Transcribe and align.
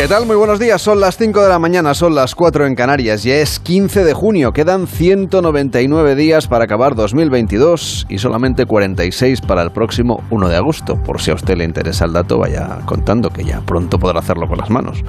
¿Qué 0.00 0.08
tal? 0.08 0.24
Muy 0.24 0.36
buenos 0.36 0.58
días. 0.58 0.80
Son 0.80 0.98
las 0.98 1.18
5 1.18 1.42
de 1.42 1.50
la 1.50 1.58
mañana, 1.58 1.92
son 1.92 2.14
las 2.14 2.34
4 2.34 2.66
en 2.66 2.74
Canarias. 2.74 3.22
Ya 3.22 3.34
es 3.34 3.60
15 3.60 4.02
de 4.02 4.14
junio. 4.14 4.54
Quedan 4.54 4.86
199 4.86 6.14
días 6.14 6.48
para 6.48 6.64
acabar 6.64 6.94
2022 6.94 8.06
y 8.08 8.16
solamente 8.16 8.64
46 8.64 9.42
para 9.42 9.60
el 9.60 9.72
próximo 9.72 10.24
1 10.30 10.48
de 10.48 10.56
agosto. 10.56 10.96
Por 11.02 11.20
si 11.20 11.32
a 11.32 11.34
usted 11.34 11.58
le 11.58 11.64
interesa 11.64 12.06
el 12.06 12.14
dato, 12.14 12.38
vaya 12.38 12.78
contando 12.86 13.28
que 13.28 13.44
ya 13.44 13.60
pronto 13.60 13.98
podrá 13.98 14.20
hacerlo 14.20 14.48
con 14.48 14.56
las 14.56 14.70
manos 14.70 15.04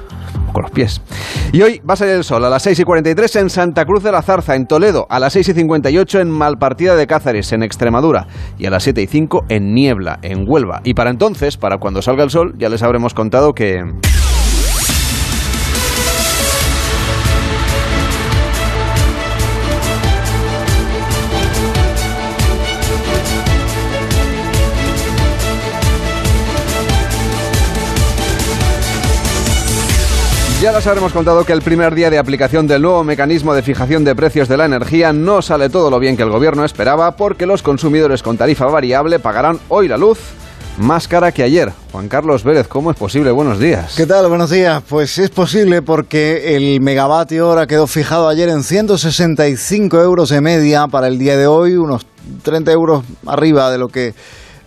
o 0.50 0.52
con 0.52 0.64
los 0.64 0.70
pies. 0.70 1.00
Y 1.52 1.62
hoy 1.62 1.80
va 1.88 1.94
a 1.94 1.96
salir 1.96 2.16
el 2.16 2.24
sol 2.24 2.44
a 2.44 2.50
las 2.50 2.62
6 2.62 2.80
y 2.80 2.84
43 2.84 3.36
en 3.36 3.48
Santa 3.48 3.86
Cruz 3.86 4.02
de 4.02 4.12
la 4.12 4.20
Zarza, 4.20 4.56
en 4.56 4.66
Toledo, 4.66 5.06
a 5.08 5.18
las 5.18 5.32
6 5.32 5.48
y 5.48 5.54
58 5.54 6.20
en 6.20 6.28
Malpartida 6.28 6.96
de 6.96 7.06
Cáceres, 7.06 7.50
en 7.54 7.62
Extremadura, 7.62 8.26
y 8.58 8.66
a 8.66 8.70
las 8.70 8.82
7 8.82 9.00
y 9.00 9.06
5 9.06 9.46
en 9.48 9.72
Niebla, 9.72 10.18
en 10.20 10.44
Huelva. 10.46 10.82
Y 10.84 10.92
para 10.92 11.08
entonces, 11.08 11.56
para 11.56 11.78
cuando 11.78 12.02
salga 12.02 12.24
el 12.24 12.30
sol, 12.30 12.54
ya 12.58 12.68
les 12.68 12.82
habremos 12.82 13.14
contado 13.14 13.54
que... 13.54 13.90
Ya 30.62 30.70
les 30.70 30.86
habremos 30.86 31.12
contado 31.12 31.44
que 31.44 31.52
el 31.52 31.60
primer 31.60 31.92
día 31.92 32.08
de 32.08 32.18
aplicación 32.18 32.68
del 32.68 32.82
nuevo 32.82 33.02
mecanismo 33.02 33.52
de 33.52 33.64
fijación 33.64 34.04
de 34.04 34.14
precios 34.14 34.46
de 34.46 34.56
la 34.56 34.64
energía 34.64 35.12
no 35.12 35.42
sale 35.42 35.68
todo 35.68 35.90
lo 35.90 35.98
bien 35.98 36.16
que 36.16 36.22
el 36.22 36.30
gobierno 36.30 36.64
esperaba 36.64 37.16
porque 37.16 37.46
los 37.46 37.64
consumidores 37.64 38.22
con 38.22 38.38
tarifa 38.38 38.66
variable 38.66 39.18
pagarán 39.18 39.58
hoy 39.68 39.88
la 39.88 39.96
luz 39.96 40.20
más 40.78 41.08
cara 41.08 41.32
que 41.32 41.42
ayer. 41.42 41.72
Juan 41.90 42.06
Carlos 42.06 42.44
Vélez, 42.44 42.68
¿cómo 42.68 42.92
es 42.92 42.96
posible? 42.96 43.32
Buenos 43.32 43.58
días. 43.58 43.94
¿Qué 43.96 44.06
tal? 44.06 44.28
Buenos 44.28 44.50
días. 44.50 44.84
Pues 44.88 45.18
es 45.18 45.30
posible 45.30 45.82
porque 45.82 46.54
el 46.54 46.80
megavatio 46.80 47.48
hora 47.48 47.66
quedó 47.66 47.88
fijado 47.88 48.28
ayer 48.28 48.48
en 48.48 48.62
165 48.62 50.00
euros 50.00 50.28
de 50.28 50.40
media 50.42 50.86
para 50.86 51.08
el 51.08 51.18
día 51.18 51.36
de 51.36 51.48
hoy, 51.48 51.74
unos 51.74 52.06
30 52.44 52.70
euros 52.70 53.04
arriba 53.26 53.68
de 53.72 53.78
lo 53.78 53.88
que 53.88 54.14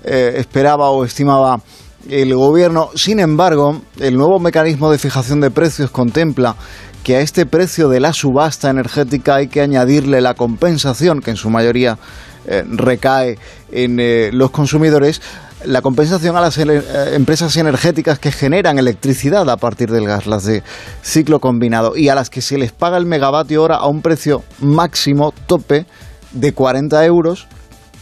eh, 0.03 0.33
esperaba 0.35 0.89
o 0.89 1.05
estimaba 1.05 1.61
el 2.09 2.35
gobierno. 2.35 2.89
Sin 2.95 3.19
embargo, 3.19 3.81
el 3.99 4.17
nuevo 4.17 4.39
mecanismo 4.39 4.91
de 4.91 4.97
fijación 4.97 5.41
de 5.41 5.51
precios 5.51 5.91
contempla 5.91 6.55
que 7.03 7.17
a 7.17 7.21
este 7.21 7.45
precio 7.45 7.87
de 7.89 7.99
la 7.99 8.13
subasta 8.13 8.69
energética 8.69 9.35
hay 9.35 9.47
que 9.47 9.61
añadirle 9.61 10.21
la 10.21 10.33
compensación, 10.33 11.21
que 11.21 11.31
en 11.31 11.37
su 11.37 11.49
mayoría 11.49 11.99
eh, 12.47 12.63
recae 12.67 13.37
en 13.71 13.99
eh, 13.99 14.31
los 14.33 14.51
consumidores, 14.51 15.21
la 15.65 15.81
compensación 15.81 16.35
a 16.35 16.41
las 16.41 16.57
eh, 16.57 16.65
empresas 17.13 17.55
energéticas 17.57 18.19
que 18.19 18.31
generan 18.31 18.79
electricidad 18.79 19.47
a 19.49 19.57
partir 19.57 19.91
del 19.91 20.05
gas, 20.05 20.25
las 20.25 20.45
de 20.45 20.63
ciclo 21.03 21.39
combinado, 21.39 21.95
y 21.95 22.09
a 22.09 22.15
las 22.15 22.29
que 22.29 22.41
se 22.41 22.57
les 22.57 22.71
paga 22.71 22.97
el 22.97 23.05
megavatio 23.05 23.63
hora 23.63 23.77
a 23.77 23.87
un 23.87 24.01
precio 24.01 24.43
máximo 24.59 25.33
tope 25.47 25.85
de 26.31 26.53
40 26.53 27.05
euros, 27.05 27.47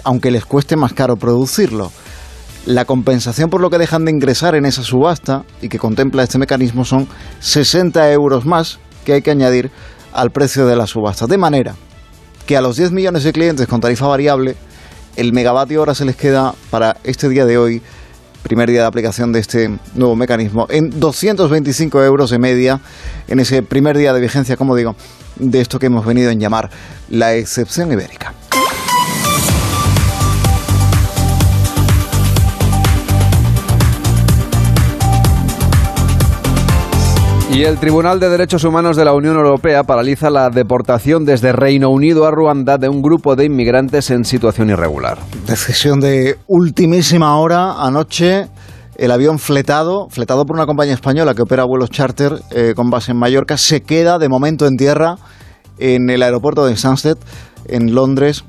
aunque 0.04 0.32
les 0.32 0.46
cueste 0.46 0.76
más 0.76 0.94
caro 0.94 1.18
producirlo. 1.18 1.92
La 2.66 2.86
compensación 2.86 3.50
por 3.50 3.60
lo 3.60 3.70
que 3.70 3.78
dejan 3.78 4.06
de 4.06 4.12
ingresar 4.12 4.56
en 4.56 4.66
esa 4.66 4.84
subasta 4.84 5.44
y 5.62 5.68
que 5.68 5.80
contempla 5.80 6.24
este 6.24 6.38
mecanismo 6.38 6.86
son 6.86 7.10
60 7.40 8.12
euros 8.14 8.46
más 8.46 8.80
que 9.04 9.14
hay 9.14 9.22
que 9.22 9.32
añadir 9.32 9.70
al 10.14 10.32
precio 10.32 10.66
de 10.66 10.78
la 10.78 10.88
subasta. 10.88 11.28
De 11.28 11.38
manera 11.38 11.76
que 12.46 12.56
a 12.56 12.62
los 12.62 12.78
10 12.78 12.92
millones 12.92 13.26
de 13.26 13.34
clientes 13.34 13.68
con 13.68 13.82
tarifa 13.82 14.08
variable, 14.08 14.56
el 15.18 15.34
megavatio 15.34 15.82
hora 15.82 15.94
se 15.94 16.06
les 16.06 16.16
queda 16.16 16.54
para 16.70 16.96
este 17.04 17.28
día 17.28 17.46
de 17.46 17.58
hoy, 17.58 17.82
primer 18.44 18.70
día 18.70 18.82
de 18.82 18.88
aplicación 18.88 19.34
de 19.34 19.40
este 19.40 19.70
nuevo 19.94 20.16
mecanismo, 20.16 20.66
en 20.70 21.00
225 21.00 22.02
euros 22.04 22.30
de 22.30 22.40
media, 22.40 22.80
en 23.28 23.42
ese 23.42 23.62
primer 23.62 23.98
día 23.98 24.14
de 24.14 24.22
vigencia, 24.22 24.56
como 24.56 24.76
digo, 24.76 24.96
de 25.36 25.60
esto 25.60 25.80
que 25.80 25.88
hemos 25.88 26.06
venido 26.06 26.30
a 26.30 26.34
llamar 26.34 26.70
la 27.10 27.36
excepción 27.36 27.92
ibérica. 27.92 28.34
Y 37.54 37.66
el 37.66 37.78
Tribunal 37.78 38.20
de 38.20 38.30
Derechos 38.30 38.64
Humanos 38.64 38.98
de 38.98 39.06
la 39.06 39.14
Unión 39.14 39.36
Europea 39.36 39.84
paraliza 39.84 40.32
la 40.32 40.50
deportación 40.50 41.24
desde 41.24 41.52
Reino 41.52 41.92
Unido 41.92 42.26
a 42.26 42.32
Ruanda 42.32 42.80
de 42.80 42.90
un 42.90 43.04
grupo 43.04 43.36
de 43.36 43.46
inmigrantes 43.46 44.10
en 44.10 44.26
situación 44.26 44.72
irregular. 44.72 45.20
Decisión 45.46 46.00
de 46.00 46.40
ultimísima 46.48 47.38
hora 47.38 47.74
anoche. 47.86 48.48
El 48.96 49.12
avión 49.12 49.38
fletado, 49.38 50.08
fletado 50.10 50.48
por 50.48 50.56
una 50.56 50.66
compañía 50.66 50.96
española 50.96 51.36
que 51.36 51.44
opera 51.44 51.64
vuelos 51.64 51.92
charter 51.92 52.42
eh, 52.50 52.74
con 52.76 52.90
base 52.90 53.12
en 53.12 53.20
Mallorca, 53.20 53.56
se 53.56 53.82
queda 53.82 54.18
de 54.18 54.30
momento 54.30 54.66
en 54.66 54.76
tierra 54.76 55.18
en 55.78 56.10
el 56.10 56.24
aeropuerto 56.24 56.66
de 56.66 56.76
Stansted, 56.76 57.18
en 57.68 57.94
Londres. 57.94 58.46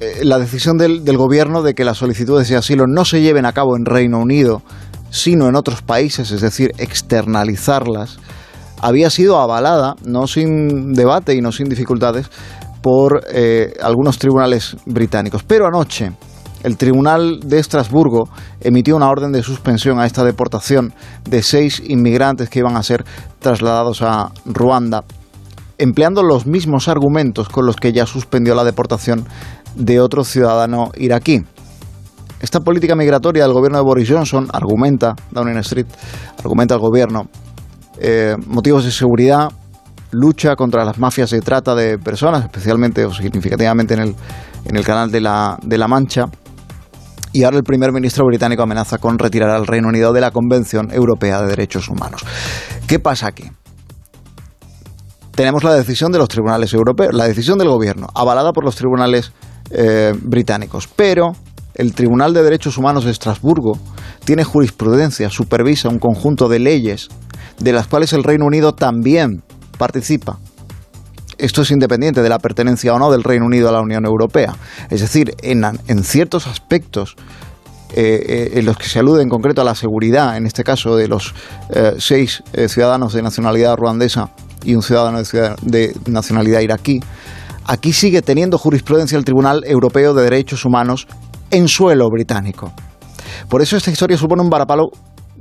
Eh, 0.00 0.24
la 0.24 0.40
decisión 0.40 0.78
del, 0.78 1.04
del 1.04 1.16
gobierno 1.16 1.62
de 1.62 1.74
que 1.74 1.84
las 1.84 1.98
solicitudes 1.98 2.48
de 2.48 2.56
asilo 2.56 2.86
no 2.88 3.04
se 3.04 3.20
lleven 3.20 3.46
a 3.46 3.52
cabo 3.52 3.76
en 3.76 3.84
Reino 3.84 4.18
Unido, 4.18 4.62
sino 5.10 5.46
en 5.46 5.54
otros 5.54 5.82
países, 5.82 6.30
es 6.32 6.40
decir, 6.40 6.72
externalizarlas, 6.78 8.18
había 8.82 9.08
sido 9.08 9.38
avalada, 9.38 9.94
no 10.04 10.26
sin 10.26 10.92
debate 10.92 11.34
y 11.34 11.40
no 11.40 11.52
sin 11.52 11.68
dificultades, 11.68 12.30
por 12.82 13.22
eh, 13.32 13.74
algunos 13.80 14.18
tribunales 14.18 14.76
británicos. 14.84 15.44
Pero 15.44 15.66
anoche, 15.66 16.12
el 16.64 16.76
Tribunal 16.76 17.40
de 17.40 17.58
Estrasburgo 17.58 18.28
emitió 18.60 18.96
una 18.96 19.08
orden 19.08 19.32
de 19.32 19.42
suspensión 19.42 19.98
a 19.98 20.06
esta 20.06 20.24
deportación 20.24 20.92
de 21.28 21.42
seis 21.42 21.80
inmigrantes 21.84 22.50
que 22.50 22.58
iban 22.58 22.76
a 22.76 22.82
ser 22.82 23.04
trasladados 23.38 24.02
a 24.02 24.32
Ruanda, 24.44 25.04
empleando 25.78 26.22
los 26.22 26.46
mismos 26.46 26.88
argumentos 26.88 27.48
con 27.48 27.66
los 27.66 27.76
que 27.76 27.92
ya 27.92 28.04
suspendió 28.04 28.54
la 28.54 28.64
deportación 28.64 29.24
de 29.76 30.00
otro 30.00 30.24
ciudadano 30.24 30.90
iraquí. 30.96 31.44
Esta 32.40 32.58
política 32.60 32.96
migratoria 32.96 33.44
del 33.44 33.52
gobierno 33.52 33.78
de 33.78 33.84
Boris 33.84 34.10
Johnson, 34.10 34.48
argumenta 34.52 35.14
Downing 35.30 35.58
Street, 35.58 35.86
argumenta 36.38 36.74
el 36.74 36.80
gobierno, 36.80 37.28
eh, 38.04 38.34
motivos 38.48 38.84
de 38.84 38.90
seguridad, 38.90 39.48
lucha 40.10 40.56
contra 40.56 40.84
las 40.84 40.98
mafias 40.98 41.30
de 41.30 41.40
trata 41.40 41.74
de 41.76 41.98
personas, 41.98 42.42
especialmente 42.42 43.04
o 43.04 43.14
significativamente 43.14 43.94
en 43.94 44.00
el, 44.00 44.16
en 44.64 44.76
el 44.76 44.84
canal 44.84 45.12
de 45.12 45.20
la, 45.20 45.56
de 45.62 45.78
la 45.78 45.86
Mancha. 45.86 46.24
Y 47.32 47.44
ahora 47.44 47.58
el 47.58 47.62
primer 47.62 47.92
ministro 47.92 48.26
británico 48.26 48.64
amenaza 48.64 48.98
con 48.98 49.18
retirar 49.18 49.50
al 49.50 49.66
Reino 49.68 49.88
Unido 49.88 50.12
de 50.12 50.20
la 50.20 50.32
Convención 50.32 50.92
Europea 50.92 51.40
de 51.40 51.48
Derechos 51.48 51.88
Humanos. 51.88 52.24
¿Qué 52.88 52.98
pasa 52.98 53.28
aquí? 53.28 53.44
Tenemos 55.30 55.62
la 55.62 55.72
decisión 55.72 56.10
de 56.10 56.18
los 56.18 56.28
tribunales 56.28 56.74
europeos, 56.74 57.14
la 57.14 57.28
decisión 57.28 57.56
del 57.56 57.68
gobierno, 57.68 58.08
avalada 58.14 58.52
por 58.52 58.64
los 58.64 58.74
tribunales 58.74 59.32
eh, 59.70 60.12
británicos, 60.20 60.88
pero 60.88 61.32
el 61.74 61.94
Tribunal 61.94 62.34
de 62.34 62.42
Derechos 62.42 62.76
Humanos 62.76 63.04
de 63.04 63.12
Estrasburgo 63.12 63.78
tiene 64.24 64.44
jurisprudencia, 64.44 65.30
supervisa 65.30 65.88
un 65.88 65.98
conjunto 65.98 66.48
de 66.48 66.58
leyes 66.58 67.08
de 67.62 67.72
las 67.72 67.86
cuales 67.86 68.12
el 68.12 68.24
Reino 68.24 68.44
Unido 68.44 68.74
también 68.74 69.42
participa. 69.78 70.38
Esto 71.38 71.62
es 71.62 71.70
independiente 71.70 72.20
de 72.20 72.28
la 72.28 72.38
pertenencia 72.38 72.92
o 72.92 72.98
no 72.98 73.10
del 73.10 73.22
Reino 73.22 73.46
Unido 73.46 73.68
a 73.68 73.72
la 73.72 73.80
Unión 73.80 74.04
Europea. 74.04 74.54
Es 74.90 75.00
decir, 75.00 75.34
en, 75.42 75.64
ciertos 76.04 76.46
aspectos 76.46 77.16
eh, 77.94 78.24
eh, 78.26 78.50
en 78.54 78.64
los 78.64 78.76
que 78.76 78.86
se 78.86 78.98
alude 78.98 79.22
en 79.22 79.28
concreto 79.28 79.60
a 79.60 79.64
la 79.64 79.74
seguridad, 79.74 80.36
en 80.36 80.46
este 80.46 80.64
caso 80.64 80.96
de 80.96 81.08
los 81.08 81.34
eh, 81.70 81.94
seis 81.98 82.42
ciudadanos 82.68 83.12
de 83.12 83.22
nacionalidad 83.22 83.76
ruandesa 83.76 84.30
y 84.64 84.74
un 84.74 84.82
ciudadano 84.82 85.22
de, 85.22 85.54
de, 85.62 85.96
nacionalidad 86.06 86.60
iraquí, 86.60 87.00
aquí 87.64 87.92
sigue 87.92 88.22
teniendo 88.22 88.58
jurisprudencia 88.58 89.16
el 89.16 89.24
Tribunal 89.24 89.62
Europeo 89.66 90.14
de 90.14 90.24
Derechos 90.24 90.64
Humanos 90.64 91.06
en 91.50 91.68
suelo 91.68 92.08
británico. 92.10 92.72
Por 93.48 93.62
eso 93.62 93.76
esta 93.76 93.90
historia 93.90 94.16
supone 94.16 94.42
un 94.42 94.50
varapalo 94.50 94.90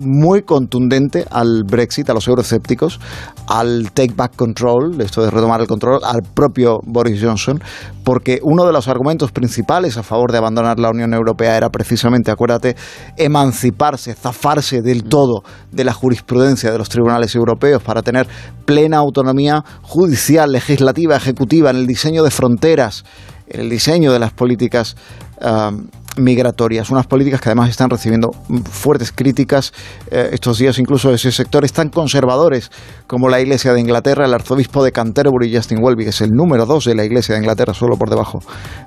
muy 0.02 0.42
contundente 0.42 1.26
al 1.30 1.64
Brexit, 1.64 2.10
a 2.10 2.14
los 2.14 2.28
euroescépticos, 2.28 3.00
al 3.48 3.92
take 3.94 4.14
back 4.16 4.36
control, 4.36 5.00
esto 5.00 5.24
de 5.24 5.30
retomar 5.30 5.62
el 5.62 5.68
control, 5.68 6.00
al 6.04 6.22
propio 6.24 6.80
Boris 6.84 7.22
Johnson, 7.22 7.62
porque 8.04 8.40
uno 8.42 8.66
de 8.66 8.74
los 8.74 8.88
argumentos 8.88 9.32
principales 9.32 9.98
a 9.98 10.04
favor 10.04 10.32
de 10.32 10.40
abandonar 10.40 10.80
la 10.80 10.90
Unión 10.90 11.14
Europea 11.14 11.56
era 11.56 11.70
precisamente, 11.70 12.32
acuérdate, 12.32 12.76
emanciparse, 13.18 14.14
zafarse 14.16 14.82
del 14.82 15.04
todo 15.04 15.44
de 15.72 15.84
la 15.84 15.94
jurisprudencia 15.94 16.72
de 16.72 16.78
los 16.78 16.90
tribunales 16.90 17.36
europeos 17.36 17.84
para 17.84 18.02
tener 18.02 18.28
plena 18.66 18.98
autonomía 18.98 19.64
judicial, 19.82 20.52
legislativa, 20.52 21.16
ejecutiva 21.16 21.70
en 21.70 21.78
el 21.78 21.88
diseño 21.88 22.24
de 22.24 22.32
fronteras, 22.32 23.04
en 23.48 23.62
el 23.62 23.70
diseño 23.70 24.12
de 24.12 24.20
las 24.20 24.32
políticas 24.32 24.96
um, 25.42 25.88
migratorias, 26.18 26.90
unas 26.90 27.08
políticas 27.08 27.42
que 27.42 27.50
además 27.50 27.70
están 27.70 27.90
recibiendo 27.90 28.32
fuertes 28.70 29.12
críticas 29.12 29.74
eh, 30.10 30.30
estos 30.34 30.58
días 30.58 30.78
incluso 30.80 31.12
de 31.12 31.18
sectores 31.18 31.74
tan 31.74 31.90
conservadores 31.90 32.72
como 33.08 33.30
la 33.30 33.40
Iglesia 33.40 33.74
de 33.74 33.82
Inglaterra, 33.82 34.26
el 34.26 34.34
arzobispo 34.34 34.84
de 34.84 34.92
Canterbury, 34.92 35.56
Justin 35.56 35.80
Welby, 35.82 36.04
que 36.04 36.10
es 36.10 36.22
el 36.22 36.32
número 36.32 36.66
dos 36.66 36.86
de 36.86 36.96
la 36.96 37.04
Iglesia 37.04 37.36
de 37.36 37.42
Inglaterra, 37.42 37.74
solo 37.74 37.98
por 37.98 38.10
debajo 38.10 38.40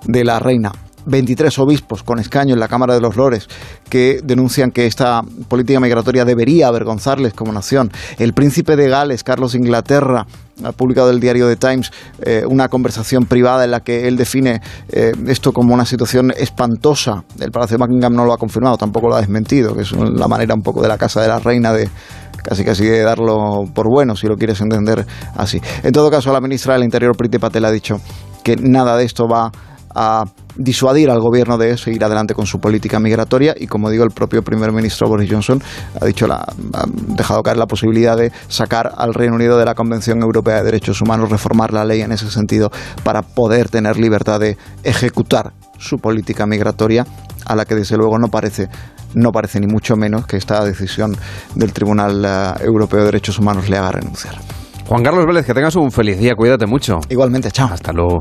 de 0.05 0.25
la 0.25 0.38
reina 0.38 0.73
23 1.06 1.59
obispos 1.59 2.03
con 2.03 2.19
escaño 2.19 2.55
en 2.55 2.61
la 2.61 2.69
Cámara 2.69 2.94
de 2.94 3.00
los 3.00 3.17
Lores 3.17 3.49
que 3.88 4.21
denuncian 4.25 4.71
que 4.71 4.87
esta 4.87 5.23
política 5.49 5.81
migratoria 5.81 6.25
debería 6.25 6.69
avergonzarles 6.69 7.35
como 7.35 7.53
nación. 7.53 7.91
El 8.19 8.32
príncipe 8.32 8.76
de 8.76 8.88
Gales, 8.88 9.23
Carlos 9.23 9.53
de 9.53 9.59
Inglaterra, 9.59 10.26
ha 10.62 10.72
publicado 10.72 11.10
el 11.10 11.20
diario 11.20 11.48
The 11.48 11.56
Times 11.56 11.90
eh, 12.22 12.44
una 12.48 12.68
conversación 12.68 13.24
privada 13.24 13.64
en 13.64 13.70
la 13.70 13.80
que 13.80 14.06
él 14.06 14.16
define 14.16 14.60
eh, 14.88 15.12
esto 15.26 15.52
como 15.52 15.74
una 15.74 15.84
situación 15.84 16.32
espantosa. 16.36 17.24
El 17.40 17.50
Palacio 17.50 17.76
de 17.76 17.84
Buckingham 17.84 18.14
no 18.14 18.24
lo 18.24 18.32
ha 18.32 18.38
confirmado, 18.38 18.76
tampoco 18.76 19.08
lo 19.08 19.16
ha 19.16 19.20
desmentido, 19.20 19.74
que 19.74 19.82
es 19.82 19.92
la 19.92 20.28
manera 20.28 20.54
un 20.54 20.62
poco 20.62 20.82
de 20.82 20.88
la 20.88 20.98
Casa 20.98 21.20
de 21.20 21.28
la 21.28 21.38
Reina 21.38 21.72
de 21.72 21.88
casi 22.42 22.62
casi 22.62 22.84
de 22.84 23.00
darlo 23.00 23.64
por 23.72 23.88
bueno, 23.88 24.14
si 24.14 24.26
lo 24.26 24.36
quieres 24.36 24.60
entender 24.60 25.06
así. 25.34 25.60
En 25.82 25.92
todo 25.92 26.10
caso, 26.10 26.32
la 26.32 26.40
ministra 26.40 26.74
del 26.74 26.84
Interior, 26.84 27.16
Priti 27.16 27.38
Patel, 27.38 27.64
ha 27.64 27.70
dicho 27.70 28.00
que 28.42 28.56
nada 28.56 28.96
de 28.96 29.04
esto 29.04 29.26
va 29.26 29.46
a 29.46 29.52
disuadir 30.56 31.11
al 31.11 31.20
gobierno 31.20 31.58
de 31.58 31.76
seguir 31.76 32.05
adelante 32.05 32.35
con 32.35 32.46
su 32.46 32.58
política 32.61 33.00
migratoria 33.00 33.55
y 33.56 33.67
como 33.67 33.91
digo 33.91 34.05
el 34.05 34.11
propio 34.11 34.43
primer 34.43 34.73
ministro 34.73 35.08
Boris 35.08 35.31
Johnson 35.31 35.62
ha 36.00 36.05
dicho 36.05 36.26
la, 36.26 36.37
ha 36.37 36.85
dejado 36.87 37.43
caer 37.43 37.56
la 37.56 37.67
posibilidad 37.67 38.17
de 38.17 38.32
sacar 38.49 38.93
al 38.96 39.14
Reino 39.14 39.35
Unido 39.35 39.58
de 39.58 39.64
la 39.64 39.75
Convención 39.75 40.23
Europea 40.23 40.56
de 40.56 40.64
Derechos 40.64 41.00
Humanos 41.00 41.31
reformar 41.31 41.73
la 41.73 41.85
ley 41.85 42.02
en 42.02 42.12
ese 42.12 42.31
sentido 42.31 42.70
para 43.02 43.23
poder 43.23 43.69
tener 43.69 43.96
libertad 43.96 44.41
de 44.41 44.56
ejecutar 44.82 45.52
su 45.79 45.99
política 45.99 46.47
migratoria 46.47 47.06
a 47.47 47.56
la 47.56 47.64
que 47.64 47.75
desde 47.75 47.97
luego 47.97 48.19
no 48.19 48.29
parece 48.29 48.69
no 49.14 49.31
parece 49.31 49.61
ni 49.61 49.67
mucho 49.67 49.97
menos 49.97 50.26
que 50.26 50.37
esta 50.37 50.64
decisión 50.64 51.17
del 51.55 51.73
Tribunal 51.73 52.25
eh, 52.25 52.64
Europeo 52.64 53.00
de 53.00 53.06
Derechos 53.06 53.38
Humanos 53.38 53.69
le 53.69 53.76
haga 53.76 53.93
renunciar. 53.93 54.35
Juan 54.87 55.02
Carlos 55.02 55.25
Vélez, 55.25 55.47
que 55.47 55.55
tengas 55.55 55.76
un 55.76 55.90
feliz 55.90 56.19
día, 56.19 56.35
cuídate 56.35 56.67
mucho. 56.67 56.99
Igualmente, 57.08 57.50
chao. 57.50 57.69
Hasta 57.73 57.93
luego. 57.93 58.20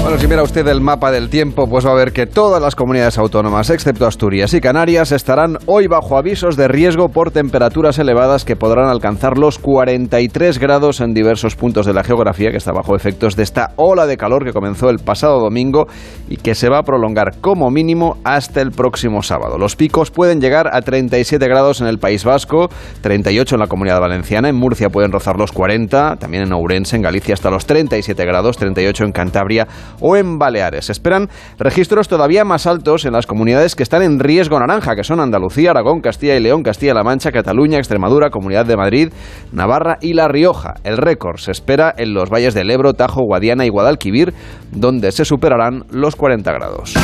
Bueno, 0.00 0.16
si 0.16 0.28
mira 0.28 0.42
usted 0.42 0.66
el 0.68 0.80
mapa 0.80 1.10
del 1.10 1.28
tiempo, 1.28 1.68
pues 1.68 1.84
va 1.84 1.90
a 1.90 1.94
ver 1.94 2.12
que 2.12 2.26
todas 2.26 2.62
las 2.62 2.76
comunidades 2.76 3.18
autónomas, 3.18 3.68
excepto 3.68 4.06
Asturias 4.06 4.54
y 4.54 4.60
Canarias, 4.60 5.12
estarán 5.12 5.58
hoy 5.66 5.86
bajo 5.86 6.16
avisos 6.16 6.56
de 6.56 6.68
riesgo 6.68 7.08
por 7.08 7.30
temperaturas 7.32 7.98
elevadas 7.98 8.44
que 8.44 8.56
podrán 8.56 8.88
alcanzar 8.88 9.36
los 9.36 9.58
43 9.58 10.58
grados 10.60 11.00
en 11.00 11.12
diversos 11.12 11.56
puntos 11.56 11.84
de 11.84 11.92
la 11.92 12.04
geografía, 12.04 12.50
que 12.50 12.56
está 12.56 12.72
bajo 12.72 12.94
efectos 12.94 13.36
de 13.36 13.42
esta 13.42 13.72
ola 13.76 14.06
de 14.06 14.16
calor 14.16 14.44
que 14.44 14.52
comenzó 14.52 14.88
el 14.88 15.00
pasado 15.00 15.40
domingo 15.40 15.88
y 16.28 16.36
que 16.36 16.54
se 16.54 16.70
va 16.70 16.78
a 16.78 16.84
prolongar 16.84 17.40
como 17.40 17.68
mínimo 17.70 18.16
hasta 18.24 18.62
el 18.62 18.70
próximo 18.70 19.22
sábado. 19.22 19.58
Los 19.58 19.76
picos 19.76 20.10
pueden 20.10 20.40
llegar 20.40 20.70
a 20.72 20.80
37 20.80 21.44
grados 21.48 21.80
en 21.80 21.88
el 21.88 21.98
País 21.98 22.24
Vasco, 22.24 22.70
38 23.02 23.56
en 23.56 23.60
la 23.60 23.66
Comunidad 23.66 24.00
Valenciana, 24.00 24.48
en 24.48 24.56
Murcia 24.56 24.88
pueden 24.90 25.12
rozar 25.12 25.36
los 25.36 25.52
40, 25.52 26.16
también 26.16 26.44
en 26.44 26.52
Ourense, 26.52 26.96
en 26.96 27.02
Galicia 27.02 27.34
hasta 27.34 27.50
los 27.50 27.66
37 27.66 28.24
grados, 28.24 28.56
38 28.56 29.04
en 29.04 29.12
Cantabria 29.12 29.66
o 30.00 30.16
en 30.16 30.38
Baleares. 30.38 30.90
Esperan 30.90 31.28
registros 31.58 32.08
todavía 32.08 32.44
más 32.44 32.66
altos 32.66 33.04
en 33.04 33.12
las 33.12 33.26
comunidades 33.26 33.74
que 33.74 33.82
están 33.82 34.02
en 34.02 34.18
riesgo 34.18 34.58
naranja, 34.58 34.96
que 34.96 35.04
son 35.04 35.20
Andalucía, 35.20 35.70
Aragón, 35.70 36.00
Castilla 36.00 36.36
y 36.36 36.40
León, 36.40 36.62
Castilla-La 36.62 37.02
Mancha, 37.02 37.32
Cataluña, 37.32 37.78
Extremadura, 37.78 38.30
Comunidad 38.30 38.66
de 38.66 38.76
Madrid, 38.76 39.12
Navarra 39.52 39.98
y 40.00 40.14
La 40.14 40.28
Rioja. 40.28 40.74
El 40.84 40.96
récord 40.96 41.38
se 41.38 41.52
espera 41.52 41.94
en 41.96 42.14
los 42.14 42.30
valles 42.30 42.54
del 42.54 42.70
Ebro, 42.70 42.94
Tajo, 42.94 43.22
Guadiana 43.22 43.66
y 43.66 43.68
Guadalquivir, 43.68 44.34
donde 44.72 45.12
se 45.12 45.24
superarán 45.24 45.84
los 45.90 46.16
40 46.16 46.52
grados. 46.52 46.94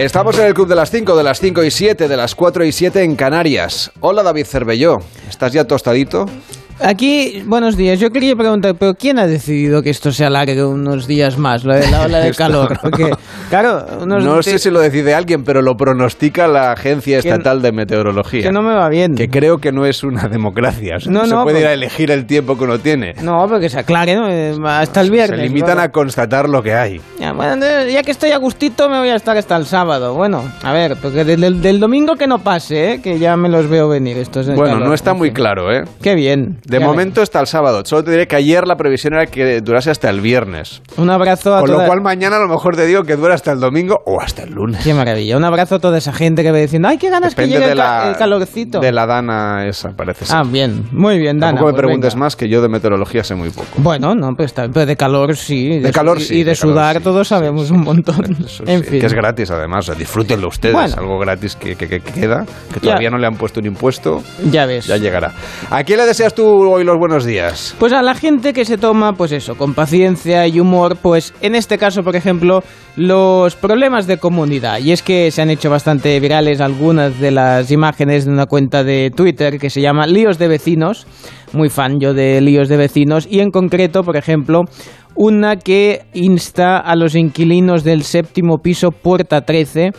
Estamos 0.00 0.38
en 0.38 0.46
el 0.46 0.54
Club 0.54 0.66
de 0.66 0.74
las 0.74 0.90
5, 0.90 1.14
de 1.14 1.22
las 1.22 1.40
5 1.40 1.62
y 1.62 1.70
7, 1.70 2.08
de 2.08 2.16
las 2.16 2.34
4 2.34 2.64
y 2.64 2.72
7 2.72 3.02
en 3.02 3.16
Canarias. 3.16 3.92
Hola 4.00 4.22
David 4.22 4.46
Cervelló, 4.46 5.00
¿estás 5.28 5.52
ya 5.52 5.66
tostadito? 5.66 6.24
Aquí, 6.82 7.42
buenos 7.44 7.76
días. 7.76 8.00
Yo 8.00 8.10
quería 8.10 8.34
preguntar, 8.34 8.74
¿pero 8.74 8.94
quién 8.94 9.18
ha 9.18 9.26
decidido 9.26 9.82
que 9.82 9.90
esto 9.90 10.12
se 10.12 10.24
alargue 10.24 10.64
unos 10.64 11.06
días 11.06 11.36
más, 11.36 11.62
lo 11.62 11.74
de 11.74 11.86
la 11.90 12.02
ola 12.06 12.20
de 12.20 12.32
calor? 12.32 12.72
no. 12.72 12.80
Porque, 12.80 13.10
claro, 13.50 13.84
unos 14.00 14.24
No 14.24 14.42
sé 14.42 14.58
si 14.58 14.70
lo 14.70 14.80
decide 14.80 15.12
alguien, 15.14 15.44
pero 15.44 15.60
lo 15.60 15.76
pronostica 15.76 16.48
la 16.48 16.72
Agencia 16.72 17.18
Estatal 17.18 17.60
de 17.60 17.72
Meteorología. 17.72 18.42
que 18.42 18.50
no 18.52 18.62
me 18.62 18.72
va 18.72 18.88
bien. 18.88 19.14
Que 19.14 19.28
creo 19.28 19.58
que 19.58 19.72
no 19.72 19.84
es 19.84 20.02
una 20.02 20.28
democracia. 20.28 20.96
O 20.96 21.00
sea, 21.00 21.12
No, 21.12 21.20
no, 21.20 21.26
se 21.26 21.34
puede 21.34 21.44
pues- 21.56 21.60
ir 21.60 21.66
a 21.66 21.72
elegir 21.74 22.10
el 22.10 22.24
tiempo 22.24 22.56
que 22.56 22.64
uno 22.64 22.78
tiene. 22.78 23.12
No, 23.22 23.46
porque 23.46 23.68
se 23.68 23.78
aclare, 23.80 24.14
¿no? 24.16 24.28
Eh, 24.30 24.54
Hasta 24.64 25.02
el 25.02 25.10
viernes. 25.10 25.38
se 25.38 25.46
limitan 25.46 25.78
a 25.78 25.90
constatar 25.90 26.48
lo 26.48 26.62
que 26.62 26.72
hay. 26.74 26.98
Ya, 27.18 27.32
bueno, 27.34 27.66
ya 27.92 28.02
que 28.02 28.10
estoy 28.10 28.30
a 28.30 28.38
gustito, 28.38 28.88
me 28.88 28.98
voy 28.98 29.10
a 29.10 29.16
estar 29.16 29.36
hasta 29.36 29.54
el 29.56 29.66
sábado. 29.66 30.14
Bueno, 30.14 30.42
a 30.62 30.72
ver, 30.72 30.96
porque 31.00 31.24
del, 31.24 31.60
del- 31.60 31.78
domingo 31.80 32.16
que 32.16 32.26
no 32.26 32.38
pase, 32.38 32.92
¿eh? 32.94 33.00
Que 33.02 33.18
ya 33.18 33.36
me 33.36 33.48
los 33.50 33.68
veo 33.68 33.86
venir 33.88 34.16
estos 34.16 34.46
Bueno, 34.46 34.64
calor. 34.74 34.88
no 34.88 34.94
está 34.94 35.12
muy 35.12 35.30
claro, 35.32 35.70
¿eh? 35.72 35.84
Qué 36.02 36.14
bien. 36.14 36.56
De 36.70 36.78
Ya 36.78 36.86
momento 36.86 37.20
está 37.22 37.40
el 37.40 37.46
sábado. 37.46 37.82
Solo 37.84 38.04
te 38.04 38.10
diré 38.12 38.26
que 38.28 38.36
ayer 38.36 38.66
la 38.66 38.76
previsión 38.76 39.14
era 39.14 39.26
que 39.26 39.60
durase 39.60 39.90
hasta 39.90 40.08
el 40.08 40.20
viernes. 40.20 40.82
Un 40.96 41.10
abrazo 41.10 41.54
a 41.56 41.60
Con 41.60 41.72
lo 41.72 41.84
cual 41.84 42.00
mañana 42.00 42.36
a 42.36 42.40
lo 42.40 42.48
mejor 42.48 42.76
te 42.76 42.86
digo 42.86 43.02
que 43.02 43.16
dura 43.16 43.34
hasta 43.34 43.50
el 43.52 43.58
domingo 43.60 44.00
o 44.06 44.20
hasta 44.20 44.44
el 44.44 44.50
lunes. 44.52 44.82
Qué 44.84 44.94
maravilla. 44.94 45.36
Un 45.36 45.44
abrazo 45.44 45.74
a 45.76 45.78
toda 45.80 45.98
esa 45.98 46.12
gente 46.12 46.42
que 46.42 46.52
va 46.52 46.58
diciendo, 46.58 46.88
¡ay, 46.88 46.98
qué 46.98 47.10
ganas 47.10 47.34
que 47.34 47.46
llegue 47.48 47.64
el, 47.72 47.76
ca- 47.78 48.02
la, 48.04 48.08
el 48.10 48.16
calorcito! 48.16 48.78
de 48.80 48.92
la 48.92 49.06
dana 49.06 49.66
esa, 49.66 49.90
parece 49.90 50.24
ser. 50.26 50.36
Ah, 50.36 50.42
bien. 50.46 50.86
Muy 50.92 51.18
bien, 51.18 51.38
Dana. 51.40 51.52
Tampoco 51.54 51.66
me 51.66 51.72
pues 51.72 51.80
preguntes 51.82 52.14
venga. 52.14 52.24
más 52.26 52.36
que 52.36 52.48
yo 52.48 52.62
de 52.62 52.68
meteorología 52.68 53.24
sé 53.24 53.34
muy 53.34 53.50
poco. 53.50 53.66
Bueno, 53.78 54.14
no, 54.14 54.34
pues 54.36 54.52
pero 54.52 54.86
de 54.86 54.96
calor 54.96 55.36
sí. 55.36 55.80
De 55.80 55.90
calor 55.92 56.20
sí, 56.20 56.38
Y 56.40 56.44
de, 56.44 56.54
sudar 56.54 57.00
todos 57.00 57.26
sí, 57.26 57.34
sabemos 57.34 57.66
sí. 57.66 57.72
un 57.74 57.80
montón. 57.82 58.36
Eso 58.46 58.62
en 58.66 58.84
sí, 58.84 58.90
fin. 58.90 59.00
Que 59.00 59.06
es 59.06 59.12
gratis 59.14 59.50
además, 59.50 59.88
o 59.88 59.92
sea, 59.92 59.94
disfrútenlo 59.98 60.48
ustedes. 60.48 60.74
Bueno. 60.74 60.94
Algo 60.96 61.18
gratis 61.18 61.56
que, 61.56 61.74
que- 61.74 61.88
que 61.88 62.00
queda, 62.00 62.44
que 62.68 62.74
Ya. 62.76 62.80
todavía 62.80 63.10
no 63.10 63.18
le 63.18 63.26
han 63.26 63.34
puesto 63.34 63.58
un 63.60 63.66
impuesto, 63.66 64.22
Ya 64.50 64.66
ves. 64.66 64.86
ya 64.86 64.96
llegará. 64.98 65.32
¿A 65.70 65.82
quién 65.82 65.98
le 65.98 66.06
deseas 66.06 66.34
tú 66.34 66.59
hoy 66.68 66.84
los 66.84 66.98
buenos 66.98 67.24
días? 67.24 67.74
Pues 67.78 67.92
a 67.92 68.02
la 68.02 68.14
gente 68.14 68.52
que 68.52 68.64
se 68.64 68.78
toma, 68.78 69.12
pues 69.14 69.32
eso, 69.32 69.56
con 69.56 69.74
paciencia 69.74 70.46
y 70.46 70.60
humor, 70.60 70.96
pues 70.96 71.32
en 71.40 71.54
este 71.54 71.78
caso, 71.78 72.02
por 72.02 72.16
ejemplo, 72.16 72.62
los 72.96 73.56
problemas 73.56 74.06
de 74.06 74.18
comunidad. 74.18 74.78
Y 74.78 74.92
es 74.92 75.02
que 75.02 75.30
se 75.30 75.42
han 75.42 75.50
hecho 75.50 75.70
bastante 75.70 76.18
virales 76.20 76.60
algunas 76.60 77.18
de 77.18 77.30
las 77.30 77.70
imágenes 77.70 78.24
de 78.24 78.32
una 78.32 78.46
cuenta 78.46 78.84
de 78.84 79.10
Twitter 79.14 79.58
que 79.58 79.70
se 79.70 79.80
llama 79.80 80.06
Líos 80.06 80.38
de 80.38 80.48
Vecinos. 80.48 81.06
Muy 81.52 81.68
fan 81.68 82.00
yo 82.00 82.14
de 82.14 82.40
Líos 82.40 82.68
de 82.68 82.76
Vecinos. 82.76 83.26
Y 83.30 83.40
en 83.40 83.50
concreto, 83.50 84.02
por 84.02 84.16
ejemplo, 84.16 84.64
una 85.14 85.56
que 85.56 86.02
insta 86.14 86.78
a 86.78 86.96
los 86.96 87.14
inquilinos 87.14 87.84
del 87.84 88.02
séptimo 88.02 88.58
piso 88.58 88.90
Puerta 88.90 89.42
13 89.42 89.92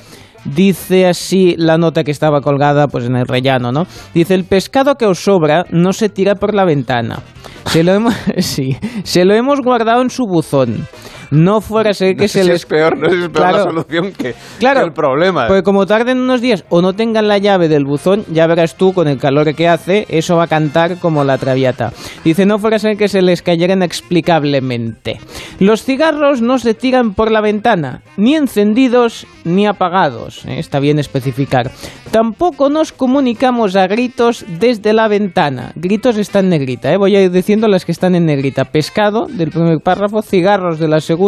Dice 0.45 1.07
así 1.07 1.55
la 1.57 1.77
nota 1.77 2.03
que 2.03 2.11
estaba 2.11 2.41
colgada 2.41 2.87
pues 2.87 3.05
en 3.05 3.15
el 3.15 3.27
rellano, 3.27 3.71
¿no? 3.71 3.85
Dice, 4.13 4.33
el 4.33 4.45
pescado 4.45 4.95
que 4.95 5.05
os 5.05 5.19
sobra 5.19 5.65
no 5.69 5.93
se 5.93 6.09
tira 6.09 6.35
por 6.35 6.53
la 6.55 6.65
ventana. 6.65 7.19
Se 7.67 7.83
lo 7.83 7.93
hemos, 7.93 8.15
sí, 8.39 8.75
se 9.03 9.25
lo 9.25 9.33
hemos 9.35 9.61
guardado 9.61 10.01
en 10.01 10.09
su 10.09 10.25
buzón. 10.25 10.87
No 11.31 11.61
fuera 11.61 11.89
a 11.89 11.93
ser 11.93 12.15
que 12.15 12.23
No 12.23 12.27
se 12.27 12.41
si 12.43 12.47
les... 12.47 12.55
es 12.57 12.65
peor, 12.65 12.97
no 12.97 13.07
es 13.07 13.13
peor 13.13 13.31
la 13.31 13.49
Claro. 13.49 13.63
solución 13.63 14.11
que, 14.11 14.35
Claro, 14.59 14.81
que 14.81 14.85
el 14.87 14.93
problema. 14.93 15.47
Porque 15.47 15.63
como 15.63 15.85
tarden 15.85 16.19
unos 16.19 16.41
días 16.41 16.63
o 16.69 16.81
no 16.81 16.93
tengan 16.93 17.27
la 17.27 17.37
llave 17.37 17.67
del 17.69 17.85
buzón, 17.85 18.25
ya 18.31 18.45
verás 18.47 18.75
tú 18.75 18.93
con 18.93 19.07
el 19.07 19.17
calor 19.17 19.53
que 19.55 19.67
hace, 19.67 20.05
eso 20.09 20.35
va 20.35 20.43
a 20.43 20.47
cantar 20.47 20.97
como 20.99 21.23
la 21.23 21.37
traviata. 21.37 21.93
Dice, 22.23 22.45
no 22.45 22.59
fuera 22.59 22.75
a 22.75 22.79
ser 22.79 22.97
que 22.97 23.07
se 23.07 23.21
les 23.21 23.41
cayera 23.41 23.73
inexplicablemente. 23.73 25.19
Los 25.59 25.83
cigarros 25.83 26.41
no 26.41 26.59
se 26.59 26.73
tiran 26.73 27.13
por 27.13 27.31
la 27.31 27.41
ventana, 27.41 28.01
ni 28.17 28.35
encendidos 28.35 29.25
ni 29.43 29.65
apagados. 29.67 30.45
¿eh? 30.45 30.59
Está 30.59 30.79
bien 30.79 30.99
especificar. 30.99 31.71
Tampoco 32.11 32.69
nos 32.69 32.91
comunicamos 32.91 33.75
a 33.75 33.87
gritos 33.87 34.45
desde 34.59 34.93
la 34.93 35.07
ventana. 35.07 35.71
Gritos 35.75 36.17
está 36.17 36.39
en 36.39 36.49
negrita, 36.49 36.91
¿eh? 36.91 36.97
voy 36.97 37.15
a 37.15 37.21
ir 37.21 37.31
diciendo 37.31 37.67
las 37.67 37.85
que 37.85 37.91
están 37.93 38.15
en 38.15 38.25
negrita. 38.25 38.65
Pescado 38.65 39.27
del 39.29 39.49
primer 39.49 39.79
párrafo, 39.79 40.21
cigarros 40.21 40.77
de 40.77 40.87
la 40.89 40.99
segunda, 40.99 41.20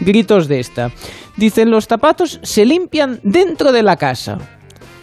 gritos 0.00 0.48
de 0.48 0.60
esta. 0.60 0.90
Dicen, 1.36 1.70
los 1.70 1.86
zapatos 1.86 2.40
se 2.42 2.64
limpian 2.64 3.20
dentro 3.22 3.72
de 3.72 3.82
la 3.82 3.96
casa. 3.96 4.38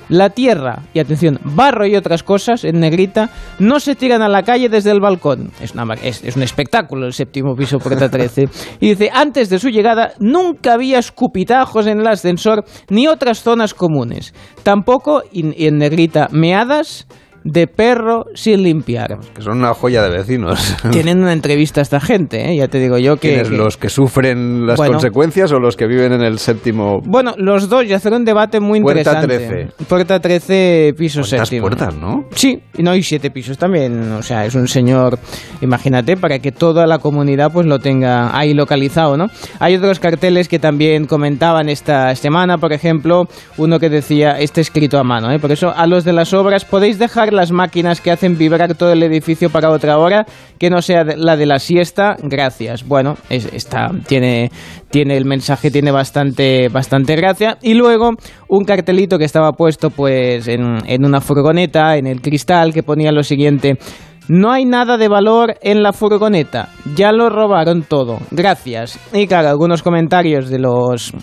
La 0.07 0.29
tierra, 0.29 0.83
y 0.93 0.99
atención, 0.99 1.39
barro 1.43 1.87
y 1.87 1.95
otras 1.95 2.21
cosas 2.21 2.63
en 2.63 2.79
negrita, 2.79 3.31
no 3.57 3.79
se 3.79 3.95
tiran 3.95 4.21
a 4.21 4.29
la 4.29 4.43
calle 4.43 4.69
desde 4.69 4.91
el 4.91 4.99
balcón. 4.99 5.51
Es, 5.59 5.73
una 5.73 5.95
es, 5.95 6.23
es 6.23 6.35
un 6.35 6.43
espectáculo 6.43 7.07
el 7.07 7.13
séptimo 7.13 7.55
piso 7.55 7.79
Puerta 7.79 8.09
13. 8.09 8.47
Y 8.79 8.89
dice, 8.89 9.09
antes 9.11 9.49
de 9.49 9.57
su 9.57 9.69
llegada 9.69 10.13
nunca 10.19 10.73
había 10.73 10.99
escupitajos 10.99 11.87
en 11.87 12.01
el 12.01 12.07
ascensor 12.07 12.65
ni 12.89 13.07
otras 13.07 13.41
zonas 13.41 13.73
comunes. 13.73 14.35
Tampoco, 14.61 15.23
y, 15.31 15.63
y 15.63 15.67
en 15.67 15.77
negrita, 15.77 16.27
meadas 16.31 17.07
de 17.45 17.67
perro 17.67 18.25
sin 18.33 18.63
limpiar. 18.63 19.19
Que 19.35 19.41
son 19.43 19.59
una 19.59 19.73
joya 19.75 20.01
de 20.01 20.09
vecinos. 20.09 20.75
Tienen 20.91 21.19
una 21.19 21.31
entrevista 21.31 21.79
a 21.79 21.83
esta 21.83 21.99
gente, 21.99 22.51
¿eh? 22.51 22.57
ya 22.57 22.67
te 22.67 22.79
digo 22.79 22.97
yo 22.97 23.17
que... 23.17 23.29
¿Quiénes, 23.29 23.49
que- 23.49 23.55
¿Los 23.55 23.77
que 23.77 23.89
sufren 23.89 24.65
las 24.65 24.77
Bueno. 24.77 24.93
consecuencias 24.93 25.51
o 25.51 25.59
los 25.59 25.77
que 25.77 25.85
viven 25.85 26.11
en 26.11 26.21
el 26.23 26.39
séptimo? 26.39 27.01
Bueno, 27.05 27.35
los 27.37 27.69
dos, 27.69 27.85
y 27.85 27.93
hacer 27.93 28.13
un 28.13 28.25
debate 28.25 28.59
muy 28.59 28.81
Puerta 28.81 29.21
interesante. 29.21 29.67
13. 29.77 29.85
Puerta 29.87 30.19
13, 30.19 30.95
piso 30.97 31.21
¿Cuántas 31.21 31.47
séptimo. 31.47 31.61
puertas, 31.67 31.95
no? 31.95 32.25
Sí, 32.31 32.59
y 32.77 32.81
no 32.83 32.91
hay 32.91 33.03
siete 33.03 33.29
pisos 33.29 33.57
también. 33.59 34.11
O 34.13 34.23
sea, 34.23 34.43
es 34.45 34.55
un 34.55 34.67
señor, 34.67 35.19
imagínate, 35.61 36.17
para 36.17 36.39
que 36.39 36.51
toda 36.51 36.87
la 36.87 36.97
comunidad 36.97 37.51
pues 37.53 37.67
lo 37.67 37.77
tenga 37.77 38.35
ahí 38.37 38.55
localizado, 38.55 39.17
¿no? 39.17 39.27
Hay 39.59 39.75
otros 39.75 39.99
carteles 39.99 40.47
que 40.49 40.57
también 40.57 41.05
comentaban 41.05 41.69
esta 41.69 42.15
semana, 42.15 42.57
por 42.57 42.73
ejemplo, 42.73 43.27
uno 43.57 43.79
que 43.79 43.89
decía, 43.89 44.39
este 44.39 44.61
escrito 44.61 44.97
a 44.97 45.03
mano, 45.03 45.31
¿eh? 45.31 45.37
Por 45.37 45.51
eso, 45.51 45.71
a 45.75 45.85
los 45.85 46.03
de 46.03 46.13
las 46.13 46.33
obras, 46.33 46.65
podéis 46.65 46.97
dejar 46.97 47.34
las 47.35 47.51
máquinas 47.51 48.01
que 48.01 48.11
hacen 48.11 48.37
vibrar 48.37 48.73
todo 48.75 48.91
el 48.93 49.03
edificio 49.03 49.49
para 49.49 49.69
otra 49.69 49.97
hora, 49.99 50.25
que 50.57 50.69
no 50.69 50.81
sea 50.81 51.03
la 51.03 51.37
de 51.37 51.45
la 51.45 51.59
siesta, 51.59 52.15
gracias. 52.23 52.87
Bueno, 52.87 53.15
es- 53.29 53.51
está, 53.53 53.91
tiene, 54.07 54.49
tiene 54.89 55.17
el 55.17 55.25
mensaje, 55.25 55.69
tiene 55.69 55.91
bastante, 55.91 56.69
bastante 56.69 57.15
gracia. 57.15 57.57
Y 57.61 57.73
luego, 57.75 58.11
un 58.49 58.63
cartelito 58.65 59.17
que 59.19 59.25
estaba 59.25 59.51
puesto 59.51 59.89
pues 59.91 60.47
en, 60.47 60.77
en 60.87 61.05
una 61.05 61.21
furgoneta, 61.21 61.97
en 61.97 62.07
el 62.07 62.21
cristal, 62.21 62.73
que 62.73 62.81
ponía 62.83 63.11
lo 63.11 63.23
siguiente. 63.23 63.77
No 64.27 64.51
hay 64.51 64.65
nada 64.65 64.97
de 64.97 65.07
valor 65.07 65.55
en 65.61 65.83
la 65.83 65.93
furgoneta. 65.93 66.69
Ya 66.95 67.11
lo 67.11 67.29
robaron 67.29 67.83
todo. 67.83 68.17
Gracias. 68.31 68.97
Y 69.13 69.27
claro, 69.27 69.49
algunos 69.49 69.83
comentarios 69.83 70.49
de 70.49 70.57
los... 70.57 71.13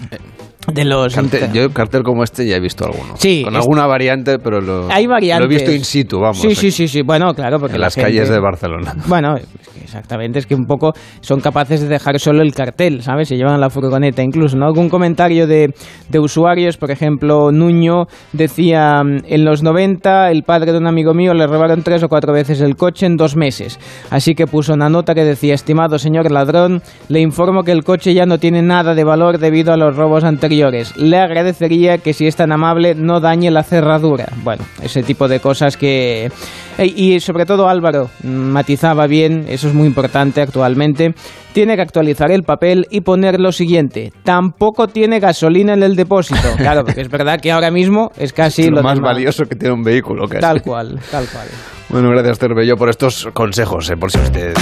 De 0.73 0.85
los... 0.85 1.15
Cartel- 1.17 1.53
yo 1.53 1.71
cartel 1.73 2.03
como 2.03 2.23
este 2.23 2.47
ya 2.47 2.57
he 2.57 2.61
visto 2.61 2.85
alguno. 2.85 3.15
Sí, 3.17 3.43
Con 3.45 3.57
alguna 3.57 3.87
variante, 3.87 4.39
pero 4.39 4.61
lo, 4.61 4.89
Hay 4.93 5.07
variantes. 5.07 5.49
lo 5.49 5.53
he 5.53 5.57
visto 5.59 5.73
in 5.73 5.85
situ, 5.85 6.21
vamos. 6.21 6.39
Sí, 6.41 6.55
sí, 6.55 6.71
sí, 6.71 6.87
sí. 6.87 7.03
Bueno, 7.03 7.35
claro, 7.35 7.59
porque 7.59 7.75
En 7.75 7.81
la 7.81 7.87
las 7.87 7.95
gente- 7.97 8.11
calles 8.11 8.29
de 8.29 8.39
Barcelona. 8.41 8.95
Bueno, 9.09 9.35
exactamente, 9.83 10.39
es 10.39 10.47
que 10.47 10.55
un 10.55 10.65
poco 10.67 10.93
son 11.21 11.41
capaces 11.41 11.81
de 11.81 11.89
dejar 11.89 12.19
solo 12.21 12.43
el 12.43 12.55
cartel, 12.55 13.03
¿sabes? 13.03 13.29
Se 13.29 13.37
llevan 13.37 13.61
la 13.61 13.71
furgoneta 13.71 14.23
incluso, 14.23 14.57
¿no? 14.57 14.67
Algún 14.67 14.89
comentario 14.89 15.47
de, 15.49 15.75
de 16.09 16.19
usuarios, 16.21 16.77
por 16.77 16.91
ejemplo, 16.93 17.51
Nuño 17.51 18.05
decía, 18.33 19.03
mm, 19.03 19.25
en 19.27 19.45
los 19.45 19.63
90 19.65 20.31
el 20.31 20.45
padre 20.45 20.71
de 20.73 20.79
un 20.79 20.87
amigo 20.87 21.13
mío 21.13 21.35
le 21.35 21.47
robaron 21.47 21.83
tres 21.83 22.03
o 22.05 22.09
cuatro 22.09 22.33
veces 22.33 22.61
el 22.61 22.77
coche 22.77 23.07
en 23.07 23.17
dos 23.17 23.37
meses. 23.37 23.79
Así 24.11 24.35
que 24.35 24.47
puso 24.47 24.75
una 24.75 24.89
nota 24.89 25.15
que 25.15 25.25
decía, 25.25 25.55
estimado 25.55 25.99
señor 25.99 26.31
ladrón, 26.31 26.83
le 27.09 27.21
informo 27.21 27.65
que 27.65 27.73
el 27.73 27.83
coche 27.85 28.15
ya 28.15 28.27
no 28.27 28.39
tiene 28.39 28.63
nada 28.63 28.95
de 28.95 29.03
valor 29.05 29.39
debido 29.39 29.73
a 29.73 29.77
los 29.77 29.97
robos 29.97 30.23
anteriores. 30.23 30.52
Le 30.97 31.19
agradecería 31.19 31.99
que 31.99 32.13
si 32.13 32.27
es 32.27 32.37
tan 32.37 32.53
amable 32.53 32.95
no 32.95 33.21
dañe 33.21 33.51
la 33.51 33.63
cerradura. 33.63 34.27
Bueno, 34.45 34.65
ese 34.83 35.03
tipo 35.03 35.29
de 35.29 35.41
cosas 35.41 35.77
que... 35.77 36.31
Eh, 36.79 36.87
Y 36.95 37.21
sobre 37.21 37.45
todo 37.45 37.69
Álvaro 37.69 38.09
matizaba 38.23 39.07
bien, 39.07 39.45
eso 39.49 39.69
es 39.69 39.75
muy 39.75 39.87
importante 39.87 40.41
actualmente, 40.41 41.15
tiene 41.53 41.77
que 41.77 41.83
actualizar 41.83 42.31
el 42.31 42.45
papel 42.45 42.87
y 42.91 43.03
poner 43.03 43.39
lo 43.41 43.53
siguiente, 43.53 44.11
tampoco 44.25 44.89
tiene 44.89 45.21
gasolina 45.21 45.75
en 45.75 45.83
el 45.83 45.97
depósito. 45.97 46.41
Claro, 46.57 46.85
porque 46.85 47.01
es 47.03 47.09
verdad 47.11 47.41
que 47.41 47.51
ahora 47.53 47.71
mismo 47.71 48.11
es 48.17 48.33
casi 48.33 48.69
lo, 48.71 48.77
lo 48.77 48.83
más 48.83 48.95
normal. 48.97 49.15
valioso 49.15 49.45
que 49.45 49.57
tiene 49.57 49.75
un 49.75 49.83
vehículo. 49.83 50.27
casi. 50.29 50.41
Tal 50.41 50.63
cual, 50.63 50.99
tal 51.11 51.27
cual. 51.27 51.49
Bueno, 51.91 52.09
gracias, 52.11 52.39
Terbello, 52.39 52.77
por 52.77 52.89
estos 52.89 53.29
consejos, 53.35 53.91
eh, 53.91 53.97
por 53.99 54.11
si 54.11 54.19
usted 54.19 54.55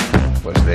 pues 0.43 0.57
de, 0.67 0.75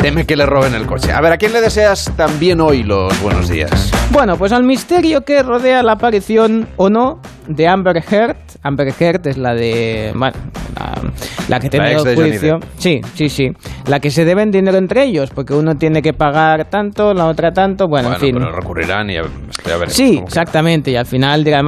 teme 0.00 0.24
que 0.26 0.36
le 0.36 0.46
roben 0.46 0.74
el 0.74 0.86
coche. 0.86 1.12
A 1.12 1.20
ver, 1.20 1.32
¿a 1.32 1.36
quién 1.36 1.52
le 1.52 1.60
deseas 1.60 2.10
también 2.16 2.60
hoy 2.60 2.82
los 2.82 3.20
buenos 3.22 3.48
días? 3.48 3.90
Bueno, 4.10 4.36
pues 4.36 4.52
al 4.52 4.64
misterio 4.64 5.22
que 5.24 5.42
rodea 5.42 5.82
la 5.82 5.92
aparición 5.92 6.66
o 6.76 6.88
no 6.88 7.20
de 7.48 7.68
Amber 7.68 8.02
Heard. 8.10 8.36
Amber 8.62 8.92
Heard 8.98 9.26
es 9.26 9.36
la 9.36 9.54
de. 9.54 10.12
Bueno, 10.14 10.36
la, 10.78 11.02
la 11.48 11.60
que 11.60 11.68
tiene 11.68 11.92
el 11.92 12.16
juicio. 12.16 12.60
Sí, 12.78 13.00
sí, 13.14 13.28
sí. 13.28 13.48
La 13.86 14.00
que 14.00 14.10
se 14.10 14.24
deben 14.24 14.50
dinero 14.50 14.78
entre 14.78 15.04
ellos, 15.04 15.30
porque 15.34 15.54
uno 15.54 15.76
tiene 15.76 16.02
que 16.02 16.12
pagar 16.12 16.68
tanto, 16.70 17.12
la 17.14 17.26
otra 17.26 17.52
tanto. 17.52 17.86
Bueno, 17.88 18.08
Bueno, 18.08 18.24
en 18.24 18.32
fin. 18.32 18.38
pero 18.38 18.52
recurrirán 18.56 19.10
y 19.10 19.16
a, 19.18 19.22
a 19.22 19.76
ver. 19.76 19.90
Sí, 19.90 20.20
exactamente. 20.24 20.90
Y 20.90 20.96
al 20.96 21.06
final 21.06 21.44
dirán, 21.44 21.66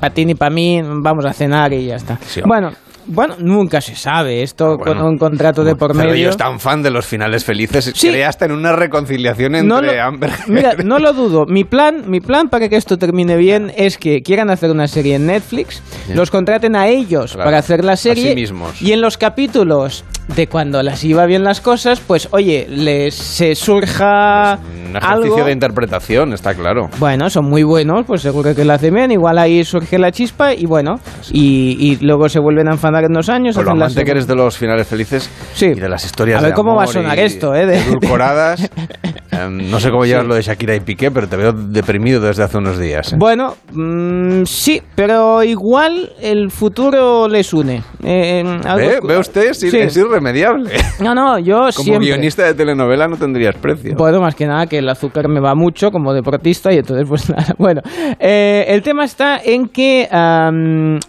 para 0.00 0.12
ti 0.14 0.24
ni 0.24 0.34
para 0.34 0.50
mí, 0.50 0.80
vamos 0.84 1.24
a 1.24 1.32
cenar 1.32 1.72
y 1.72 1.86
ya 1.86 1.96
está. 1.96 2.18
Sí, 2.26 2.40
bueno, 2.44 2.70
bueno, 3.08 3.34
nunca 3.38 3.80
se 3.80 3.96
sabe. 3.96 4.42
Esto 4.42 4.76
Bueno, 4.78 4.94
con 5.00 5.02
un 5.12 5.18
contrato 5.18 5.64
de 5.64 5.74
por 5.76 5.92
Pero 5.92 6.10
medio. 6.10 6.24
yo 6.24 6.30
es 6.30 6.36
tan 6.36 6.60
fan 6.60 6.82
de 6.82 6.90
los 6.90 7.06
finales 7.06 7.44
felices, 7.44 7.90
Sí. 7.94 8.08
cree 8.08 8.24
hasta 8.24 8.44
en 8.44 8.52
una 8.52 8.72
reconciliación 8.72 9.54
entre 9.54 9.68
No 9.68 9.82
lo- 9.82 10.00
Amber 10.02 10.30
Mira, 10.46 10.74
no 10.84 10.98
lo 10.98 11.12
dudo. 11.12 11.46
Mi 11.46 11.64
plan, 11.64 12.04
mi 12.10 12.20
plan 12.20 12.48
para 12.48 12.68
que 12.68 12.76
esto 12.76 12.98
termine 12.98 13.36
bien 13.36 13.72
es 13.76 13.98
que 13.98 14.22
quieran 14.22 14.50
hacer 14.50 14.70
una 14.70 14.86
serie 14.88 15.16
en 15.16 15.26
Netflix, 15.26 15.82
los 16.14 16.30
contraten 16.30 16.76
a 16.76 16.88
ellos 16.88 17.32
Claro, 17.32 17.46
para 17.46 17.58
hacer 17.58 17.84
la 17.84 17.92
a 17.92 17.96
serie 17.96 18.30
sí 18.30 18.34
mismos. 18.34 18.80
y 18.80 18.92
en 18.92 19.00
los 19.00 19.18
capítulos 19.18 20.04
de 20.34 20.46
cuando 20.46 20.82
las 20.82 21.02
iba 21.04 21.24
bien 21.26 21.42
las 21.42 21.60
cosas, 21.60 22.00
pues 22.00 22.28
oye, 22.32 22.66
les 22.68 23.14
se 23.14 23.54
surja 23.54 24.58
Un 24.60 24.96
ejercicio 24.96 25.34
algo. 25.34 25.44
de 25.44 25.52
interpretación, 25.52 26.32
está 26.32 26.54
claro. 26.54 26.88
Bueno, 26.98 27.30
son 27.30 27.46
muy 27.46 27.62
buenos, 27.62 28.04
pues 28.06 28.22
seguro 28.22 28.54
que 28.54 28.64
lo 28.64 28.72
hacen 28.74 28.94
bien. 28.94 29.10
Igual 29.10 29.38
ahí 29.38 29.64
surge 29.64 29.98
la 29.98 30.12
chispa 30.12 30.54
y 30.54 30.66
bueno, 30.66 31.00
y, 31.32 31.76
y 31.80 31.96
luego 32.04 32.28
se 32.28 32.38
vuelven 32.40 32.68
a 32.68 32.72
enfadar 32.72 33.04
en 33.04 33.10
unos 33.12 33.28
años. 33.28 33.56
Con 33.56 33.64
lo 33.64 33.72
amante 33.72 34.04
que 34.04 34.10
eres 34.10 34.26
de 34.26 34.34
los 34.34 34.56
finales 34.56 34.86
felices 34.86 35.30
Sí. 35.54 35.66
y 35.66 35.74
de 35.80 35.88
las 35.88 36.04
historias 36.04 36.38
A 36.40 36.42
ver 36.42 36.50
de 36.52 36.54
cómo 36.56 36.74
va 36.74 36.82
a 36.82 36.84
amor 36.84 36.94
sonar 36.94 37.18
esto, 37.18 37.54
¿eh? 37.54 37.66
De- 37.66 37.78
edulcoradas. 37.78 38.70
Em, 39.30 39.70
no 39.70 39.78
sé 39.78 39.90
cómo 39.90 40.06
llevas 40.06 40.26
lo 40.26 40.34
de 40.34 40.40
Shakira 40.42 40.74
y 40.74 40.80
Piqué, 40.80 41.10
pero 41.10 41.28
te 41.28 41.36
veo 41.36 41.52
deprimido 41.52 42.18
desde 42.18 42.42
hace 42.42 42.56
unos 42.56 42.78
días. 42.78 43.12
¿eh? 43.12 43.16
Bueno, 43.18 43.54
mm, 43.72 44.44
sí, 44.46 44.82
pero 44.96 45.42
igual 45.44 46.12
el 46.20 46.50
futuro 46.50 47.28
les 47.28 47.52
une. 47.52 47.82
Eh, 48.02 48.42
algo- 48.64 48.78
¿Ve, 48.88 49.00
¿Ve 49.06 49.18
usted? 49.18 49.50
Ir- 49.50 49.54
Sí. 49.54 49.66
es 49.76 49.96
irremediable. 50.18 50.70
No, 51.00 51.14
no, 51.14 51.38
yo 51.38 51.58
Como 51.58 51.70
siempre. 51.70 52.06
guionista 52.08 52.42
de 52.44 52.54
telenovela 52.54 53.06
no 53.06 53.16
tendrías 53.16 53.54
precio. 53.56 53.94
Bueno, 53.96 54.20
más 54.20 54.34
que 54.34 54.46
nada 54.46 54.66
que 54.66 54.78
el 54.78 54.88
azúcar 54.88 55.28
me 55.28 55.38
va 55.38 55.54
mucho 55.54 55.90
como 55.92 56.12
deportista 56.12 56.72
y 56.72 56.78
entonces 56.78 57.06
pues 57.08 57.30
nada. 57.36 57.54
Bueno, 57.56 57.82
eh, 58.18 58.64
el 58.68 58.82
tema 58.82 59.04
está 59.04 59.38
en 59.42 59.68
que 59.68 60.08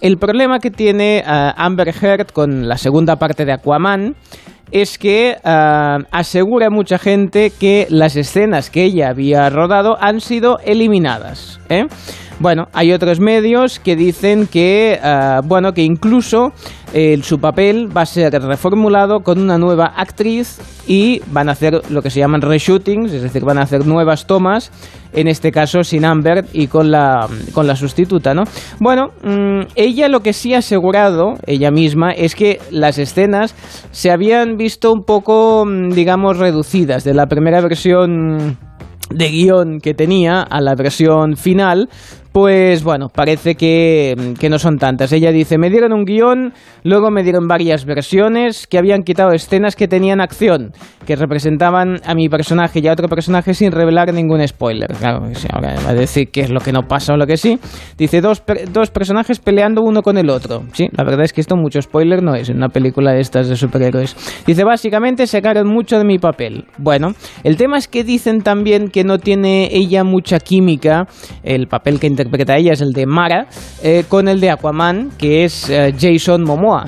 el 0.01 0.17
problema 0.17 0.59
que 0.59 0.69
tiene 0.69 1.23
ah, 1.25 1.53
Amber 1.57 1.89
Heard 1.89 2.27
con 2.31 2.67
la 2.67 2.77
segunda 2.77 3.15
parte 3.15 3.45
de 3.45 3.53
Aquaman 3.53 4.15
es 4.71 4.99
que 4.99 5.37
ah, 5.43 5.97
asegura 6.11 6.67
a 6.67 6.69
mucha 6.69 6.99
gente 6.99 7.51
que 7.59 7.87
las 7.89 8.15
escenas 8.15 8.69
que 8.69 8.83
ella 8.83 9.09
había 9.09 9.49
rodado 9.49 9.97
han 9.99 10.19
sido 10.21 10.59
eliminadas. 10.63 11.59
¿eh? 11.69 11.85
Bueno, 12.39 12.69
hay 12.71 12.93
otros 12.93 13.19
medios 13.19 13.79
que 13.79 13.97
dicen 13.97 14.47
que, 14.47 14.97
ah, 15.03 15.41
bueno, 15.43 15.73
que 15.73 15.83
incluso 15.83 16.53
eh, 16.93 17.19
su 17.21 17.39
papel 17.39 17.95
va 17.95 18.03
a 18.03 18.05
ser 18.05 18.31
reformulado 18.41 19.19
con 19.23 19.41
una 19.41 19.57
nueva 19.57 19.87
actriz 19.87 20.57
y 20.87 21.21
van 21.33 21.49
a 21.49 21.51
hacer 21.51 21.81
lo 21.89 22.01
que 22.01 22.09
se 22.09 22.21
llaman 22.21 22.41
reshootings, 22.41 23.11
es 23.11 23.23
decir, 23.23 23.43
van 23.43 23.57
a 23.57 23.63
hacer 23.63 23.85
nuevas 23.85 24.25
tomas, 24.25 24.71
en 25.11 25.27
este 25.27 25.51
caso 25.51 25.83
sin 25.83 26.05
Amber 26.05 26.45
y 26.53 26.67
con 26.67 26.91
la, 26.91 27.27
con 27.53 27.67
la 27.67 27.75
sustituta, 27.75 28.33
¿no? 28.33 28.45
Bueno, 28.79 29.11
mm, 29.21 29.73
ella 29.75 30.07
lo 30.07 30.21
que 30.21 30.31
sí 30.31 30.53
ha 30.53 30.59
asegurado, 30.59 31.33
ella 31.45 31.71
misma, 31.71 32.11
es 32.11 32.35
que 32.35 32.61
las 32.71 32.99
escenas 32.99 33.53
se 33.91 34.11
habían 34.11 34.55
visto 34.55 34.93
un 34.93 35.03
poco, 35.03 35.65
mm, 35.65 35.89
digamos, 35.89 36.37
reducidas 36.37 37.03
de 37.03 37.13
la 37.13 37.27
primera 37.27 37.59
versión 37.59 38.57
de 39.09 39.29
guion 39.29 39.79
que 39.79 39.93
tenía 39.93 40.41
a 40.41 40.61
la 40.61 40.75
versión 40.75 41.35
final, 41.35 41.89
pues 42.31 42.83
bueno, 42.83 43.07
parece 43.09 43.55
que, 43.55 44.35
que 44.39 44.49
no 44.49 44.59
son 44.59 44.77
tantas. 44.77 45.11
Ella 45.11 45.31
dice, 45.31 45.57
me 45.57 45.69
dieron 45.69 45.93
un 45.93 46.05
guion, 46.05 46.53
luego 46.83 47.09
me 47.11 47.23
dieron 47.23 47.47
varias 47.47 47.85
versiones 47.85 48.67
que 48.67 48.77
habían 48.77 49.01
quitado 49.01 49.31
escenas 49.31 49.75
que 49.75 49.87
tenían 49.87 50.21
acción, 50.21 50.71
que 51.05 51.15
representaban 51.15 51.97
a 52.05 52.13
mi 52.13 52.29
personaje 52.29 52.79
y 52.81 52.87
a 52.87 52.93
otro 52.93 53.07
personaje 53.07 53.53
sin 53.53 53.71
revelar 53.71 54.13
ningún 54.13 54.47
spoiler. 54.47 54.89
Claro, 54.99 55.23
ahora 55.51 55.75
va 55.85 55.89
a 55.89 55.93
decir 55.93 56.29
qué 56.31 56.41
es 56.41 56.49
lo 56.49 56.59
que 56.59 56.71
no 56.71 56.83
pasa 56.83 57.13
o 57.13 57.17
lo 57.17 57.25
que 57.25 57.37
sí. 57.37 57.59
Dice, 57.97 58.21
dos, 58.21 58.43
dos 58.71 58.91
personajes 58.91 59.39
peleando 59.39 59.81
uno 59.81 60.01
con 60.01 60.17
el 60.17 60.29
otro. 60.29 60.63
Sí, 60.73 60.87
la 60.91 61.03
verdad 61.03 61.23
es 61.23 61.33
que 61.33 61.41
esto 61.41 61.55
mucho 61.55 61.81
spoiler 61.81 62.21
no 62.21 62.35
es 62.35 62.49
en 62.49 62.57
una 62.57 62.69
película 62.69 63.11
de 63.11 63.21
estas 63.21 63.49
de 63.49 63.55
superhéroes. 63.55 64.15
Dice, 64.45 64.63
básicamente 64.63 65.25
sacaron 65.27 65.67
mucho 65.67 65.97
de 65.97 66.05
mi 66.05 66.19
papel. 66.19 66.65
Bueno, 66.77 67.13
el 67.43 67.57
tema 67.57 67.77
es 67.77 67.87
que 67.87 68.03
dicen 68.03 68.41
también 68.41 68.89
que 68.89 69.03
no 69.03 69.17
tiene 69.17 69.69
ella 69.71 70.03
mucha 70.03 70.39
química, 70.39 71.07
el 71.43 71.67
papel 71.67 71.99
que 71.99 72.07
interpreta 72.19 72.57
ella 72.57 72.73
es 72.73 72.81
el 72.81 72.91
de 72.91 73.05
Mara, 73.05 73.47
eh, 73.81 74.03
con 74.07 74.27
el 74.27 74.41
de 74.41 74.51
Aquaman, 74.51 75.11
que 75.17 75.45
es 75.45 75.69
eh, 75.69 75.93
Jason 75.97 76.43
Momoa. 76.43 76.85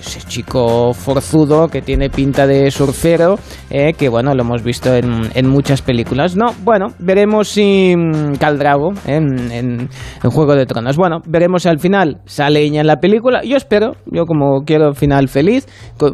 Ese 0.00 0.20
chico 0.20 0.92
forzudo 0.92 1.66
que 1.66 1.82
tiene 1.82 2.10
pinta 2.10 2.46
de 2.46 2.70
surfero, 2.70 3.38
eh, 3.70 3.92
que 3.94 4.08
bueno, 4.08 4.34
lo 4.34 4.42
hemos 4.42 4.62
visto 4.62 4.94
en, 4.94 5.30
en 5.34 5.48
muchas 5.48 5.82
películas. 5.82 6.36
No, 6.36 6.54
bueno, 6.62 6.88
veremos 6.98 7.48
si 7.48 7.94
mm, 7.96 8.34
Caldrago 8.34 8.92
en, 9.06 9.50
en, 9.50 9.88
en 10.22 10.30
Juego 10.30 10.54
de 10.54 10.66
Tronos. 10.66 10.96
Bueno, 10.96 11.22
veremos 11.26 11.66
al 11.66 11.80
final 11.80 12.18
sale 12.26 12.60
ella 12.60 12.82
en 12.82 12.86
la 12.86 12.96
película. 12.96 13.42
Yo 13.42 13.56
espero, 13.56 13.96
yo 14.06 14.26
como 14.26 14.62
quiero 14.64 14.92
final 14.94 15.28
feliz, 15.28 15.66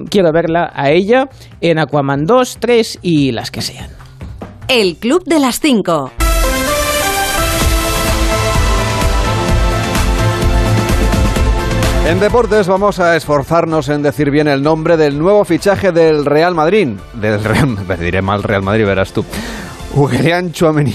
quiero 0.09 0.33
verla 0.33 0.71
a 0.73 0.91
ella 0.91 1.27
en 1.61 1.79
Aquaman 1.79 2.25
2, 2.25 2.59
3 2.61 3.01
y 3.03 3.33
las 3.33 3.51
que 3.51 3.61
sean. 3.61 3.91
El 4.69 4.97
Club 4.97 5.25
de 5.25 5.39
las 5.39 5.61
5. 5.61 6.32
En 12.05 12.19
deportes 12.19 12.67
vamos 12.67 12.99
a 12.99 13.17
esforzarnos 13.17 13.89
en 13.89 14.03
decir 14.03 14.33
bien 14.33 14.49
el 14.49 14.61
nombre 14.63 14.97
del 14.97 15.19
nuevo 15.19 15.45
fichaje 15.45 15.93
del 15.93 16.25
Real 16.27 16.53
Madrid. 16.53 16.89
Del 17.15 17.43
Real, 17.43 17.77
diré 18.01 18.21
mal 18.21 18.43
Real 18.43 18.63
Madrid, 18.63 18.85
verás 18.85 19.13
tú. 19.13 19.25
Ugelian 19.95 20.51
Chouameni 20.51 20.95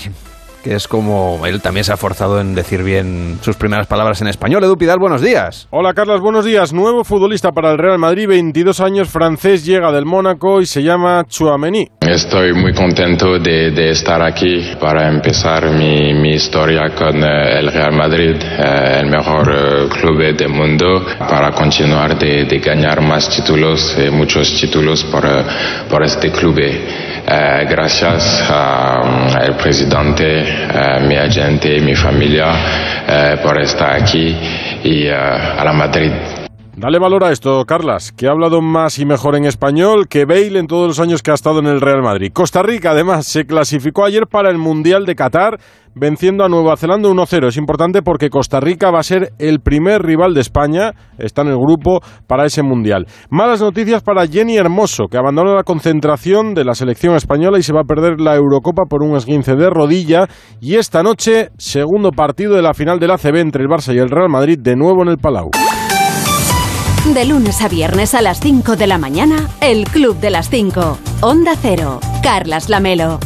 que 0.68 0.76
es 0.76 0.88
como 0.88 1.46
él 1.46 1.62
también 1.62 1.86
se 1.86 1.94
ha 1.94 1.98
forzado 1.98 2.42
en 2.42 2.54
decir 2.54 2.84
bien 2.84 3.40
sus 3.42 3.56
primeras 3.56 3.88
palabras 3.88 4.22
en 4.22 4.28
español. 4.28 4.64
Edu 4.66 4.78
Pidal, 4.78 5.00
buenos 5.00 5.22
días. 5.22 5.68
Hola 5.72 5.94
Carlos, 5.94 6.20
buenos 6.20 6.44
días. 6.44 6.74
Nuevo 6.74 7.06
futbolista 7.06 7.54
para 7.54 7.72
el 7.72 7.78
Real 7.78 7.98
Madrid, 7.98 8.28
22 8.28 8.82
años, 8.82 9.08
francés, 9.08 9.66
llega 9.66 9.94
del 9.94 10.06
Mónaco 10.06 10.60
y 10.60 10.66
se 10.66 10.84
llama 10.84 11.24
Chouameni. 11.26 11.88
Estoy 12.02 12.54
muy 12.54 12.74
contento 12.74 13.40
de, 13.40 13.90
estar 13.90 14.22
aquí 14.22 14.76
para 14.80 15.08
empezar 15.08 15.70
mi, 15.72 16.34
historia 16.34 16.94
con 16.94 17.24
eh, 17.24 17.60
el 17.60 17.72
Real 17.72 17.94
Madrid, 17.94 18.36
eh, 18.36 19.00
el 19.02 19.10
mejor 19.10 19.50
eh, 19.50 19.90
club 19.90 20.36
del 20.36 20.50
mundo, 20.50 21.06
para 21.18 21.52
continuar 21.52 22.18
de, 22.18 22.46
ganar 22.60 23.00
más 23.02 23.30
títulos, 23.30 23.96
muchos 24.12 24.54
títulos 24.60 25.06
por, 25.06 25.24
por 25.90 26.04
este 26.04 26.30
club. 26.32 26.60
gracias 27.70 28.50
al 28.50 29.56
presidente 29.58 30.57
eh, 30.58 31.00
mi 31.08 31.16
agente, 31.16 31.80
mi 31.80 31.96
familia, 31.96 32.48
eh, 33.08 33.38
por 33.42 33.62
estar 33.62 33.94
aquí 33.96 34.36
y 34.84 35.06
eh, 35.08 35.16
a 35.16 35.64
la 35.64 35.74
Madrid. 35.74 36.47
Dale 36.80 37.00
valor 37.00 37.24
a 37.24 37.32
esto, 37.32 37.66
Carlas, 37.66 38.12
que 38.12 38.28
ha 38.28 38.32
hablado 38.32 38.62
más 38.62 39.00
y 39.00 39.06
mejor 39.08 39.36
en 39.36 39.46
español 39.46 40.08
que 40.08 40.26
Bale 40.26 40.60
en 40.60 40.68
todos 40.68 40.88
los 40.88 41.00
años 41.00 41.24
que 41.24 41.32
ha 41.32 41.34
estado 41.34 41.58
en 41.58 41.66
el 41.66 41.82
Real 41.82 42.04
Madrid. 42.04 42.30
Costa 42.32 42.62
Rica, 42.62 42.92
además, 42.92 43.26
se 43.26 43.46
clasificó 43.46 44.06
ayer 44.06 44.28
para 44.30 44.52
el 44.52 44.60
Mundial 44.60 45.04
de 45.08 45.16
Qatar 45.16 45.58
venciendo 45.96 46.46
a 46.46 46.50
Nueva 46.50 46.78
Zelanda 46.78 47.10
1-0. 47.10 47.48
Es 47.48 47.58
importante 47.58 48.04
porque 48.04 48.30
Costa 48.30 48.60
Rica 48.60 48.92
va 48.92 49.00
a 49.00 49.04
ser 49.04 49.32
el 49.40 49.60
primer 49.60 50.04
rival 50.04 50.36
de 50.36 50.42
España, 50.42 50.92
está 51.18 51.42
en 51.42 51.48
el 51.48 51.58
grupo 51.58 52.00
para 52.28 52.46
ese 52.46 52.62
mundial. 52.62 53.08
Malas 53.32 53.60
noticias 53.60 54.04
para 54.04 54.28
Jenny 54.28 54.58
Hermoso, 54.58 55.08
que 55.08 55.18
abandona 55.18 55.56
la 55.56 55.64
concentración 55.64 56.54
de 56.54 56.64
la 56.64 56.76
selección 56.76 57.16
española 57.16 57.58
y 57.58 57.64
se 57.64 57.74
va 57.74 57.82
a 57.82 57.86
perder 57.86 58.22
la 58.22 58.36
Eurocopa 58.36 58.84
por 58.88 59.02
un 59.02 59.18
esguince 59.18 59.56
de 59.56 59.72
rodilla. 59.72 60.28
Y 60.62 60.76
esta 60.76 61.02
noche, 61.02 61.50
segundo 61.58 62.12
partido 62.12 62.54
de 62.54 62.62
la 62.62 62.76
final 62.76 63.00
del 63.00 63.10
ACB 63.10 63.38
entre 63.38 63.64
el 63.64 63.68
Barça 63.68 63.96
y 63.96 63.98
el 63.98 64.10
Real 64.10 64.30
Madrid, 64.30 64.60
de 64.62 64.76
nuevo 64.76 65.02
en 65.02 65.10
el 65.10 65.18
Palau. 65.18 65.50
De 67.14 67.24
lunes 67.24 67.62
a 67.62 67.70
viernes 67.70 68.14
a 68.14 68.22
las 68.22 68.40
5 68.42 68.76
de 68.76 68.86
la 68.86 68.98
mañana, 68.98 69.50
el 69.62 69.86
Club 69.86 70.20
de 70.20 70.30
las 70.30 70.50
5. 70.50 70.98
Onda 71.22 71.54
Cero. 71.60 72.00
Carlas 72.22 72.68
Lamelo. 72.70 73.20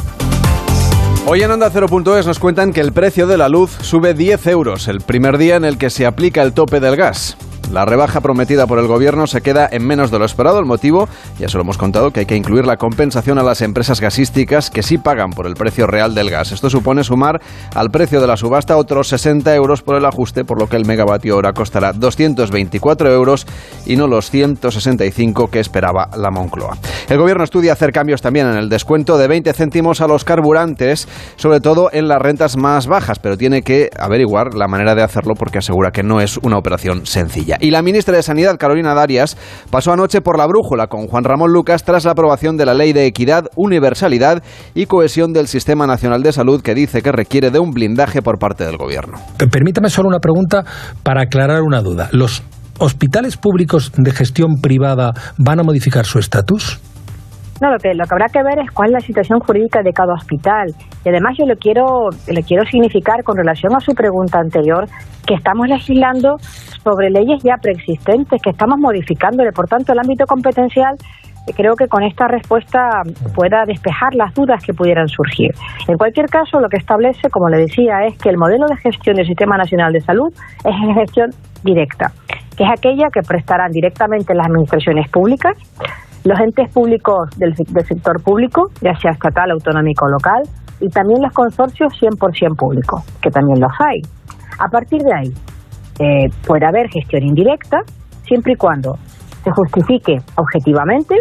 Hoy 1.25 1.41
en 1.41 1.51
Onda 1.51 1.71
0.es 1.71 2.25
nos 2.27 2.39
cuentan 2.39 2.73
que 2.73 2.81
el 2.81 2.93
precio 2.93 3.25
de 3.25 3.37
la 3.37 3.49
luz 3.49 3.71
sube 3.81 4.13
10 4.13 4.47
euros 4.47 4.87
el 4.87 5.01
primer 5.01 5.37
día 5.37 5.55
en 5.55 5.65
el 5.65 5.77
que 5.77 5.89
se 5.89 6.05
aplica 6.05 6.43
el 6.43 6.53
tope 6.53 6.79
del 6.79 6.95
gas. 6.95 7.35
La 7.71 7.85
rebaja 7.85 8.19
prometida 8.19 8.67
por 8.67 8.79
el 8.79 8.87
gobierno 8.87 9.27
se 9.27 9.39
queda 9.39 9.69
en 9.71 9.87
menos 9.87 10.11
de 10.11 10.19
lo 10.19 10.25
esperado. 10.25 10.59
El 10.59 10.65
motivo, 10.65 11.07
ya 11.39 11.47
se 11.47 11.55
lo 11.57 11.63
hemos 11.63 11.77
contado, 11.77 12.11
que 12.11 12.21
hay 12.21 12.25
que 12.25 12.35
incluir 12.35 12.65
la 12.65 12.75
compensación 12.75 13.39
a 13.39 13.43
las 13.43 13.61
empresas 13.61 14.01
gasísticas 14.01 14.69
que 14.69 14.83
sí 14.83 14.97
pagan 14.97 15.29
por 15.29 15.47
el 15.47 15.53
precio 15.53 15.87
real 15.87 16.13
del 16.13 16.29
gas. 16.29 16.51
Esto 16.51 16.69
supone 16.69 17.05
sumar 17.05 17.39
al 17.73 17.89
precio 17.89 18.19
de 18.19 18.27
la 18.27 18.35
subasta 18.35 18.75
otros 18.75 19.07
60 19.07 19.55
euros 19.55 19.83
por 19.83 19.95
el 19.95 20.05
ajuste, 20.05 20.43
por 20.43 20.59
lo 20.59 20.67
que 20.67 20.75
el 20.75 20.85
megavatio 20.85 21.37
hora 21.37 21.53
costará 21.53 21.93
224 21.93 23.09
euros 23.09 23.47
y 23.85 23.95
no 23.95 24.05
los 24.05 24.29
165 24.29 25.47
que 25.47 25.61
esperaba 25.61 26.09
la 26.17 26.29
Moncloa. 26.29 26.77
El 27.07 27.19
gobierno 27.19 27.45
estudia 27.45 27.71
hacer 27.71 27.93
cambios 27.93 28.21
también 28.21 28.47
en 28.47 28.57
el 28.57 28.67
descuento 28.67 29.17
de 29.17 29.29
20 29.29 29.53
céntimos 29.53 30.01
a 30.01 30.07
los 30.07 30.25
carburantes, 30.25 31.07
sobre 31.37 31.61
todo 31.61 31.89
en 31.93 32.09
las 32.09 32.21
rentas 32.21 32.57
más 32.57 32.87
bajas, 32.87 33.19
pero 33.19 33.37
tiene 33.37 33.61
que 33.61 33.89
averiguar 33.97 34.55
la 34.55 34.67
manera 34.67 34.93
de 34.93 35.03
hacerlo 35.03 35.35
porque 35.35 35.59
asegura 35.59 35.91
que 35.91 36.03
no 36.03 36.19
es 36.19 36.37
una 36.37 36.57
operación 36.57 37.05
sencilla. 37.05 37.57
Y 37.61 37.69
la 37.69 37.83
ministra 37.83 38.15
de 38.15 38.23
Sanidad, 38.23 38.57
Carolina 38.57 38.95
Darias, 38.95 39.37
pasó 39.69 39.93
anoche 39.93 40.19
por 40.21 40.37
la 40.37 40.47
brújula 40.47 40.87
con 40.87 41.07
Juan 41.07 41.23
Ramón 41.23 41.53
Lucas 41.53 41.83
tras 41.83 42.05
la 42.05 42.11
aprobación 42.11 42.57
de 42.57 42.65
la 42.65 42.73
Ley 42.73 42.91
de 42.91 43.05
Equidad, 43.05 43.45
Universalidad 43.55 44.43
y 44.73 44.87
Cohesión 44.87 45.31
del 45.31 45.47
Sistema 45.47 45.85
Nacional 45.85 46.23
de 46.23 46.31
Salud, 46.31 46.61
que 46.61 46.73
dice 46.73 47.03
que 47.03 47.11
requiere 47.11 47.51
de 47.51 47.59
un 47.59 47.69
blindaje 47.69 48.23
por 48.23 48.39
parte 48.39 48.65
del 48.65 48.77
Gobierno. 48.77 49.19
Permítame 49.51 49.91
solo 49.91 50.09
una 50.09 50.19
pregunta 50.19 50.65
para 51.03 51.21
aclarar 51.21 51.61
una 51.61 51.81
duda. 51.81 52.09
¿Los 52.11 52.41
hospitales 52.79 53.37
públicos 53.37 53.91
de 53.95 54.11
gestión 54.11 54.59
privada 54.59 55.11
van 55.37 55.59
a 55.59 55.63
modificar 55.63 56.05
su 56.05 56.17
estatus? 56.17 56.79
No, 57.61 57.69
lo 57.69 57.77
que, 57.77 57.93
lo 57.93 58.05
que 58.05 58.13
habrá 58.15 58.25
que 58.25 58.41
ver 58.41 58.57
es 58.57 58.71
cuál 58.71 58.89
es 58.89 58.93
la 58.93 58.99
situación 58.99 59.39
jurídica 59.39 59.83
de 59.83 59.93
cada 59.93 60.13
hospital. 60.13 60.65
Y 61.05 61.09
además 61.09 61.37
yo 61.37 61.45
le 61.45 61.55
quiero, 61.57 62.09
le 62.27 62.41
quiero 62.41 62.65
significar 62.65 63.23
con 63.23 63.37
relación 63.37 63.75
a 63.75 63.79
su 63.79 63.93
pregunta 63.93 64.39
anterior 64.39 64.85
que 65.27 65.35
estamos 65.35 65.67
legislando 65.67 66.37
sobre 66.83 67.11
leyes 67.11 67.43
ya 67.43 67.57
preexistentes, 67.61 68.41
que 68.41 68.49
estamos 68.49 68.79
modificándole. 68.79 69.51
Por 69.51 69.67
tanto, 69.67 69.93
el 69.93 69.99
ámbito 69.99 70.25
competencial 70.25 70.95
eh, 71.47 71.53
creo 71.55 71.75
que 71.75 71.85
con 71.87 72.01
esta 72.01 72.27
respuesta 72.27 72.79
pueda 73.35 73.61
despejar 73.67 74.15
las 74.15 74.33
dudas 74.33 74.63
que 74.65 74.73
pudieran 74.73 75.07
surgir. 75.07 75.51
En 75.87 75.97
cualquier 75.97 76.25
caso, 76.25 76.59
lo 76.59 76.67
que 76.67 76.77
establece, 76.77 77.29
como 77.29 77.47
le 77.49 77.57
decía, 77.57 78.05
es 78.07 78.17
que 78.17 78.29
el 78.29 78.37
modelo 78.37 78.65
de 78.65 78.77
gestión 78.77 79.17
del 79.17 79.27
Sistema 79.27 79.55
Nacional 79.57 79.93
de 79.93 80.01
Salud 80.01 80.33
es 80.65 80.95
gestión 80.95 81.29
directa, 81.63 82.09
que 82.57 82.63
es 82.63 82.69
aquella 82.71 83.09
que 83.13 83.21
prestarán 83.21 83.69
directamente 83.69 84.33
las 84.33 84.47
administraciones 84.47 85.11
públicas 85.11 85.53
los 86.23 86.39
entes 86.39 86.71
públicos 86.73 87.29
del, 87.37 87.55
sector 87.55 88.21
público, 88.23 88.69
ya 88.81 88.95
sea 88.95 89.11
estatal, 89.11 89.51
autonómico 89.51 90.05
o 90.05 90.09
local, 90.09 90.43
y 90.79 90.87
también 90.89 91.21
los 91.21 91.33
consorcios 91.33 91.93
100% 92.01 92.55
públicos, 92.55 93.03
que 93.21 93.29
también 93.29 93.59
los 93.59 93.71
hay. 93.79 94.01
A 94.59 94.67
partir 94.69 95.01
de 95.01 95.13
ahí, 95.13 95.33
eh, 95.99 96.27
puede 96.45 96.65
haber 96.65 96.89
gestión 96.89 97.23
indirecta, 97.23 97.77
siempre 98.23 98.53
y 98.53 98.55
cuando 98.55 98.97
se 99.43 99.51
justifique 99.51 100.17
objetivamente 100.37 101.15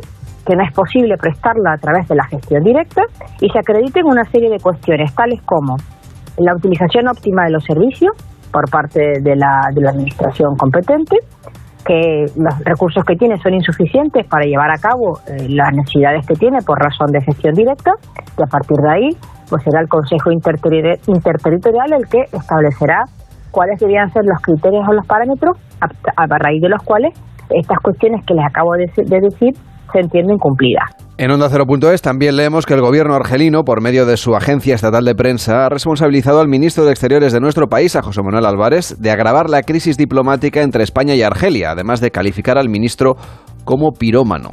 que 0.47 0.57
no 0.57 0.63
es 0.65 0.73
posible 0.73 1.17
prestarla 1.17 1.75
a 1.75 1.77
través 1.77 2.09
de 2.09 2.15
la 2.15 2.25
gestión 2.25 2.63
directa 2.63 3.03
y 3.41 3.49
se 3.49 3.59
acrediten 3.59 4.05
una 4.07 4.25
serie 4.25 4.51
de 4.51 4.59
cuestiones 4.59 5.15
tales 5.15 5.41
como 5.45 5.77
la 6.39 6.55
utilización 6.55 7.09
óptima 7.09 7.45
de 7.45 7.51
los 7.51 7.65
servicios 7.65 8.13
por 8.51 8.69
parte 8.71 9.01
de 9.21 9.37
la, 9.37 9.69
de 9.75 9.83
la 9.83 9.91
administración 9.91 10.57
competente, 10.57 11.17
que 11.85 12.27
los 12.37 12.55
recursos 12.65 13.05
que 13.05 13.17
tiene 13.17 13.37
son 13.39 13.55
insuficientes 13.55 14.27
para 14.29 14.45
llevar 14.45 14.71
a 14.71 14.79
cabo 14.79 15.19
eh, 15.27 15.49
las 15.49 15.73
necesidades 15.73 16.27
que 16.27 16.35
tiene 16.35 16.59
por 16.65 16.79
razón 16.79 17.11
de 17.13 17.21
gestión 17.23 17.55
directa 17.55 17.93
y 18.39 18.43
a 18.43 18.47
partir 18.47 18.77
de 18.77 18.91
ahí 18.91 19.09
pues 19.49 19.63
será 19.65 19.81
el 19.81 19.89
Consejo 19.89 20.31
Interterritorial 20.31 21.93
el 21.93 22.07
que 22.09 22.23
establecerá 22.33 23.05
cuáles 23.51 23.81
deberían 23.81 24.11
ser 24.11 24.23
los 24.25 24.41
criterios 24.43 24.87
o 24.89 24.93
los 24.93 25.07
parámetros 25.07 25.57
a, 25.81 26.27
raíz 26.27 26.63
de 26.63 26.69
los 26.69 26.83
cuales 26.83 27.13
estas 27.51 27.79
cuestiones 27.83 28.25
que 28.27 28.35
les 28.35 28.45
acabo 28.47 28.75
de 28.75 28.87
decir 28.87 29.55
se 29.93 29.99
entienden 29.99 30.39
cumplidas. 30.39 30.89
En 31.21 31.31
Onda 31.31 31.51
0.es 31.51 32.01
también 32.01 32.35
leemos 32.35 32.65
que 32.65 32.73
el 32.73 32.81
gobierno 32.81 33.15
argelino, 33.15 33.63
por 33.63 33.83
medio 33.83 34.07
de 34.07 34.17
su 34.17 34.35
agencia 34.35 34.75
estatal 34.75 35.05
de 35.05 35.15
prensa, 35.15 35.67
ha 35.67 35.69
responsabilizado 35.69 36.41
al 36.41 36.49
ministro 36.49 36.87
de 36.87 36.93
Exteriores 36.93 37.35
de 37.35 37.41
nuestro 37.41 37.69
país, 37.69 37.95
a 37.95 38.01
José 38.01 38.23
Manuel 38.23 38.47
Álvarez, 38.47 38.97
de 38.99 39.11
agravar 39.11 39.51
la 39.51 39.63
crisis 39.63 39.99
diplomática 39.99 40.63
entre 40.63 40.83
España 40.83 41.15
y 41.15 41.21
Argelia, 41.21 41.73
además 41.73 42.01
de 42.01 42.11
calificar 42.11 42.57
al 42.57 42.71
ministro 42.71 43.19
como 43.65 43.93
pirómano. 43.93 44.51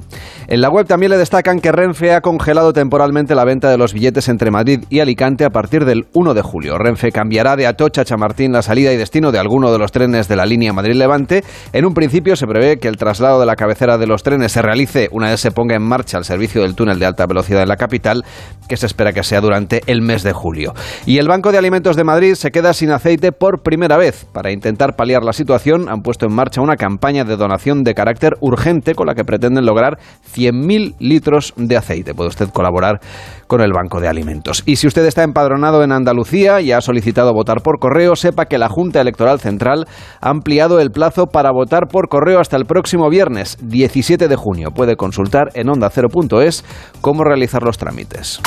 En 0.48 0.62
la 0.62 0.70
web 0.70 0.88
también 0.88 1.12
le 1.12 1.18
destacan 1.18 1.60
que 1.60 1.74
Renfe 1.74 2.14
ha 2.14 2.22
congelado 2.22 2.72
temporalmente 2.72 3.36
la 3.36 3.44
venta 3.44 3.70
de 3.70 3.78
los 3.78 3.94
billetes 3.94 4.30
entre 4.30 4.50
Madrid 4.50 4.86
y 4.90 5.02
Alicante 5.02 5.44
a 5.44 5.50
partir 5.50 5.84
del 5.84 6.08
1 6.14 6.34
de 6.34 6.42
julio. 6.42 6.78
Renfe 6.78 7.12
cambiará 7.12 7.58
de 7.58 7.68
Atocha 7.68 8.02
a 8.02 8.06
Chamartín 8.06 8.54
la 8.54 8.62
salida 8.62 8.94
y 8.94 8.98
destino 8.98 9.34
de 9.34 9.40
alguno 9.40 9.74
de 9.74 9.78
los 9.78 9.92
trenes 9.92 10.28
de 10.30 10.36
la 10.38 10.46
línea 10.46 10.72
Madrid-Levante. 10.72 11.44
En 11.74 11.86
un 11.86 11.94
principio 11.94 12.38
se 12.38 12.48
prevé 12.48 12.78
que 12.78 12.88
el 12.88 12.96
traslado 12.96 13.40
de 13.40 13.46
la 13.46 13.56
cabecera 13.56 13.98
de 13.98 14.08
los 14.08 14.24
trenes 14.24 14.54
se 14.54 14.62
realice 14.62 15.10
una 15.12 15.30
vez 15.30 15.42
se 15.42 15.52
ponga 15.52 15.76
en 15.76 15.84
marcha 15.84 16.18
el 16.18 16.24
servicio 16.24 16.62
del 16.62 16.76
túnel 16.76 17.00
de 17.00 17.06
alta 17.06 17.26
velocidad 17.26 17.62
en 17.62 17.70
la 17.70 17.76
capital, 17.76 18.24
que 18.70 18.78
se 18.78 18.86
espera 18.86 19.14
que 19.14 19.24
sea 19.24 19.42
durante 19.42 19.82
el 19.88 20.02
mes 20.02 20.24
de 20.24 20.34
julio. 20.34 20.74
Y 21.06 21.18
el 21.18 21.28
Banco 21.28 21.52
de 21.52 21.58
Alimentos 21.58 21.96
de 21.96 22.04
Madrid 22.04 22.36
se 22.36 22.52
queda 22.52 22.74
sin 22.74 22.92
aceite 22.92 23.32
por 23.32 23.62
primera 23.64 23.98
vez. 23.98 24.26
Para 24.32 24.52
intentar 24.52 24.96
paliar 24.96 25.24
la 25.24 25.34
situación, 25.34 25.90
han 25.90 26.02
puesto 26.02 26.26
en 26.26 26.34
marcha 26.34 26.62
una 26.62 26.76
campaña 26.76 27.24
de 27.24 27.36
donación 27.36 27.84
de 27.84 27.94
carácter 27.94 28.38
urgente 28.40 28.96
con 28.98 29.08
la 29.08 29.16
que 29.16 29.24
pretenden 29.24 29.66
lograr 29.66 29.98
100.000 30.36 30.96
litros 31.00 31.54
de 31.56 31.78
aceite. 31.78 32.14
Puede 32.14 32.28
usted 32.28 32.50
colaborar 32.50 33.00
con 33.48 33.62
el 33.62 33.72
Banco 33.72 34.02
de 34.02 34.10
Alimentos. 34.10 34.64
Y 34.66 34.76
si 34.76 34.88
usted 34.88 35.06
está 35.06 35.24
empadronado 35.24 35.84
en 35.84 35.94
Andalucía 35.94 36.60
y 36.60 36.74
ha 36.74 36.82
solicitado 36.82 37.34
votar 37.34 37.62
por 37.62 37.80
correo, 37.80 38.18
sepa 38.18 38.46
que 38.46 38.58
la 38.58 38.68
Junta 38.68 39.00
Electoral 39.00 39.40
Central 39.40 39.88
ha 40.20 40.30
ampliado 40.30 40.82
el 40.82 40.92
plazo 40.92 41.28
para 41.28 41.52
votar 41.52 41.88
por 41.88 42.10
correo 42.10 42.42
hasta 42.42 42.58
el 42.58 42.66
próximo 42.66 43.10
viernes, 43.10 43.58
17 43.62 44.28
de 44.28 44.36
junio. 44.36 44.72
Puede 44.72 44.98
consultar 44.98 45.52
en 45.54 45.68
onda0.es 45.68 46.66
cómo 47.00 47.24
realizar 47.24 47.64
los 47.64 47.78
trámites. 47.78 48.42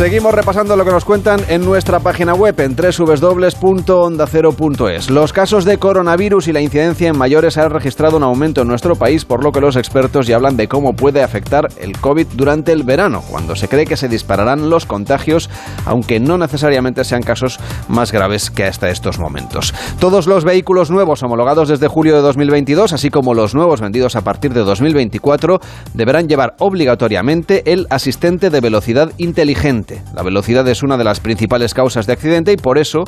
Seguimos 0.00 0.32
repasando 0.32 0.76
lo 0.76 0.84
que 0.86 0.92
nos 0.92 1.04
cuentan 1.04 1.40
en 1.50 1.62
nuestra 1.62 2.00
página 2.00 2.32
web 2.32 2.58
en 2.60 2.74
www.ondacero.es. 2.74 5.10
Los 5.10 5.34
casos 5.34 5.66
de 5.66 5.76
coronavirus 5.76 6.48
y 6.48 6.54
la 6.54 6.62
incidencia 6.62 7.10
en 7.10 7.18
mayores 7.18 7.58
han 7.58 7.68
registrado 7.68 8.16
un 8.16 8.22
aumento 8.22 8.62
en 8.62 8.68
nuestro 8.68 8.96
país, 8.96 9.26
por 9.26 9.44
lo 9.44 9.52
que 9.52 9.60
los 9.60 9.76
expertos 9.76 10.26
ya 10.26 10.36
hablan 10.36 10.56
de 10.56 10.68
cómo 10.68 10.94
puede 10.94 11.22
afectar 11.22 11.68
el 11.78 11.98
COVID 11.98 12.28
durante 12.32 12.72
el 12.72 12.82
verano, 12.82 13.22
cuando 13.28 13.54
se 13.56 13.68
cree 13.68 13.84
que 13.84 13.98
se 13.98 14.08
dispararán 14.08 14.70
los 14.70 14.86
contagios, 14.86 15.50
aunque 15.84 16.18
no 16.18 16.38
necesariamente 16.38 17.04
sean 17.04 17.22
casos 17.22 17.60
más 17.86 18.10
graves 18.10 18.50
que 18.50 18.64
hasta 18.64 18.88
estos 18.88 19.18
momentos. 19.18 19.74
Todos 19.98 20.26
los 20.26 20.44
vehículos 20.44 20.90
nuevos 20.90 21.22
homologados 21.22 21.68
desde 21.68 21.88
julio 21.88 22.16
de 22.16 22.22
2022, 22.22 22.94
así 22.94 23.10
como 23.10 23.34
los 23.34 23.54
nuevos 23.54 23.82
vendidos 23.82 24.16
a 24.16 24.22
partir 24.22 24.54
de 24.54 24.60
2024, 24.60 25.60
deberán 25.92 26.26
llevar 26.26 26.54
obligatoriamente 26.58 27.70
el 27.70 27.86
asistente 27.90 28.48
de 28.48 28.62
velocidad 28.62 29.12
inteligente 29.18 29.89
la 30.14 30.22
velocidad 30.22 30.66
es 30.68 30.82
una 30.82 30.96
de 30.96 31.04
las 31.04 31.20
principales 31.20 31.74
causas 31.74 32.06
de 32.06 32.12
accidente 32.12 32.52
y 32.52 32.56
por 32.56 32.78
eso 32.78 33.04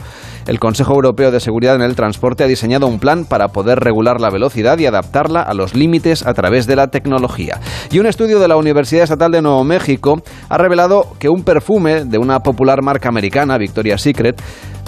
el 0.46 0.58
Consejo 0.58 0.94
Europeo 0.94 1.30
de 1.30 1.40
Seguridad 1.40 1.74
en 1.74 1.82
el 1.82 1.94
Transporte 1.94 2.44
ha 2.44 2.46
diseñado 2.46 2.86
un 2.86 2.98
plan 2.98 3.24
para 3.24 3.48
poder 3.48 3.80
regular 3.80 4.20
la 4.20 4.30
velocidad 4.30 4.78
y 4.78 4.86
adaptarla 4.86 5.42
a 5.42 5.54
los 5.54 5.74
límites 5.74 6.26
a 6.26 6.34
través 6.34 6.66
de 6.66 6.76
la 6.76 6.88
tecnología. 6.88 7.60
Y 7.90 7.98
un 7.98 8.06
estudio 8.06 8.38
de 8.38 8.48
la 8.48 8.56
Universidad 8.56 9.04
Estatal 9.04 9.32
de 9.32 9.42
Nuevo 9.42 9.64
México 9.64 10.22
ha 10.48 10.58
revelado 10.58 11.06
que 11.18 11.28
un 11.28 11.44
perfume 11.44 12.04
de 12.04 12.18
una 12.18 12.40
popular 12.40 12.82
marca 12.82 13.08
americana, 13.08 13.58
Victoria's 13.58 14.02
Secret, 14.02 14.40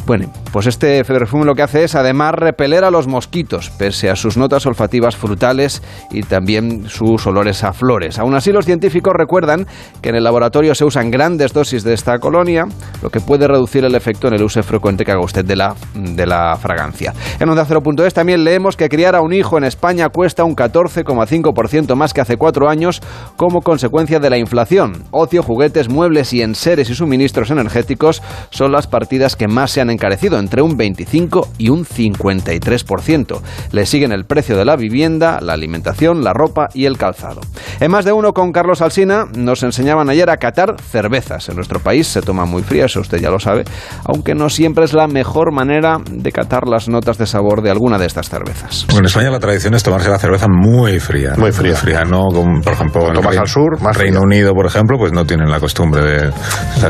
bueno, 0.07 0.31
pues 0.53 0.67
este 0.67 1.03
perfume 1.05 1.47
lo 1.47 1.55
que 1.55 1.63
hace 1.63 1.85
es 1.85 1.95
además 1.95 2.35
repeler 2.35 2.85
a 2.85 2.91
los 2.91 3.07
mosquitos, 3.07 3.71
pese 3.71 4.11
a 4.11 4.17
sus 4.17 4.37
notas 4.37 4.67
olfativas 4.67 5.17
frutales 5.17 5.83
y 6.11 6.23
también 6.23 6.89
sus 6.89 7.27
olores 7.27 7.65
a 7.65 7.73
flores. 7.73 8.19
Aún 8.19 8.35
así, 8.35 8.53
los 8.53 8.67
científicos 8.67 9.15
recuerdan 9.17 9.67
que 10.03 10.11
en 10.11 10.17
el 10.17 10.25
laboratorio 10.25 10.75
se 10.75 10.85
usan 10.85 11.11
grandes 11.11 11.55
dosis 11.55 11.85
de 11.85 11.95
esta 11.95 12.19
colonia, 12.19 12.67
lo 13.03 13.11
que 13.11 13.21
puede 13.21 13.49
reducir 13.49 13.85
el 13.85 13.95
efecto 13.95 14.29
en 14.29 14.35
el 14.35 14.43
uso 14.43 14.63
frecuente 14.63 15.05
que 15.05 15.13
haga 15.13 15.25
usted 15.25 15.45
de 15.45 15.57
la, 15.57 15.75
de 15.95 16.27
la 16.27 16.57
fragancia. 16.57 17.15
En 17.41 17.49
Onda 17.49 17.67
0.es 17.67 18.13
también 18.13 18.45
leemos 18.45 18.77
que 18.77 18.89
criar 18.89 19.15
a 19.15 19.23
un 19.23 19.33
hijo 19.33 19.57
en 19.57 19.65
España 19.65 20.11
cuesta 20.11 20.45
un 20.45 20.55
14,5% 20.55 21.95
más 21.95 22.13
que 22.13 22.21
hace 22.21 22.37
cuatro 22.37 22.69
años 22.69 23.01
como 23.37 23.63
consecuencia 23.63 24.21
de 24.21 24.31
la 24.31 24.37
inflación. 24.37 25.05
Ocio, 25.11 25.43
juguetes, 25.43 25.89
muebles 25.89 26.33
y 26.35 26.43
enseres 26.43 26.91
y 26.91 26.95
suministros 26.95 27.51
energéticos 27.51 28.23
son 28.51 28.71
las 28.71 28.87
partidas 28.87 29.35
que 29.35 29.49
más 29.49 29.71
se 29.71 29.81
han 29.81 29.94
encarecido 29.95 30.39
entre 30.39 30.63
un 30.63 30.77
25 30.77 31.49
y 31.59 31.71
un 31.71 31.85
53%. 31.85 33.41
Le 33.73 33.87
siguen 33.87 34.13
el 34.13 34.25
precio 34.25 34.57
de 34.57 34.65
la 34.65 34.77
vivienda, 34.77 35.41
la 35.41 35.55
alimentación, 35.55 36.23
la 36.23 36.33
ropa 36.33 36.69
y 36.75 36.85
el 36.85 36.99
calzado. 36.99 37.41
En 37.81 37.91
más 37.91 38.05
de 38.05 38.13
uno 38.13 38.33
con 38.33 38.53
Carlos 38.53 38.83
Alsina 38.83 39.27
nos 39.37 39.63
enseñaban 39.63 40.09
ayer 40.11 40.31
a 40.31 40.37
catar 40.37 40.77
cervezas. 40.81 41.49
En 41.49 41.57
nuestro 41.57 41.81
país 41.81 42.07
se 42.07 42.21
toma 42.21 42.45
muy 42.45 42.63
fría, 42.63 42.85
eso 42.87 43.01
usted 43.01 43.19
ya 43.19 43.31
lo 43.31 43.39
sabe, 43.39 43.65
aunque 44.05 44.35
no 44.35 44.49
siempre 44.49 44.85
es 44.85 44.93
la 44.93 45.07
mejor 45.07 45.53
manera 45.53 45.99
de 46.11 46.33
catar 46.33 46.69
las 46.69 46.89
notas 46.89 47.19
de 47.19 47.27
sabor 47.27 47.63
de 47.63 47.71
alguna 47.71 47.99
de 47.99 48.07
estas 48.07 48.29
cervezas. 48.29 48.87
en 48.97 49.05
España 49.05 49.31
la 49.31 49.41
tradición 49.41 49.75
es 49.75 49.83
tomarse 49.83 50.11
la 50.11 50.19
cerveza 50.19 50.47
muy 50.49 51.01
fría. 51.01 51.35
Muy 51.37 51.53
fría. 51.53 51.77
fría, 51.77 52.05
no 52.05 52.25
por 52.63 52.73
ejemplo, 52.73 53.09
en 53.09 53.15
Reino, 53.15 53.41
al 53.41 53.49
sur, 53.49 53.81
más 53.81 53.97
Reino 53.97 54.21
Unido, 54.21 54.53
por 54.53 54.67
ejemplo, 54.67 54.99
pues 54.99 55.13
no 55.13 55.25
tienen 55.25 55.51
la 55.51 55.61
costumbre 55.61 56.03
de... 56.03 56.33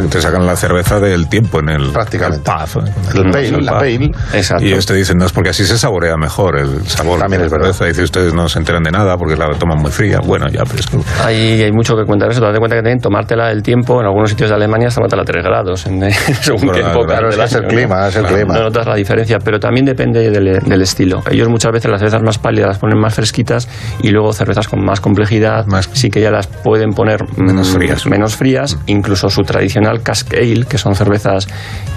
te 0.09 0.21
sacan 0.21 0.47
la 0.47 0.57
cerveza 0.57 1.01
del 1.01 1.29
tiempo 1.29 1.61
en 1.61 1.69
el... 1.71 1.91
Prácticamente. 1.91 2.51
El, 2.51 2.94
pale, 3.31 3.63
la 3.63 3.73
pale. 3.73 4.11
Exacto. 4.33 4.65
Y 4.65 4.75
usted 4.75 4.95
dice, 4.95 5.15
no, 5.15 5.27
es 5.27 5.33
porque 5.33 5.51
así 5.51 5.65
se 5.65 5.79
saborea 5.79 6.17
mejor 6.17 6.59
el 6.59 6.87
sabor. 6.87 7.21
También 7.21 7.43
es 7.43 7.51
verdad. 7.51 7.73
Dice, 7.87 8.03
ustedes 8.03 8.35
no 8.35 8.49
se 8.49 8.59
enteran 8.59 8.83
de 8.83 8.91
nada 8.91 9.17
porque 9.17 9.37
la 9.37 9.51
toman 9.59 9.79
muy 9.79 9.91
fría. 9.91 10.21
Bueno, 10.25 10.47
ya, 10.49 10.65
pero 10.65 10.81
es 10.81 10.87
que... 10.87 10.99
Hay, 11.23 11.63
hay 11.63 11.73
mucho 11.73 11.97
que 11.97 12.05
contar 12.05 12.31
eso. 12.31 12.41
Date 12.41 12.59
cuenta 12.59 12.77
que 12.77 12.83
también 12.83 13.01
tomártela 13.01 13.49
del 13.49 13.63
tiempo, 13.63 14.01
en 14.01 14.07
algunos 14.07 14.31
sitios 14.31 14.51
de 14.51 14.57
Alemania 14.57 14.89
hasta 14.89 14.97
tomártela 14.97 15.23
a 15.23 15.25
3 15.25 15.45
grados, 15.45 15.87
en, 15.87 16.13
según 16.41 16.71
qué 16.73 16.81
época 16.81 17.19
claro, 17.19 17.29
es 17.31 17.55
el 17.55 17.67
clima, 17.67 18.09
es 18.09 18.17
el 18.17 18.27
clima. 18.27 18.55
No 18.55 18.63
notas 18.65 18.87
la 18.87 18.95
diferencia, 18.95 19.39
pero 19.39 19.59
también 19.59 19.87
depende 19.87 20.31
del, 20.31 20.61
del, 20.61 20.83
estilo. 20.83 21.23
Ellos 21.31 21.49
muchas 21.49 21.73
veces 21.73 21.91
las 21.91 22.01
cervezas 22.01 22.23
más 22.23 22.39
pálidas 22.39 22.69
las 22.69 22.79
ponen 22.79 22.99
más 22.99 23.15
fresquitas 23.15 23.69
y 24.03 24.11
luego 24.11 24.33
cervezas 24.33 24.69
con 24.69 24.85
más 24.85 25.01
complejidad 25.01 25.67
más... 25.67 25.89
sí 25.93 26.11
que 26.11 26.21
ya 26.21 26.31
las 26.31 26.47
pueden 26.47 26.91
poner 26.91 27.21
menos 27.37 27.69
frías. 27.69 28.07
Menos 28.07 28.37
frías, 28.37 28.79
incluso 28.87 29.31
su 29.31 29.43
tradicional 29.43 30.03
cask 30.03 30.33
ale, 30.35 30.65
que 30.69 30.79
son 30.79 30.95
cervezas 30.95 31.49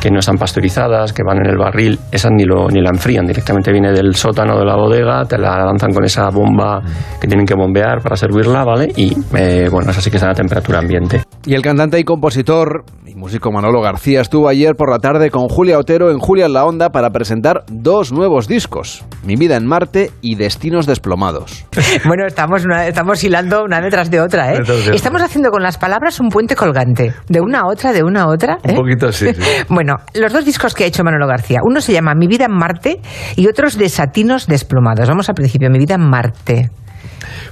que 0.02 0.12
no 0.12 0.20
están 0.20 0.38
pasteurizadas, 0.38 0.87
que 1.14 1.24
van 1.24 1.38
en 1.40 1.48
el 1.48 1.58
barril, 1.58 2.00
esas 2.12 2.32
ni, 2.32 2.44
lo, 2.44 2.68
ni 2.70 2.82
la 2.82 2.90
enfrían, 2.90 3.26
directamente 3.26 3.72
viene 3.72 3.92
del 3.92 4.16
sótano 4.16 4.58
de 4.58 4.66
la 4.66 4.76
bodega, 4.76 5.26
te 5.26 5.38
la 5.38 5.66
lanzan 5.66 5.94
con 5.94 6.04
esa 6.04 6.30
bomba 6.30 6.82
que 7.20 7.28
tienen 7.28 7.46
que 7.46 7.56
bombear 7.56 8.02
para 8.02 8.16
servirla, 8.16 8.64
¿vale? 8.64 8.88
Y 8.96 9.14
eh, 9.36 9.68
bueno, 9.72 9.92
es 9.92 9.98
así 9.98 10.10
que 10.10 10.18
está 10.18 10.32
a 10.32 10.34
temperatura 10.34 10.80
ambiente. 10.80 11.24
Y 11.46 11.54
el 11.54 11.62
cantante 11.62 12.00
y 12.00 12.04
compositor 12.04 12.84
músico 13.18 13.52
Manolo 13.52 13.82
García 13.82 14.22
estuvo 14.22 14.48
ayer 14.48 14.76
por 14.76 14.92
la 14.92 15.00
tarde 15.00 15.32
con 15.32 15.48
Julia 15.50 15.80
Otero 15.80 16.12
en 16.12 16.20
Julia 16.20 16.46
en 16.46 16.54
la 16.54 16.66
Onda 16.66 16.92
para 16.92 17.10
presentar 17.10 17.64
dos 17.68 18.14
nuevos 18.14 18.48
discos, 18.48 19.04
Mi 19.24 19.36
vida 19.36 19.56
en 19.56 19.66
Marte 19.66 20.12
y 20.22 20.36
Destinos 20.36 20.86
desplomados. 20.86 21.66
Bueno, 22.06 22.26
estamos, 22.28 22.64
estamos 22.86 23.24
hilando 23.24 23.64
una 23.64 23.82
detrás 23.82 24.12
de 24.12 24.22
otra, 24.22 24.54
¿eh? 24.54 24.62
Estamos 24.94 25.22
haciendo 25.22 25.50
con 25.50 25.64
las 25.64 25.78
palabras 25.78 26.20
un 26.20 26.30
puente 26.30 26.56
colgante, 26.56 27.14
de 27.28 27.42
una 27.42 27.62
a 27.62 27.68
otra, 27.68 27.92
de 27.92 28.04
una 28.04 28.24
a 28.24 28.28
otra. 28.28 28.60
¿eh? 28.64 28.70
Un 28.70 28.76
poquito 28.76 29.08
así. 29.08 29.34
Sí. 29.34 29.42
bueno, 29.70 29.96
los 30.14 30.32
dos 30.32 30.46
discos 30.46 30.74
que 30.74 30.84
ha 30.84 30.88
hecho 30.88 31.04
Manolo 31.04 31.28
García, 31.28 31.60
uno 31.64 31.82
se 31.82 31.94
llama 31.94 32.14
Mi 32.14 32.28
vida 32.28 32.46
en 32.46 32.54
Marte 32.54 33.02
y 33.36 33.48
otros 33.48 33.78
Desatinos 33.78 34.48
desplomados. 34.48 35.10
Vamos 35.10 35.28
al 35.28 35.36
principio, 35.36 35.70
Mi 35.70 35.80
vida 35.80 35.96
en 35.96 36.08
Marte. 36.08 36.70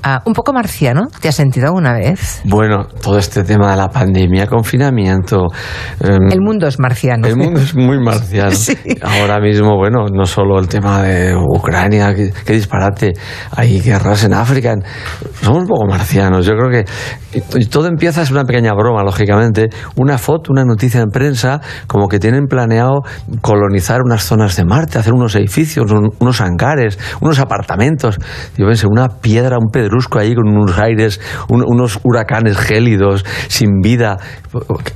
Ah, 0.07 0.21
un 0.25 0.33
poco 0.33 0.53
marciano, 0.53 1.07
¿te 1.19 1.29
has 1.29 1.35
sentido 1.35 1.65
alguna 1.65 1.91
vez? 1.91 2.43
Bueno, 2.43 2.85
todo 3.01 3.17
este 3.17 3.43
tema 3.43 3.71
de 3.71 3.77
la 3.77 3.89
pandemia, 3.89 4.45
confinamiento. 4.45 5.47
Eh, 5.99 6.19
el 6.29 6.41
mundo 6.41 6.67
es 6.67 6.77
marciano. 6.77 7.25
El 7.25 7.35
mundo 7.35 7.59
es 7.59 7.73
muy 7.73 7.97
marciano. 7.99 8.51
sí. 8.55 8.77
Ahora 9.01 9.39
mismo, 9.39 9.75
bueno, 9.77 10.05
no 10.13 10.25
solo 10.27 10.59
el 10.59 10.67
tema 10.67 11.01
de 11.01 11.35
Ucrania, 11.35 12.13
qué, 12.13 12.31
qué 12.45 12.53
disparate, 12.53 13.13
hay 13.49 13.81
guerras 13.81 14.23
en 14.25 14.33
África. 14.33 14.75
Somos 15.41 15.63
un 15.63 15.67
poco 15.67 15.87
marcianos. 15.87 16.45
Yo 16.45 16.53
creo 16.53 16.69
que 16.69 16.85
y 17.55 17.65
todo 17.65 17.87
empieza, 17.87 18.21
es 18.21 18.31
una 18.31 18.43
pequeña 18.43 18.73
broma, 18.73 19.03
lógicamente, 19.03 19.69
una 19.95 20.17
foto, 20.17 20.51
una 20.51 20.63
noticia 20.63 21.01
en 21.01 21.09
prensa, 21.09 21.61
como 21.87 22.07
que 22.07 22.19
tienen 22.19 22.45
planeado 22.45 23.01
colonizar 23.41 24.01
unas 24.01 24.23
zonas 24.23 24.55
de 24.55 24.65
Marte, 24.65 24.99
hacer 24.99 25.13
unos 25.13 25.35
edificios, 25.35 25.91
un, 25.91 26.11
unos 26.19 26.41
hangares, 26.41 26.97
unos 27.21 27.39
apartamentos. 27.39 28.17
Yo 28.57 28.67
pensé, 28.67 28.87
una 28.87 29.09
piedra, 29.09 29.57
un 29.57 29.69
pedrusco 29.95 30.19
ahí 30.19 30.35
con 30.35 30.47
unos 30.47 30.77
aires, 30.77 31.21
un, 31.49 31.63
unos 31.65 31.99
huracanes 32.03 32.57
gélidos, 32.57 33.25
sin 33.47 33.79
vida, 33.81 34.17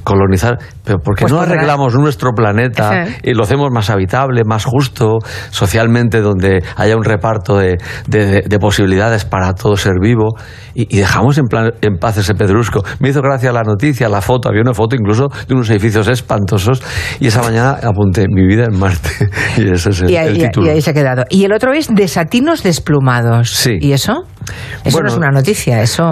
colonizar. 0.04 0.58
Pero 0.84 1.00
¿por 1.00 1.16
qué 1.16 1.22
pues 1.22 1.34
no 1.34 1.40
arreglamos 1.40 1.96
nuestro 1.96 2.32
planeta 2.32 3.06
y 3.24 3.34
lo 3.34 3.44
hacemos 3.44 3.72
más 3.72 3.90
habitable, 3.90 4.42
más 4.46 4.66
justo, 4.66 5.20
socialmente, 5.52 6.22
donde 6.22 6.64
haya 6.76 6.98
un 6.98 7.04
reparto 7.04 7.58
de, 7.58 7.78
de, 8.08 8.44
de 8.46 8.60
posibilidades 8.60 9.26
para 9.26 9.54
todo 9.54 9.78
ser 9.78 9.94
vivo 10.02 10.36
y, 10.74 10.96
y 10.96 11.00
dejamos 11.00 11.38
en, 11.38 11.46
plan, 11.46 11.72
en 11.82 11.98
paz 11.98 12.18
ese 12.18 12.34
pedrusco? 12.34 12.84
Me 13.00 13.10
hizo 13.10 13.22
gracia 13.22 13.52
la 13.52 13.64
noticia, 13.64 14.10
la 14.10 14.22
foto, 14.22 14.50
había 14.50 14.62
una 14.62 14.74
foto 14.74 14.96
incluso 14.96 15.28
de 15.48 15.54
unos 15.54 15.70
edificios 15.70 16.08
espantosos 16.08 16.82
y 17.20 17.28
esa 17.28 17.42
mañana 17.42 17.78
apunté 17.84 18.26
mi 18.30 18.46
vida 18.46 18.66
en 18.70 18.78
Marte 18.78 19.10
y 19.58 19.72
ese 19.72 19.92
es 19.92 20.02
el, 20.02 20.10
y 20.10 20.18
ahí, 20.18 20.28
el 20.28 20.48
título. 20.48 20.68
Y 20.68 20.70
ahí 20.70 20.82
se 20.82 20.92
ha 20.92 20.94
quedado. 20.94 21.24
Y 21.30 21.46
el 21.46 21.54
otro 21.54 21.74
es 21.74 21.88
Desatinos 21.94 22.64
desplumados. 22.64 23.52
Sí. 23.52 23.78
¿Y 23.80 23.94
eso? 23.94 24.24
Eso 24.90 24.98
bueno, 24.98 25.08
no 25.08 25.14
es 25.14 25.18
una 25.18 25.32
noticia, 25.32 25.82
eso... 25.82 26.04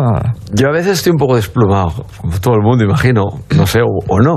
Yo 0.53 0.69
a 0.69 0.71
veces 0.71 0.93
estoy 0.93 1.11
un 1.11 1.17
poco 1.17 1.35
desplumado, 1.35 2.05
como 2.21 2.39
todo 2.39 2.55
el 2.55 2.61
mundo, 2.61 2.83
imagino, 2.83 3.23
no 3.55 3.67
sé, 3.67 3.81
o, 3.81 3.99
o 4.07 4.19
no. 4.19 4.35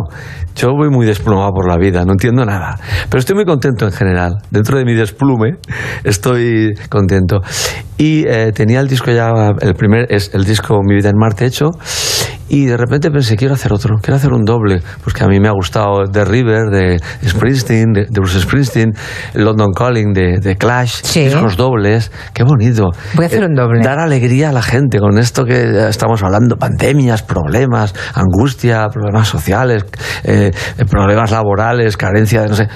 Yo 0.57 0.69
voy 0.77 0.91
muy 0.91 1.07
desplumado 1.07 1.53
por 1.53 1.69
la 1.69 1.77
vida, 1.77 2.05
no 2.05 2.13
entiendo 2.13 2.45
nada. 2.45 2.79
Pero 3.09 3.19
estoy 3.19 3.35
muy 3.35 3.45
contento 3.45 3.87
en 3.87 3.93
general. 3.93 4.39
Dentro 4.51 4.79
de 4.79 4.85
mi 4.85 4.95
desplume 4.95 5.59
estoy 6.05 6.75
contento. 6.89 7.41
Y 7.97 8.27
eh, 8.27 8.53
tenía 8.53 8.81
el 8.81 8.89
disco 8.89 9.11
ya, 9.11 9.31
el 9.61 9.75
primer, 9.75 10.07
es 10.11 10.35
el 10.35 10.45
disco 10.45 10.81
Mi 10.83 10.97
vida 10.97 11.11
en 11.11 11.17
Marte 11.19 11.47
hecho. 11.47 11.71
Y 12.51 12.67
de 12.67 12.77
repente 12.77 13.11
pensé, 13.13 13.37
quiero 13.37 13.55
hacer 13.55 13.73
otro, 13.73 13.97
quiero 14.03 14.17
hacer 14.17 14.33
un 14.33 14.45
doble. 14.45 14.83
Pues 15.05 15.15
que 15.15 15.23
a 15.25 15.29
mí 15.29 15.39
me 15.39 15.47
ha 15.49 15.53
gustado 15.53 16.05
The 16.11 16.25
River, 16.25 16.69
de 16.71 16.99
Springsteen, 17.27 17.93
de, 17.93 18.01
de 18.11 18.21
Bruce 18.21 18.41
Springsteen, 18.41 18.91
London 19.35 19.73
Calling, 19.73 20.13
de, 20.13 20.39
de 20.41 20.57
Clash, 20.57 21.01
Sí. 21.05 21.25
discos 21.27 21.57
dobles. 21.57 22.11
Qué 22.35 22.43
bonito. 22.43 22.91
Voy 23.15 23.25
a 23.25 23.27
hacer 23.29 23.43
Eh, 23.45 23.47
un 23.47 23.55
doble. 23.55 23.83
Dar 23.85 24.01
alegría 24.01 24.49
a 24.49 24.53
la 24.53 24.63
gente 24.63 24.99
con 24.99 25.17
esto 25.19 25.45
que 25.45 25.89
estamos 25.89 26.23
hablando, 26.25 26.57
pandemias, 26.57 27.23
problemas, 27.23 27.95
angustia, 28.15 28.89
problemas 28.89 29.29
sociales, 29.29 29.85
eh, 30.25 30.51
problemas 30.91 31.31
laborales, 31.31 31.97
carencia 31.97 32.43
de 32.43 32.49
no 32.49 32.55
sé. 32.57 32.69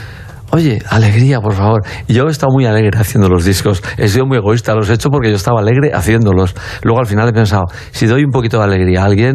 Oye, 0.55 0.79
alegría, 0.89 1.41
por 1.41 1.55
favor. 1.55 1.83
Yo 2.07 2.29
he 2.29 2.31
estado 2.31 2.53
muy 2.53 2.65
alegre 2.65 2.97
haciendo 2.97 3.29
los 3.29 3.45
discos. 3.45 3.83
He 3.99 4.07
sido 4.07 4.25
muy 4.25 4.37
egoísta, 4.37 4.73
los 4.77 4.89
he 4.89 4.95
hecho 4.95 5.11
porque 5.11 5.29
yo 5.31 5.35
estaba 5.35 5.59
alegre 5.59 5.91
haciéndolos. 5.93 6.55
Luego 6.85 7.01
al 7.01 7.07
final 7.07 7.29
he 7.29 7.33
pensado, 7.33 7.65
si 7.91 8.07
doy 8.07 8.23
un 8.23 8.31
poquito 8.31 8.59
de 8.59 8.65
alegría 8.65 9.03
a 9.03 9.07
alguien, 9.07 9.35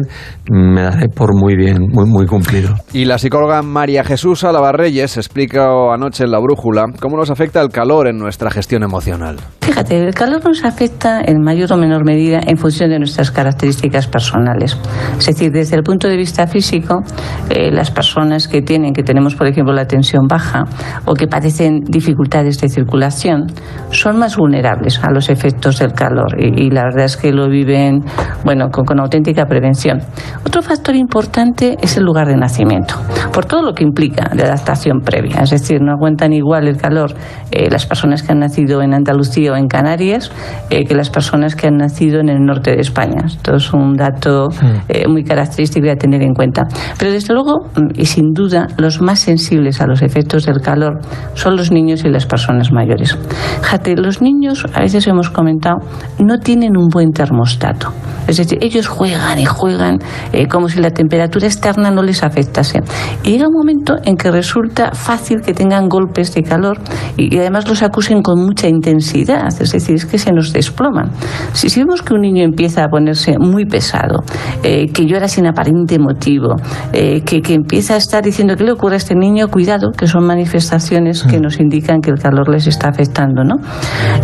me 0.50 0.80
daré 0.80 1.08
por 1.10 1.34
muy 1.34 1.56
bien, 1.56 1.88
muy, 1.92 2.06
muy 2.06 2.24
cumplido. 2.24 2.74
Y 2.94 3.04
la 3.04 3.18
psicóloga 3.18 3.60
María 3.60 4.02
Jesús 4.02 4.44
Alavarreyes 4.44 5.18
explica 5.18 5.68
anoche 5.92 6.24
en 6.24 6.30
La 6.30 6.38
Brújula 6.38 6.86
cómo 6.98 7.18
nos 7.18 7.30
afecta 7.30 7.60
el 7.60 7.68
calor 7.68 8.08
en 8.08 8.16
nuestra 8.16 8.50
gestión 8.50 8.82
emocional. 8.82 9.36
Fíjate 9.60 9.80
Fíjate, 9.80 10.06
el 10.08 10.14
calor 10.14 10.44
nos 10.44 10.64
afecta 10.64 11.20
en 11.24 11.40
mayor 11.42 11.72
o 11.72 11.76
menor 11.76 12.04
medida 12.04 12.40
en 12.46 12.56
función 12.56 12.90
de 12.90 12.98
nuestras 12.98 13.30
características 13.30 14.06
personales. 14.06 14.76
Es 15.18 15.26
decir, 15.26 15.52
desde 15.52 15.76
el 15.76 15.82
punto 15.82 16.08
de 16.08 16.16
vista 16.16 16.46
físico, 16.46 17.02
eh, 17.50 17.70
las 17.70 17.90
personas 17.90 18.48
que 18.48 18.62
tienen, 18.62 18.92
que 18.92 19.02
tenemos 19.02 19.34
por 19.34 19.46
ejemplo 19.46 19.72
la 19.72 19.86
tensión 19.86 20.26
baja 20.26 20.64
o 21.10 21.14
que 21.14 21.26
padecen 21.26 21.80
dificultades 21.80 22.60
de 22.60 22.68
circulación, 22.68 23.46
son 23.90 24.16
más 24.16 24.36
vulnerables 24.36 25.02
a 25.02 25.10
los 25.10 25.28
efectos 25.28 25.80
del 25.80 25.92
calor 25.92 26.36
y, 26.38 26.66
y 26.66 26.70
la 26.70 26.84
verdad 26.84 27.06
es 27.06 27.16
que 27.16 27.32
lo 27.32 27.48
viven, 27.48 28.04
bueno, 28.44 28.68
con, 28.70 28.84
con 28.84 29.00
auténtica 29.00 29.46
prevención. 29.46 29.98
Otro 30.46 30.62
factor 30.62 30.94
importante 30.94 31.76
es 31.82 31.96
el 31.96 32.04
lugar 32.04 32.28
de 32.28 32.36
nacimiento, 32.36 32.94
por 33.32 33.44
todo 33.44 33.62
lo 33.62 33.72
que 33.74 33.82
implica 33.82 34.30
de 34.32 34.44
adaptación 34.44 35.00
previa. 35.00 35.40
Es 35.42 35.50
decir, 35.50 35.80
no 35.82 35.90
aguantan 35.90 36.32
igual 36.32 36.68
el 36.68 36.76
calor 36.76 37.12
eh, 37.50 37.68
las 37.70 37.86
personas 37.86 38.22
que 38.22 38.30
han 38.30 38.38
nacido 38.38 38.80
en 38.80 38.94
Andalucía 38.94 39.52
o 39.52 39.56
en 39.56 39.66
Canarias 39.66 40.30
eh, 40.70 40.84
que 40.84 40.94
las 40.94 41.10
personas 41.10 41.56
que 41.56 41.66
han 41.66 41.76
nacido 41.76 42.20
en 42.20 42.28
el 42.28 42.44
norte 42.44 42.70
de 42.70 42.80
España. 42.80 43.22
Esto 43.26 43.56
es 43.56 43.72
un 43.72 43.94
dato 43.94 44.48
eh, 44.88 45.08
muy 45.08 45.24
característico 45.24 45.90
a 45.90 45.96
tener 45.96 46.22
en 46.22 46.34
cuenta. 46.34 46.68
Pero 46.98 47.10
desde 47.10 47.34
luego, 47.34 47.66
mm, 47.74 48.00
y 48.00 48.06
sin 48.06 48.32
duda, 48.32 48.68
los 48.78 49.00
más 49.00 49.18
sensibles 49.18 49.80
a 49.80 49.86
los 49.86 50.02
efectos 50.02 50.46
del 50.46 50.60
calor 50.60 50.89
son 51.34 51.56
los 51.56 51.70
niños 51.70 52.04
y 52.04 52.08
las 52.08 52.26
personas 52.26 52.72
mayores. 52.72 53.16
Fíjate, 53.62 53.96
los 53.96 54.20
niños, 54.20 54.64
a 54.74 54.80
veces 54.80 55.06
hemos 55.06 55.30
comentado, 55.30 55.76
no 56.18 56.38
tienen 56.38 56.76
un 56.76 56.88
buen 56.88 57.12
termostato. 57.12 57.92
Es 58.26 58.36
decir, 58.36 58.58
ellos 58.60 58.86
juegan 58.86 59.38
y 59.38 59.44
juegan 59.44 59.98
eh, 60.32 60.46
como 60.46 60.68
si 60.68 60.80
la 60.80 60.90
temperatura 60.90 61.46
externa 61.46 61.90
no 61.90 62.02
les 62.02 62.22
afectase. 62.22 62.80
Y 63.24 63.30
llega 63.32 63.48
un 63.48 63.54
momento 63.54 63.96
en 64.04 64.16
que 64.16 64.30
resulta 64.30 64.92
fácil 64.92 65.40
que 65.40 65.52
tengan 65.52 65.88
golpes 65.88 66.34
de 66.34 66.42
calor 66.42 66.78
y, 67.16 67.36
además 67.38 67.68
los 67.68 67.82
acusen 67.82 68.22
con 68.22 68.44
mucha 68.44 68.68
intensidad. 68.68 69.48
Es 69.60 69.72
decir, 69.72 69.96
es 69.96 70.06
que 70.06 70.18
se 70.18 70.32
nos 70.32 70.52
desploman. 70.52 71.10
Si, 71.52 71.70
si 71.70 71.80
vemos 71.80 72.02
que 72.02 72.14
un 72.14 72.20
niño 72.20 72.44
empieza 72.44 72.84
a 72.84 72.88
ponerse 72.88 73.34
muy 73.38 73.64
pesado, 73.64 74.22
eh, 74.62 74.92
que 74.92 75.06
llora 75.06 75.26
sin 75.26 75.46
aparente 75.46 75.98
motivo, 75.98 76.56
eh, 76.92 77.22
que, 77.22 77.42
que 77.42 77.54
empieza 77.54 77.94
a 77.94 77.96
estar 77.96 78.22
diciendo 78.22 78.54
qué 78.56 78.64
le 78.64 78.72
ocurre 78.72 78.94
a 78.94 78.98
este 78.98 79.14
niño, 79.14 79.48
cuidado, 79.48 79.90
que 79.90 80.06
son 80.06 80.24
manifestaciones 80.24 80.79
que 80.88 81.40
nos 81.40 81.60
indican 81.60 82.00
que 82.00 82.10
el 82.10 82.18
calor 82.18 82.48
les 82.48 82.66
está 82.66 82.88
afectando. 82.88 83.44
¿no? 83.44 83.56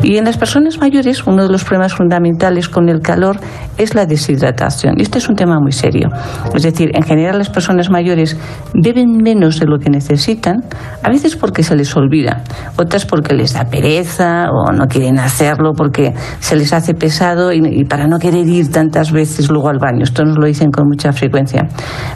Y 0.03 0.17
en 0.17 0.25
las 0.25 0.39
personas 0.39 0.79
mayores, 0.79 1.27
uno 1.27 1.43
de 1.43 1.51
los 1.51 1.65
problemas 1.65 1.95
fundamentales 1.95 2.69
con 2.69 2.89
el 2.89 3.01
calor 3.01 3.39
es 3.77 3.95
la 3.95 4.07
deshidratación. 4.07 4.95
Y 4.99 5.03
este 5.03 5.19
es 5.19 5.29
un 5.29 5.35
tema 5.35 5.59
muy 5.61 5.73
serio. 5.73 6.09
Es 6.55 6.63
decir, 6.63 6.91
en 6.95 7.03
general 7.03 7.39
las 7.39 7.51
personas 7.51 7.91
mayores 7.91 8.37
beben 8.75 9.17
menos 9.23 9.61
de 9.61 9.67
lo 9.67 9.79
que 9.79 9.91
necesitan, 9.91 10.57
a 11.03 11.11
veces 11.11 11.37
porque 11.37 11.63
se 11.63 11.77
les 11.77 11.95
olvida, 11.97 12.43
otras 12.77 13.07
porque 13.07 13.35
les 13.35 13.53
da 13.53 13.65
pereza 13.65 14.51
o 14.51 14.73
no 14.73 14.87
quieren 14.87 15.19
hacerlo 15.19 15.73
porque 15.77 16.15
se 16.41 16.57
les 16.57 16.73
hace 16.73 16.95
pesado 16.95 17.53
y, 17.53 17.61
y 17.65 17.85
para 17.85 18.07
no 18.07 18.19
querer 18.19 18.47
ir 18.47 18.71
tantas 18.71 19.13
veces 19.13 19.51
luego 19.51 19.69
al 19.69 19.79
baño. 19.79 20.05
Esto 20.05 20.25
nos 20.25 20.37
lo 20.39 20.47
dicen 20.47 20.71
con 20.71 20.87
mucha 20.87 21.13
frecuencia. 21.13 21.67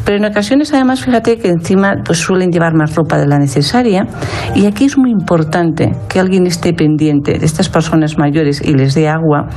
Pero 0.04 0.18
en 0.18 0.24
ocasiones 0.24 0.72
además, 0.72 1.02
fíjate 1.02 1.38
que 1.38 1.48
encima 1.48 1.94
pues, 2.04 2.18
suelen 2.18 2.50
llevar 2.50 2.74
más 2.74 2.94
ropa 2.94 3.18
de 3.18 3.26
la 3.26 3.38
necesaria 3.38 4.06
y 4.54 4.66
aquí 4.66 4.84
es 4.84 4.98
muy 4.98 5.10
importante 5.10 5.92
que 6.08 6.20
alguien 6.20 6.46
esté 6.46 6.72
pendiente 6.72 7.38
de 7.38 7.46
estas 7.46 7.68
personas 7.68 8.18
mayores 8.18 8.60
y 8.64 8.74
les 8.74 8.94
dé 8.94 9.08
agua. 9.08 9.48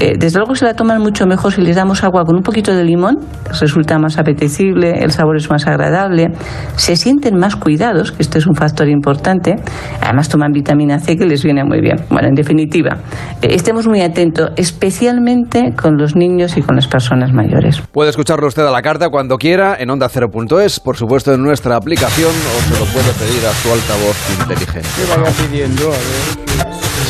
Eh, 0.00 0.14
desde 0.18 0.38
luego 0.38 0.54
se 0.54 0.64
la 0.64 0.74
toman 0.74 1.00
mucho 1.00 1.26
mejor 1.26 1.52
si 1.52 1.60
les 1.60 1.76
damos 1.76 2.02
agua 2.02 2.24
con 2.24 2.36
un 2.36 2.42
poquito 2.42 2.74
de 2.74 2.84
limón, 2.84 3.18
resulta 3.60 3.98
más 3.98 4.18
apetecible, 4.18 5.02
el 5.02 5.10
sabor 5.10 5.36
es 5.36 5.50
más 5.50 5.66
agradable, 5.66 6.28
se 6.76 6.96
sienten 6.96 7.36
más 7.36 7.56
cuidados, 7.56 8.12
que 8.12 8.22
este 8.22 8.38
es 8.38 8.46
un 8.46 8.54
factor 8.54 8.88
importante, 8.88 9.56
además 10.00 10.28
toman 10.28 10.52
vitamina 10.52 10.98
C 10.98 11.16
que 11.16 11.26
les 11.26 11.44
viene 11.44 11.64
muy 11.64 11.80
bien. 11.80 11.96
Bueno, 12.10 12.28
en 12.28 12.34
definitiva, 12.34 12.98
eh, 13.42 13.48
estemos 13.50 13.86
muy 13.86 14.00
atentos, 14.00 14.50
especialmente 14.56 15.74
con 15.80 15.96
los 15.96 16.16
niños 16.16 16.56
y 16.56 16.62
con 16.62 16.76
las 16.76 16.86
personas 16.86 17.32
mayores. 17.32 17.82
Puede 17.92 18.10
escucharlo 18.10 18.46
usted 18.46 18.66
a 18.66 18.70
la 18.70 18.82
carta 18.82 19.10
cuando 19.10 19.36
quiera 19.36 19.76
en 19.78 19.90
onda 19.90 20.08
ondacero.es, 20.08 20.80
por 20.80 20.96
supuesto 20.96 21.32
en 21.34 21.42
nuestra 21.42 21.76
aplicación 21.76 22.30
o 22.30 22.62
se 22.62 22.80
lo 22.80 22.86
puede 22.92 23.12
pedir 23.18 23.46
a 23.46 23.52
su 23.52 23.72
altavoz 23.72 24.17
inteligente. 24.40 24.88
¿Qué 24.96 25.16
vaya 25.16 25.32
pidiendo? 25.32 25.88
A 25.88 25.90
ver. 25.90 26.48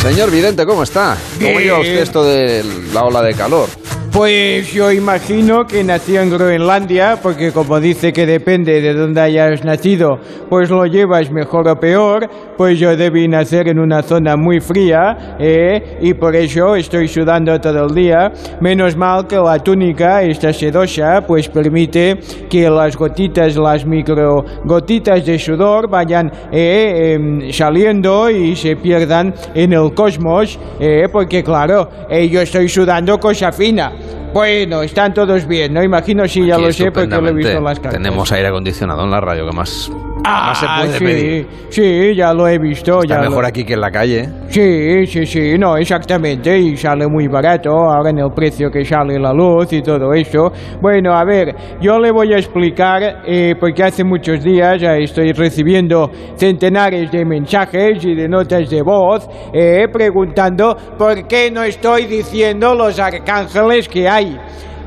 Señor 0.03 0.31
Vidente, 0.31 0.65
¿cómo 0.65 0.83
está? 0.83 1.17
¿Cómo 1.41 1.59
lleva 1.61 1.79
usted 1.81 1.99
esto 1.99 2.25
de 2.25 2.65
la 2.93 3.05
ola 3.05 3.23
de 3.23 3.35
calor? 3.35 3.69
Pues 4.13 4.73
yo 4.73 4.91
imagino 4.91 5.67
que 5.67 5.85
nació 5.85 6.23
en 6.23 6.31
Groenlandia, 6.31 7.19
porque 7.23 7.53
como 7.53 7.79
dice 7.79 8.13
que 8.13 8.27
depende 8.27 8.81
de 8.81 8.95
dónde 8.95 9.21
hayas 9.21 9.65
nacido, 9.65 10.19
pues 10.49 10.71
lo 10.71 10.87
llevas 10.87 11.31
mejor 11.31 11.69
o 11.69 11.77
peor, 11.77 12.29
pues 12.57 12.79
yo 12.79 12.97
debí 12.97 13.29
nacer 13.29 13.69
en 13.69 13.79
una 13.79 14.03
zona 14.03 14.37
muy 14.37 14.61
fría, 14.61 15.37
¿eh? 15.39 15.99
y 16.01 16.15
por 16.15 16.35
eso 16.35 16.75
estoy 16.77 17.07
sudando 17.07 17.61
todo 17.61 17.87
el 17.87 17.95
día. 17.95 18.33
Menos 18.61 18.97
mal 18.97 19.27
que 19.27 19.37
la 19.37 19.59
túnica, 19.59 20.23
esta 20.23 20.53
sedosa, 20.53 21.21
pues 21.27 21.49
permite 21.49 22.19
que 22.49 22.71
las 22.71 22.97
gotitas, 22.97 23.57
las 23.57 23.85
micro 23.85 24.45
gotitas 24.65 25.25
de 25.27 25.39
sudor 25.39 25.89
vayan 25.89 26.33
eh, 26.51 27.15
em, 27.15 27.53
saliendo 27.53 28.31
y 28.31 28.57
se 28.57 28.77
pierdan 28.77 29.35
en 29.55 29.75
el 29.75 29.93
cosmos, 29.93 30.59
eh, 30.81 31.09
porque 31.13 31.45
claro, 31.45 31.89
eh, 32.09 32.29
yo 32.29 32.41
estoy 32.41 32.69
sudando 32.69 33.19
cosa 33.19 33.53
fina. 33.53 33.98
Bueno, 34.33 34.83
están 34.83 35.15
todos 35.15 35.47
bien, 35.47 35.73
¿no? 35.73 35.83
Imagino 35.83 36.29
si 36.29 36.47
ya 36.47 36.59
lo 36.59 36.73
sé 36.73 36.93
porque 36.93 37.09
lo 37.09 37.29
he 37.29 37.33
visto 37.33 37.59
en 37.59 37.65
las 37.65 37.81
cartas. 37.81 38.01
Tenemos 38.01 38.31
aire 38.33 38.49
acondicionado 38.49 39.05
en 39.05 39.11
la 39.11 39.21
radio, 39.21 39.47
que 39.49 39.57
más, 39.57 39.91
más 40.25 40.59
se 40.61 40.67
Ah, 40.69 40.77
puede 40.83 40.99
sí, 40.99 41.05
pedir? 41.05 41.47
sí, 41.71 42.15
ya 42.15 42.33
lo 42.35 42.47
he 42.49 42.59
visto. 42.59 43.01
Está 43.03 43.15
ya 43.17 43.23
lo- 43.23 43.31
mejor 43.31 43.45
aquí 43.47 43.65
que 43.65 43.75
en 43.75 43.81
la 43.81 43.91
calle. 43.91 44.29
Sí, 44.49 45.07
sí, 45.07 45.27
sí, 45.27 45.59
no, 45.59 45.77
exactamente, 45.77 46.59
y 46.59 46.77
sale 46.77 47.07
muy 47.07 47.29
barato 47.29 47.71
ahora 47.71 48.11
en 48.11 48.19
el 48.19 48.31
precio 48.33 48.71
que 48.71 48.85
sale 48.85 49.19
la 49.19 49.33
luz 49.33 49.73
y 49.73 49.83
todo 49.83 50.13
eso. 50.15 50.51
Bueno, 50.81 51.13
a 51.15 51.25
ver, 51.25 51.55
yo 51.81 51.99
le 51.99 52.11
voy 52.11 52.33
a 52.33 52.39
explicar, 52.39 53.23
eh, 53.27 53.55
porque 53.61 53.83
hace 53.85 54.05
muchos 54.05 54.43
días 54.43 54.81
ya 54.81 54.97
estoy 54.97 55.33
recibiendo 55.33 56.11
centenares 56.37 57.11
de 57.13 57.25
mensajes 57.25 58.05
y 58.05 58.15
de 58.15 58.29
notas 58.29 58.69
de 58.71 58.83
voz 58.83 59.29
eh, 59.53 59.87
preguntando 59.93 60.77
por 60.99 61.27
qué 61.29 61.51
no 61.51 61.63
estoy 61.63 62.07
diciendo 62.07 62.75
los 62.75 62.99
arcángeles 62.99 63.89
que 63.89 64.09
hay. 64.09 64.37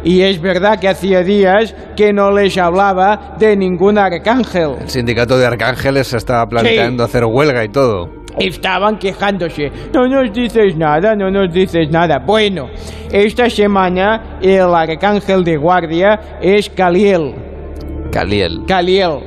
Y 0.04 0.22
es 0.22 0.42
verdad 0.42 0.80
que 0.80 0.88
hacía 0.88 1.24
días 1.24 1.76
que 1.96 2.12
no 2.12 2.32
les 2.32 2.58
hablaba 2.58 3.36
de 3.38 3.56
ningún 3.56 3.98
arcángel. 3.98 4.76
El 4.82 4.90
sindicato 4.90 5.38
de 5.38 5.46
arcángeles 5.46 6.14
está 6.14 6.46
planteando 6.48 7.04
hacer 7.04 7.26
huelga 7.26 7.64
y 7.64 7.70
todo. 7.70 8.10
Estaban 8.40 8.98
quejándose. 8.98 9.72
No 9.94 10.08
nos 10.08 10.34
dices 10.34 10.76
nada, 10.76 11.16
no 11.16 11.30
nos 11.30 11.54
dices 11.54 11.90
nada. 11.92 12.20
Bueno, 12.20 12.70
esta 13.12 13.50
semana 13.50 14.40
el 14.42 14.74
arcángel 14.74 15.44
de 15.44 15.58
guardia 15.58 16.38
es 16.42 16.70
Caliel. 16.70 17.36
Caliel. 18.12 18.62
Caliel. 18.68 19.20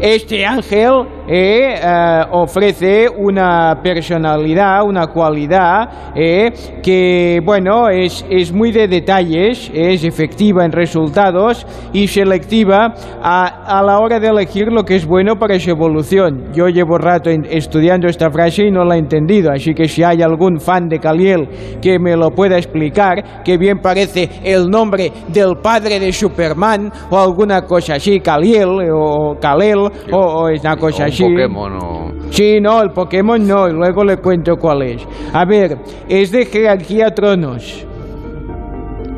Este 0.00 0.46
ángel 0.46 1.06
eh, 1.28 1.74
eh, 1.78 2.20
ofrece 2.30 3.06
una 3.06 3.78
personalidad, 3.82 4.82
una 4.82 5.08
cualidad 5.08 6.12
eh, 6.14 6.50
que, 6.82 7.40
bueno, 7.44 7.90
es, 7.90 8.24
es 8.30 8.50
muy 8.50 8.72
de 8.72 8.88
detalles, 8.88 9.70
es 9.74 10.02
efectiva 10.02 10.64
en 10.64 10.72
resultados 10.72 11.66
y 11.92 12.08
selectiva 12.08 12.94
a, 13.22 13.78
a 13.78 13.82
la 13.82 13.98
hora 13.98 14.18
de 14.18 14.28
elegir 14.28 14.72
lo 14.72 14.84
que 14.84 14.96
es 14.96 15.06
bueno 15.06 15.36
para 15.36 15.60
su 15.60 15.68
evolución. 15.68 16.50
Yo 16.54 16.68
llevo 16.68 16.96
rato 16.96 17.28
estudiando 17.28 18.08
esta 18.08 18.30
frase 18.30 18.64
y 18.64 18.70
no 18.70 18.84
la 18.84 18.96
he 18.96 19.00
entendido, 19.00 19.52
así 19.52 19.74
que 19.74 19.86
si 19.86 20.02
hay 20.02 20.22
algún 20.22 20.58
fan 20.58 20.88
de 20.88 20.98
Caliel 20.98 21.46
que 21.82 21.98
me 21.98 22.16
lo 22.16 22.30
pueda 22.30 22.56
explicar, 22.56 23.42
que 23.44 23.58
bien 23.58 23.80
parece 23.80 24.30
el 24.42 24.70
nombre 24.70 25.12
del 25.28 25.58
padre 25.62 26.00
de 26.00 26.10
Superman 26.10 26.90
o 27.10 27.18
alguna 27.18 27.62
cosa 27.66 27.96
así, 27.96 28.18
Caliel 28.20 28.80
eh, 28.80 28.90
o 28.90 29.36
Kalel 29.38 29.89
o, 30.10 30.18
o 30.18 30.48
una 30.48 30.76
cosa 30.76 31.04
así. 31.06 31.22
Pokémon 31.22 31.72
o... 31.74 32.10
Sí, 32.30 32.60
no, 32.60 32.82
el 32.82 32.90
Pokémon 32.90 33.46
no, 33.46 33.68
luego 33.68 34.04
le 34.04 34.16
cuento 34.18 34.56
cuál 34.56 34.82
es. 34.82 35.06
A 35.32 35.44
ver, 35.44 35.78
es 36.08 36.30
de 36.30 36.46
jerarquía 36.46 37.10
tronos. 37.14 37.86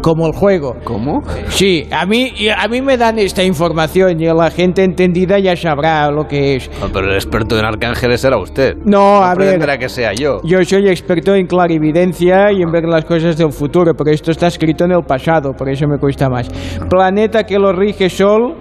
Como 0.03 0.27
el 0.27 0.33
juego. 0.33 0.77
¿Cómo? 0.83 1.23
Sí, 1.47 1.87
a 1.93 2.05
mí, 2.07 2.33
a 2.57 2.67
mí 2.67 2.83
me 2.83 2.97
dan 2.97 3.21
esta 3.21 3.45
información 3.45 4.21
y 4.21 4.27
la 4.27 4.51
gente 4.51 4.83
entendida 4.83 5.39
ya 5.39 5.55
sabrá 5.55 6.11
lo 6.11 6.27
que 6.27 6.57
es. 6.57 6.69
No, 6.81 6.89
pero 6.93 7.07
el 7.09 7.15
experto 7.15 7.57
en 7.57 7.65
arcángeles 7.65 8.25
era 8.25 8.37
usted. 8.37 8.75
No, 8.85 9.23
a 9.23 9.33
ver. 9.37 9.61
que 9.79 9.89
sea 9.89 10.13
yo. 10.13 10.41
Yo 10.43 10.65
soy 10.65 10.89
experto 10.89 11.37
en 11.37 11.47
clarividencia 11.47 12.51
y 12.51 12.63
en 12.63 12.73
ver 12.73 12.85
las 12.85 13.05
cosas 13.05 13.37
del 13.37 13.53
futuro, 13.53 13.95
pero 13.95 14.11
esto 14.11 14.33
está 14.33 14.49
escrito 14.49 14.85
en 14.85 14.93
el 14.93 15.05
pasado, 15.05 15.53
por 15.53 15.69
eso 15.69 15.87
me 15.87 15.99
cuesta 15.99 16.29
más. 16.29 16.49
Planeta 16.91 17.45
que 17.45 17.57
lo 17.57 17.73
rige 17.73 18.11
Sol, 18.11 18.57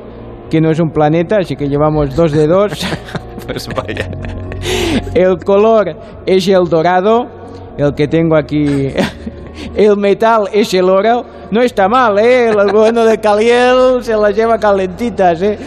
que 0.52 0.60
no 0.60 0.70
es 0.70 0.80
un 0.82 0.92
planeta, 0.92 1.38
así 1.38 1.56
que 1.56 1.70
llevamos 1.70 2.14
dos 2.16 2.32
de 2.34 2.46
dos. 2.46 2.74
Pues 3.48 3.68
vaya. 3.70 4.08
El 5.16 5.40
color 5.44 5.96
es 6.28 6.48
el 6.48 6.70
dorado, 6.70 7.26
el 7.76 7.94
que 7.96 8.08
tengo 8.08 8.36
aquí. 8.38 8.90
El 9.76 9.98
metal 9.98 10.48
es 10.54 10.74
el 10.74 10.90
oro. 10.90 11.26
No 11.50 11.62
está 11.62 11.88
mal, 11.88 12.20
¿eh? 12.20 12.50
El 12.50 12.72
bueno 12.72 13.04
de 13.04 13.20
Caliel 13.20 14.04
se 14.04 14.16
las 14.16 14.36
lleva 14.36 14.58
calentitas, 14.58 15.42
¿eh? 15.42 15.58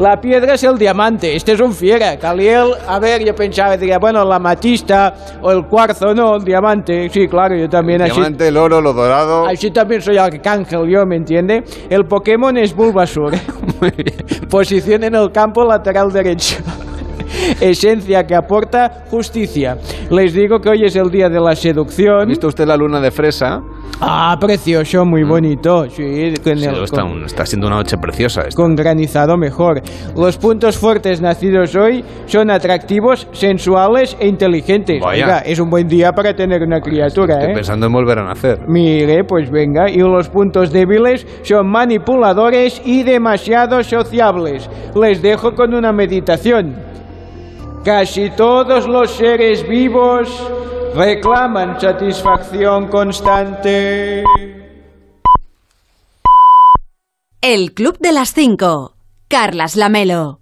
La 0.00 0.18
piedra 0.18 0.54
es 0.54 0.64
el 0.64 0.78
diamante, 0.78 1.36
este 1.36 1.52
es 1.52 1.60
un 1.60 1.74
fiera. 1.74 2.18
Caliel, 2.18 2.70
a 2.88 2.98
ver, 2.98 3.22
yo 3.22 3.34
pensaba, 3.34 3.76
diría, 3.76 3.98
bueno, 3.98 4.24
la 4.24 4.38
matista 4.38 5.12
o 5.42 5.50
el 5.52 5.66
cuarzo, 5.66 6.14
no, 6.14 6.36
el 6.36 6.42
diamante. 6.42 7.10
Sí, 7.10 7.28
claro, 7.28 7.54
yo 7.54 7.68
también 7.68 8.00
El 8.00 8.06
así. 8.10 8.14
diamante, 8.18 8.48
el 8.48 8.56
oro, 8.56 8.80
lo 8.80 8.94
dorado. 8.94 9.46
Así 9.46 9.70
también 9.70 10.00
soy 10.00 10.16
arcángel, 10.16 10.88
yo, 10.88 11.04
¿me 11.04 11.16
entiende? 11.16 11.62
El 11.90 12.06
Pokémon 12.06 12.56
es 12.56 12.74
Bulbasur. 12.74 13.34
Posición 14.48 15.04
en 15.04 15.16
el 15.16 15.30
campo 15.32 15.66
lateral 15.66 16.10
derecho. 16.10 16.56
Esencia 17.60 18.26
que 18.26 18.34
aporta 18.34 19.04
justicia. 19.10 19.76
Les 20.08 20.32
digo 20.32 20.60
que 20.60 20.70
hoy 20.70 20.84
es 20.86 20.96
el 20.96 21.10
día 21.10 21.28
de 21.28 21.40
la 21.40 21.54
seducción. 21.54 22.22
¿Ha 22.22 22.24
visto 22.24 22.48
usted 22.48 22.66
la 22.66 22.76
luna 22.78 23.00
de 23.02 23.10
fresa? 23.10 23.60
Ah, 24.02 24.36
precioso, 24.40 25.04
muy 25.04 25.24
bonito. 25.24 25.84
Sí, 25.90 26.32
con, 26.42 26.58
Sí, 26.58 26.64
el- 26.64 26.84
está, 26.84 27.02
con- 27.02 27.24
está 27.24 27.44
siendo 27.44 27.66
una 27.66 27.76
noche 27.76 27.96
preciosa. 27.98 28.42
esta. 28.42 28.56
con 28.56 28.74
granizado 28.74 29.36
mejor. 29.36 29.82
Los 30.16 30.38
puntos 30.38 30.78
fuertes 30.78 31.20
nacidos 31.20 31.74
hoy 31.76 32.02
son 32.26 32.50
atractivos, 32.50 33.26
sensuales 33.32 34.16
e 34.18 34.26
inteligentes. 34.26 35.00
Vaya. 35.02 35.24
Oiga, 35.26 35.38
es 35.40 35.58
un 35.58 35.68
buen 35.68 35.86
día 35.86 36.12
para 36.12 36.34
tener 36.34 36.62
una 36.62 36.80
criatura, 36.80 37.34
Estoy 37.34 37.50
¿eh? 37.50 37.54
pensando 37.54 37.86
en 37.86 37.92
volver 37.92 38.18
a 38.20 38.24
nacer. 38.24 38.60
Mire, 38.66 39.24
pues 39.24 39.50
venga, 39.50 39.90
y 39.90 39.98
los 39.98 40.28
puntos 40.30 40.72
débiles 40.72 41.26
son 41.42 41.66
manipuladores 41.68 42.80
y 42.84 43.02
demasiado 43.02 43.82
sociables. 43.82 44.68
Les 44.94 45.20
dejo 45.20 45.54
con 45.54 45.74
una 45.74 45.92
meditación. 45.92 46.74
Casi 47.84 48.30
todos 48.30 48.86
los 48.88 49.10
seres 49.10 49.66
vivos 49.68 50.28
reclaman 50.94 51.80
satisfacción 51.80 52.88
constante. 52.88 54.24
El 57.40 57.72
Club 57.72 57.98
de 57.98 58.12
las 58.12 58.32
5. 58.34 58.94
Carlas 59.28 59.76
Lamelo. 59.76 60.39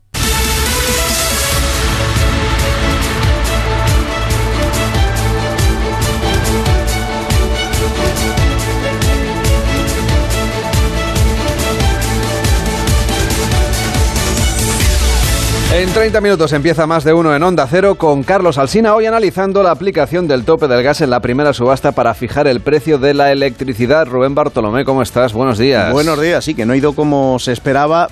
En 15.78 15.92
30 15.92 16.20
minutos 16.20 16.52
empieza 16.52 16.88
más 16.88 17.04
de 17.04 17.12
uno 17.12 17.36
en 17.36 17.40
Onda 17.40 17.64
Cero 17.70 17.94
con 17.94 18.24
Carlos 18.24 18.58
Alsina 18.58 18.96
hoy 18.96 19.06
analizando 19.06 19.62
la 19.62 19.70
aplicación 19.70 20.26
del 20.26 20.44
tope 20.44 20.66
del 20.66 20.82
gas 20.82 21.02
en 21.02 21.10
la 21.10 21.20
primera 21.20 21.52
subasta 21.52 21.92
para 21.92 22.14
fijar 22.14 22.48
el 22.48 22.60
precio 22.60 22.98
de 22.98 23.14
la 23.14 23.30
electricidad. 23.30 24.04
Rubén 24.08 24.34
Bartolomé, 24.34 24.84
¿cómo 24.84 25.02
estás? 25.02 25.32
Buenos 25.32 25.56
días. 25.56 25.92
Buenos 25.92 26.20
días, 26.20 26.44
sí, 26.44 26.56
que 26.56 26.66
no 26.66 26.72
ha 26.72 26.76
ido 26.76 26.94
como 26.94 27.38
se 27.38 27.52
esperaba 27.52 28.08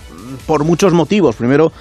por 0.46 0.62
muchos 0.62 0.92
motivos. 0.92 1.34
Primero, 1.34 1.72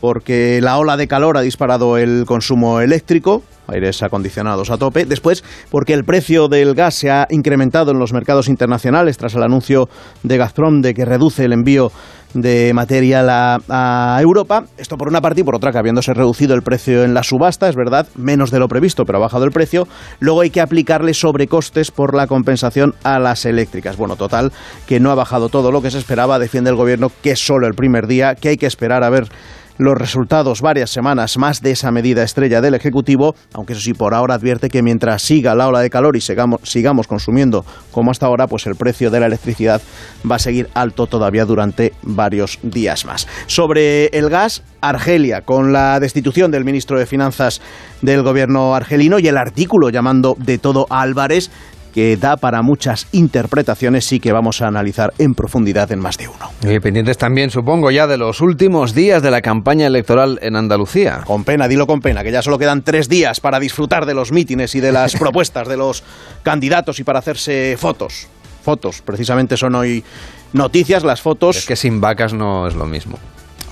porque 0.00 0.60
la 0.62 0.78
ola 0.78 0.96
de 0.96 1.08
calor 1.08 1.36
ha 1.36 1.40
disparado 1.40 1.98
el 1.98 2.24
consumo 2.24 2.80
eléctrico, 2.80 3.42
aires 3.66 4.00
acondicionados 4.04 4.70
a 4.70 4.78
tope. 4.78 5.06
Después, 5.06 5.42
porque 5.70 5.92
el 5.92 6.04
precio 6.04 6.46
del 6.46 6.74
gas 6.74 6.94
se 6.94 7.10
ha 7.10 7.26
incrementado 7.30 7.90
en 7.90 7.98
los 7.98 8.12
mercados 8.12 8.48
internacionales 8.48 9.18
tras 9.18 9.34
el 9.34 9.42
anuncio 9.42 9.88
de 10.22 10.36
Gazprom 10.36 10.82
de 10.82 10.94
que 10.94 11.04
reduce 11.04 11.44
el 11.44 11.52
envío 11.52 11.90
de 12.34 12.72
material 12.74 13.28
a, 13.30 13.58
a 13.68 14.18
Europa. 14.20 14.64
Esto 14.76 14.96
por 14.96 15.08
una 15.08 15.20
parte 15.20 15.40
y 15.40 15.44
por 15.44 15.54
otra 15.54 15.72
que 15.72 15.78
habiéndose 15.78 16.14
reducido 16.14 16.54
el 16.54 16.62
precio 16.62 17.04
en 17.04 17.14
la 17.14 17.22
subasta, 17.22 17.68
es 17.68 17.76
verdad, 17.76 18.06
menos 18.16 18.50
de 18.50 18.58
lo 18.58 18.68
previsto, 18.68 19.04
pero 19.04 19.18
ha 19.18 19.22
bajado 19.22 19.44
el 19.44 19.52
precio. 19.52 19.86
Luego 20.20 20.40
hay 20.42 20.50
que 20.50 20.60
aplicarle 20.60 21.14
sobrecostes 21.14 21.90
por 21.90 22.14
la 22.14 22.26
compensación 22.26 22.94
a 23.02 23.18
las 23.18 23.44
eléctricas. 23.44 23.96
Bueno, 23.96 24.16
total, 24.16 24.52
que 24.86 25.00
no 25.00 25.10
ha 25.10 25.14
bajado 25.14 25.48
todo 25.48 25.70
lo 25.72 25.82
que 25.82 25.90
se 25.90 25.98
esperaba. 25.98 26.38
Defiende 26.38 26.70
el 26.70 26.76
gobierno 26.76 27.10
que 27.22 27.32
es 27.32 27.44
solo 27.44 27.66
el 27.66 27.74
primer 27.74 28.06
día, 28.06 28.34
que 28.34 28.50
hay 28.50 28.56
que 28.56 28.66
esperar 28.66 29.04
a 29.04 29.10
ver 29.10 29.28
los 29.78 29.96
resultados 29.96 30.60
varias 30.60 30.90
semanas 30.90 31.38
más 31.38 31.60
de 31.62 31.72
esa 31.72 31.90
medida 31.90 32.22
estrella 32.22 32.60
del 32.60 32.74
Ejecutivo, 32.74 33.34
aunque 33.52 33.72
eso 33.72 33.82
sí, 33.82 33.94
por 33.94 34.14
ahora 34.14 34.34
advierte 34.34 34.68
que 34.68 34.82
mientras 34.82 35.22
siga 35.22 35.54
la 35.54 35.68
ola 35.68 35.80
de 35.80 35.90
calor 35.90 36.16
y 36.16 36.20
sigamos, 36.20 36.60
sigamos 36.62 37.06
consumiendo 37.06 37.64
como 37.90 38.10
hasta 38.10 38.26
ahora, 38.26 38.46
pues 38.46 38.66
el 38.66 38.76
precio 38.76 39.10
de 39.10 39.20
la 39.20 39.26
electricidad 39.26 39.80
va 40.28 40.36
a 40.36 40.38
seguir 40.38 40.68
alto 40.74 41.06
todavía 41.06 41.44
durante 41.44 41.92
varios 42.02 42.58
días 42.62 43.04
más. 43.04 43.26
Sobre 43.46 44.06
el 44.06 44.28
gas, 44.28 44.62
Argelia, 44.80 45.42
con 45.42 45.72
la 45.72 46.00
destitución 46.00 46.50
del 46.50 46.64
ministro 46.64 46.98
de 46.98 47.06
Finanzas 47.06 47.60
del 48.02 48.22
gobierno 48.22 48.74
argelino 48.74 49.18
y 49.18 49.28
el 49.28 49.36
artículo 49.36 49.90
llamando 49.90 50.36
de 50.38 50.58
todo 50.58 50.86
a 50.90 51.02
Álvarez, 51.02 51.50
que 51.92 52.16
da 52.16 52.36
para 52.36 52.62
muchas 52.62 53.06
interpretaciones 53.12 54.10
y 54.12 54.20
que 54.20 54.32
vamos 54.32 54.62
a 54.62 54.66
analizar 54.66 55.12
en 55.18 55.34
profundidad 55.34 55.92
en 55.92 56.00
más 56.00 56.16
de 56.18 56.28
uno. 56.28 56.50
Y 56.62 56.80
pendientes 56.80 57.18
también, 57.18 57.50
supongo, 57.50 57.90
ya 57.90 58.06
de 58.06 58.18
los 58.18 58.40
últimos 58.40 58.94
días 58.94 59.22
de 59.22 59.30
la 59.30 59.40
campaña 59.42 59.86
electoral 59.86 60.38
en 60.42 60.56
Andalucía. 60.56 61.20
Con 61.24 61.44
pena, 61.44 61.68
dilo 61.68 61.86
con 61.86 62.00
pena, 62.00 62.22
que 62.22 62.32
ya 62.32 62.42
solo 62.42 62.58
quedan 62.58 62.82
tres 62.82 63.08
días 63.08 63.40
para 63.40 63.60
disfrutar 63.60 64.06
de 64.06 64.14
los 64.14 64.32
mítines 64.32 64.74
y 64.74 64.80
de 64.80 64.92
las 64.92 65.14
propuestas 65.18 65.68
de 65.68 65.76
los 65.76 66.02
candidatos 66.42 66.98
y 66.98 67.04
para 67.04 67.18
hacerse 67.18 67.76
fotos. 67.78 68.28
Fotos, 68.62 69.02
precisamente 69.02 69.56
son 69.56 69.74
hoy 69.74 70.04
noticias, 70.52 71.04
las 71.04 71.20
fotos. 71.20 71.56
Es 71.56 71.66
que 71.66 71.76
sin 71.76 72.00
vacas 72.00 72.32
no 72.32 72.66
es 72.66 72.74
lo 72.74 72.86
mismo. 72.86 73.18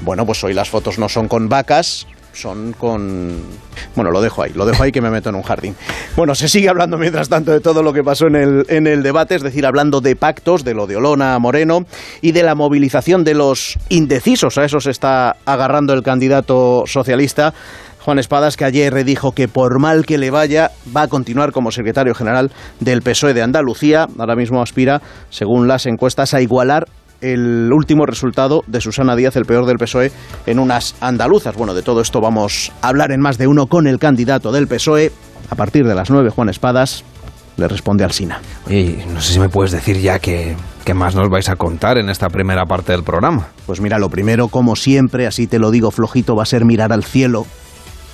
Bueno, 0.02 0.24
pues 0.24 0.42
hoy 0.44 0.54
las 0.54 0.70
fotos 0.70 0.98
no 0.98 1.09
son 1.09 1.28
con 1.28 1.48
vacas, 1.48 2.06
son 2.33 2.73
con... 2.73 3.37
Bueno, 3.95 4.11
lo 4.11 4.21
dejo 4.21 4.43
ahí, 4.43 4.53
lo 4.55 4.66
dejo 4.66 4.83
ahí 4.83 4.93
que 4.93 5.01
me 5.01 5.11
meto 5.11 5.31
en 5.31 5.35
un 5.35 5.43
jardín. 5.43 5.75
Bueno, 6.16 6.35
se 6.35 6.49
sigue 6.49 6.69
hablando 6.69 6.99
mientras 6.99 7.29
tanto 7.29 7.53
de 7.53 7.61
todo 7.61 7.83
lo 7.83 7.93
que 7.93 8.03
pasó 8.03 8.27
en 8.27 8.37
el, 8.37 8.64
en 8.69 8.87
el 8.87 9.03
debate, 9.03 9.35
es 9.35 9.43
decir, 9.43 9.66
hablando 9.66 10.01
de 10.01 10.16
pactos, 10.16 10.64
de 10.64 10.75
lo 10.75 10.87
de 10.87 10.97
Olona 10.97 11.38
Moreno 11.38 11.81
y 12.21 12.33
de 12.33 12.43
la 12.43 12.55
movilización 12.55 13.25
de 13.25 13.35
los 13.35 13.79
indecisos. 13.88 14.59
A 14.59 14.64
eso 14.64 14.81
se 14.81 14.90
está 14.90 15.37
agarrando 15.45 15.93
el 15.93 16.03
candidato 16.03 16.85
socialista. 16.87 17.55
Juan 18.03 18.19
Espadas, 18.19 18.57
que 18.57 18.64
ayer 18.64 19.05
dijo 19.05 19.33
que 19.33 19.47
por 19.47 19.79
mal 19.79 20.07
que 20.07 20.16
le 20.16 20.31
vaya, 20.31 20.71
va 20.97 21.03
a 21.03 21.09
continuar 21.09 21.53
como 21.53 21.71
secretario 21.71 22.14
general 22.14 22.51
del 22.81 23.03
PSOE 23.03 23.35
de 23.35 23.43
Andalucía. 23.43 24.07
Ahora 24.19 24.37
mismo 24.37 24.62
aspira, 24.62 25.03
según 25.29 25.69
las 25.69 25.85
encuestas, 25.85 26.33
a 26.33 26.40
igualar 26.40 26.87
el 27.20 27.70
último 27.72 28.06
resultado 28.06 28.62
de 28.66 28.80
Susana 28.80 29.16
Díaz, 29.16 29.37
el 29.37 29.44
peor 29.44 29.66
del 29.66 29.78
PSOE, 29.78 30.12
en 30.46 30.59
unas 30.59 30.94
andaluzas. 31.00 31.54
Bueno, 31.56 31.74
de 31.74 31.83
todo 31.83 32.00
esto 32.00 32.20
vamos 32.20 32.72
a 32.83 32.88
hablar 32.88 33.12
en 33.12 33.20
más 33.20 33.38
de 33.38 33.46
uno 33.46 33.66
con 33.66 33.87
el 33.87 33.98
candidato 33.98 34.52
del 34.52 34.66
PSOE. 34.66 35.12
A 35.50 35.54
partir 35.54 35.87
de 35.87 35.94
las 35.94 36.11
nueve, 36.11 36.30
Juan 36.30 36.48
Espadas 36.48 37.04
le 37.56 37.68
responde 37.68 38.04
al 38.04 38.12
SINA. 38.12 38.40
Y 38.68 38.96
no 39.12 39.20
sé 39.20 39.35
si 39.35 39.40
me 39.40 39.48
puedes 39.48 39.72
decir 39.72 39.98
ya 39.98 40.18
que, 40.18 40.56
qué 40.85 40.94
más 40.94 41.14
nos 41.14 41.28
vais 41.28 41.48
a 41.48 41.56
contar 41.56 41.98
en 41.98 42.09
esta 42.09 42.28
primera 42.28 42.64
parte 42.64 42.92
del 42.92 43.02
programa. 43.02 43.48
Pues 43.66 43.80
mira, 43.80 43.98
lo 43.98 44.09
primero, 44.09 44.48
como 44.48 44.76
siempre, 44.76 45.26
así 45.26 45.46
te 45.46 45.59
lo 45.59 45.70
digo 45.70 45.90
flojito, 45.90 46.37
va 46.37 46.44
a 46.44 46.46
ser 46.46 46.64
mirar 46.64 46.92
al 46.92 47.04
cielo 47.04 47.46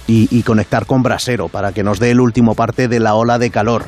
y, 0.06 0.28
y 0.36 0.42
conectar 0.42 0.86
con 0.86 1.02
Brasero 1.02 1.48
para 1.48 1.72
que 1.72 1.84
nos 1.84 2.00
dé 2.00 2.10
el 2.10 2.20
último 2.20 2.54
parte 2.54 2.88
de 2.88 3.00
la 3.00 3.14
ola 3.14 3.38
de 3.38 3.50
calor. 3.50 3.84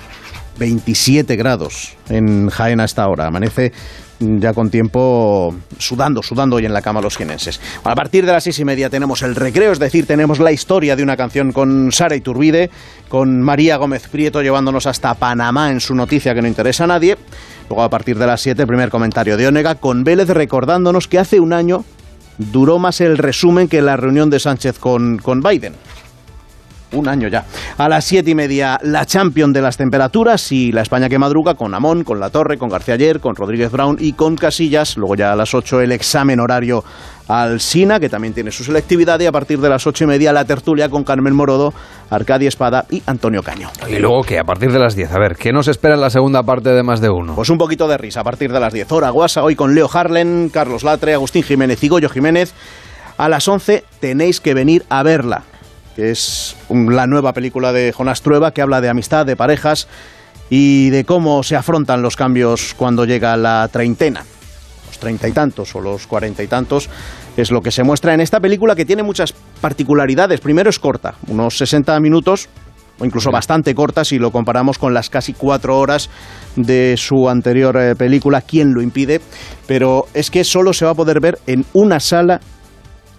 27 0.59 1.37
grados 1.37 1.97
en 2.09 2.51
Jaén 2.51 2.81
hasta 2.81 3.03
ahora. 3.05 3.27
Amanece 3.27 3.73
ya 4.21 4.53
con 4.53 4.71
tiempo 4.71 5.55
sudando, 5.79 6.23
sudando 6.23 6.57
hoy 6.57 6.67
en 6.67 6.73
la 6.73 6.83
cama 6.83 7.01
los 7.01 7.17
jienenses. 7.17 7.61
A 7.85 7.95
partir 7.95 8.27
de 8.27 8.33
las 8.33 8.45
seis 8.45 8.59
y 8.59 8.65
media 8.65 8.91
tenemos 8.91 9.23
el 9.23 9.35
recreo, 9.35 9.73
es 9.73 9.79
decir, 9.79 10.07
tenemos 10.07 10.39
la 10.41 10.53
historia 10.53 10.97
de 10.97 11.03
una 11.03 11.17
canción 11.17 11.53
con 11.53 11.93
Sara 11.93 12.17
Iturbide, 12.17 12.71
con 13.09 13.41
María 13.43 13.77
Gómez 13.77 14.09
Prieto 14.09 14.43
llevándonos 14.43 14.87
hasta 14.87 15.15
Panamá 15.15 15.71
en 15.71 15.81
su 15.81 15.95
noticia 15.95 16.35
que 16.35 16.43
no 16.43 16.49
interesa 16.49 16.85
a 16.85 16.89
nadie. 16.89 17.17
Luego 17.69 17.83
a 17.83 17.91
partir 17.91 18.19
de 18.19 18.27
las 18.27 18.41
siete, 18.41 18.67
primer 18.67 18.91
comentario 18.91 19.37
de 19.37 19.47
Onega 19.47 19.75
con 19.77 20.05
Vélez 20.05 20.29
recordándonos 20.29 21.07
que 21.07 21.19
hace 21.19 21.41
un 21.41 21.53
año 21.53 21.85
duró 22.39 22.79
más 22.79 23.01
el 23.01 23.19
resumen 23.19 23.69
que 23.69 23.83
la 23.83 23.97
reunión 23.97 24.31
de 24.31 24.39
Sánchez 24.39 24.79
con, 24.79 25.19
con 25.19 25.43
Biden 25.43 25.75
un 26.93 27.09
año 27.09 27.29
ya. 27.29 27.45
A 27.77 27.89
las 27.89 28.05
siete 28.05 28.31
y 28.31 28.35
media, 28.35 28.79
la 28.83 29.05
champion 29.05 29.53
de 29.53 29.63
las 29.63 29.77
temperaturas 29.77 30.53
y 30.53 30.73
la 30.73 30.83
España 30.83 31.09
que 31.09 31.19
madruga 31.19 31.55
con 31.55 31.75
Amón, 31.75 32.05
con 32.05 32.21
La 32.21 32.31
Torre, 32.31 32.59
con 32.59 32.69
García 32.69 32.95
Ayer, 32.95 33.21
con 33.21 33.37
Rodríguez 33.37 33.71
Brown 33.71 33.97
y 34.01 34.13
con 34.13 34.37
Casillas. 34.37 34.97
Luego 34.97 35.15
ya 35.15 35.33
a 35.33 35.37
las 35.37 35.55
ocho 35.55 35.81
el 35.81 35.93
examen 35.93 36.41
horario 36.41 36.85
al 37.29 37.61
SINA, 37.61 38.01
que 38.01 38.09
también 38.09 38.33
tiene 38.33 38.51
su 38.51 38.65
selectividad. 38.65 39.21
Y 39.21 39.27
a 39.27 39.33
partir 39.33 39.61
de 39.61 39.69
las 39.69 39.87
ocho 39.87 40.05
y 40.05 40.07
media 40.07 40.33
la 40.33 40.45
tertulia 40.45 40.89
con 40.89 41.05
Carmen 41.05 41.35
Morodo, 41.35 41.75
Arcadia 42.11 42.49
Espada 42.49 42.87
y 42.91 43.03
Antonio 43.07 43.43
Caño. 43.43 43.71
Y 43.89 43.99
luego 43.99 44.23
que 44.23 44.39
a 44.39 44.45
partir 44.45 44.73
de 44.73 44.79
las 44.79 44.97
10, 44.97 45.13
a 45.13 45.19
ver, 45.19 45.37
¿qué 45.37 45.53
nos 45.53 45.69
espera 45.69 45.95
en 45.95 46.01
la 46.01 46.11
segunda 46.11 46.43
parte 46.43 46.71
de 46.71 46.83
más 46.83 47.01
de 47.01 47.11
uno? 47.11 47.35
Pues 47.35 47.51
un 47.51 47.59
poquito 47.59 47.87
de 47.87 47.99
risa 47.99 48.21
a 48.21 48.25
partir 48.25 48.51
de 48.51 48.61
las 48.61 48.73
10 48.73 48.91
horas. 48.93 49.13
Guasa 49.13 49.43
hoy 49.43 49.55
con 49.57 49.75
Leo 49.75 49.91
Harlen, 49.93 50.51
Carlos 50.53 50.85
Latre, 50.85 51.15
Agustín 51.15 51.43
Jiménez 51.43 51.83
y 51.85 51.89
Goyo 51.89 52.09
Jiménez. 52.09 52.55
A 53.19 53.29
las 53.29 53.47
11 53.47 53.85
tenéis 54.01 54.41
que 54.41 54.55
venir 54.55 54.85
a 54.89 55.03
verla 55.03 55.43
que 55.99 56.13
es 56.13 56.55
la 56.71 57.09
nueva 57.09 57.33
película 57.33 57.73
de 57.73 57.91
Jonás 57.91 58.23
Trueba 58.23 58.53
que 58.53 58.63
habla 58.63 58.81
de 58.81 58.89
amistad, 58.89 59.27
de 59.27 59.35
parejas 59.35 59.89
y 60.49 60.91
de 60.91 61.03
cómo 61.03 61.43
se 61.43 61.57
afrontan 61.57 62.03
los 62.03 62.15
cambios 62.15 62.73
cuando 62.77 63.05
llega 63.05 63.37
la 63.37 63.67
treintena. 63.67 64.23
Los 64.87 64.99
treinta 65.01 65.27
y 65.27 65.33
tantos 65.33 65.75
o 65.75 65.81
los 65.81 66.07
cuarenta 66.07 66.45
y 66.45 66.47
tantos 66.47 66.89
es 67.37 67.51
lo 67.51 67.63
que 67.63 67.73
se 67.73 67.83
muestra 67.83 68.15
en 68.15 68.21
esta 68.21 68.39
película 68.39 68.77
que 68.77 68.85
tiene 68.85 69.03
muchas 69.03 69.35
particularidades. 69.61 70.39
Primero 70.39 70.71
es 70.71 70.79
corta, 70.79 71.17
unos 71.27 71.59
60 71.59 71.99
minutos 71.99 72.49
o 73.01 73.05
incluso 73.05 73.33
bastante 73.33 73.75
corta 73.75 74.05
si 74.05 74.21
lo 74.21 74.31
comparamos 74.31 74.79
con 74.79 74.95
las 74.95 75.11
casi 75.11 75.33
cuatro 75.33 75.81
horas 75.81 76.11
de 76.55 76.95
su 76.97 77.29
anterior 77.29 77.77
eh, 77.77 77.97
película, 77.97 78.41
¿Quién 78.43 78.73
lo 78.73 78.83
impide? 78.83 79.21
Pero 79.67 80.07
es 80.15 80.31
que 80.31 80.45
solo 80.45 80.73
se 80.73 80.85
va 80.85 80.93
a 80.93 80.95
poder 80.95 81.19
ver 81.19 81.41
en 81.49 81.65
una 81.73 81.99
sala 81.99 82.41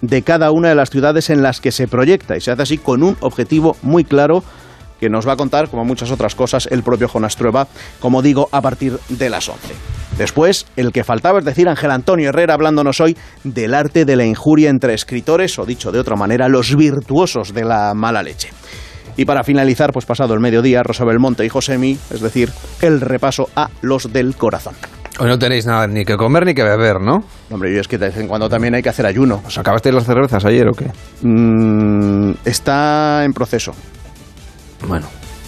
de 0.01 0.21
cada 0.21 0.51
una 0.51 0.69
de 0.69 0.75
las 0.75 0.89
ciudades 0.89 1.29
en 1.29 1.41
las 1.41 1.61
que 1.61 1.71
se 1.71 1.87
proyecta 1.87 2.37
y 2.37 2.41
se 2.41 2.51
hace 2.51 2.61
así 2.61 2.77
con 2.77 3.03
un 3.03 3.17
objetivo 3.19 3.75
muy 3.81 4.03
claro 4.03 4.43
que 4.99 5.09
nos 5.09 5.27
va 5.27 5.33
a 5.33 5.37
contar, 5.37 5.69
como 5.69 5.85
muchas 5.85 6.11
otras 6.11 6.35
cosas, 6.35 6.67
el 6.71 6.83
propio 6.83 7.07
Jonas 7.07 7.35
Trueba, 7.35 7.67
como 7.99 8.21
digo, 8.21 8.49
a 8.51 8.61
partir 8.61 8.99
de 9.07 9.29
las 9.29 9.47
11. 9.47 9.73
Después, 10.17 10.65
el 10.75 10.91
que 10.91 11.05
faltaba, 11.05 11.39
es 11.39 11.45
decir, 11.45 11.69
Ángel 11.69 11.91
Antonio 11.91 12.29
Herrera, 12.29 12.53
hablándonos 12.53 12.99
hoy 12.99 13.17
del 13.45 13.73
arte 13.73 14.03
de 14.03 14.17
la 14.17 14.25
injuria 14.25 14.69
entre 14.69 14.93
escritores, 14.93 15.57
o 15.57 15.65
dicho 15.65 15.93
de 15.93 15.99
otra 15.99 16.17
manera, 16.17 16.49
los 16.49 16.75
virtuosos 16.75 17.53
de 17.53 17.63
la 17.63 17.93
mala 17.93 18.21
leche. 18.21 18.49
Y 19.15 19.25
para 19.25 19.43
finalizar, 19.43 19.93
pues 19.93 20.05
pasado 20.05 20.33
el 20.33 20.39
mediodía, 20.39 20.83
Rosa 20.83 21.05
Belmonte 21.05 21.45
y 21.45 21.49
Josemi, 21.49 21.97
es 22.09 22.21
decir, 22.21 22.51
el 22.81 22.99
repaso 23.01 23.49
a 23.55 23.69
los 23.81 24.11
del 24.11 24.35
corazón. 24.35 24.75
Hoy 25.21 25.27
no 25.27 25.37
tenéis 25.37 25.65
nada 25.65 25.85
ni 25.85 26.05
que 26.05 26.15
comer 26.15 26.45
ni 26.45 26.53
que 26.53 26.63
beber, 26.63 27.01
¿no? 27.01 27.25
Hombre, 27.49 27.73
yo 27.73 27.81
es 27.81 27.89
que 27.89 27.97
de 27.97 28.07
vez 28.07 28.17
en 28.17 28.27
cuando 28.27 28.47
también 28.47 28.73
hay 28.73 28.81
que 28.81 28.87
hacer 28.87 29.05
ayuno. 29.05 29.41
¿Os 29.45 29.57
acabasteis 29.57 29.93
las 29.93 30.05
cervezas 30.05 30.45
ayer 30.45 30.65
o 30.65 30.71
qué? 30.71 30.85
Mm, 31.21 32.35
está 32.45 33.25
en 33.25 33.33
proceso. 33.33 33.73
Bueno. 34.87 35.07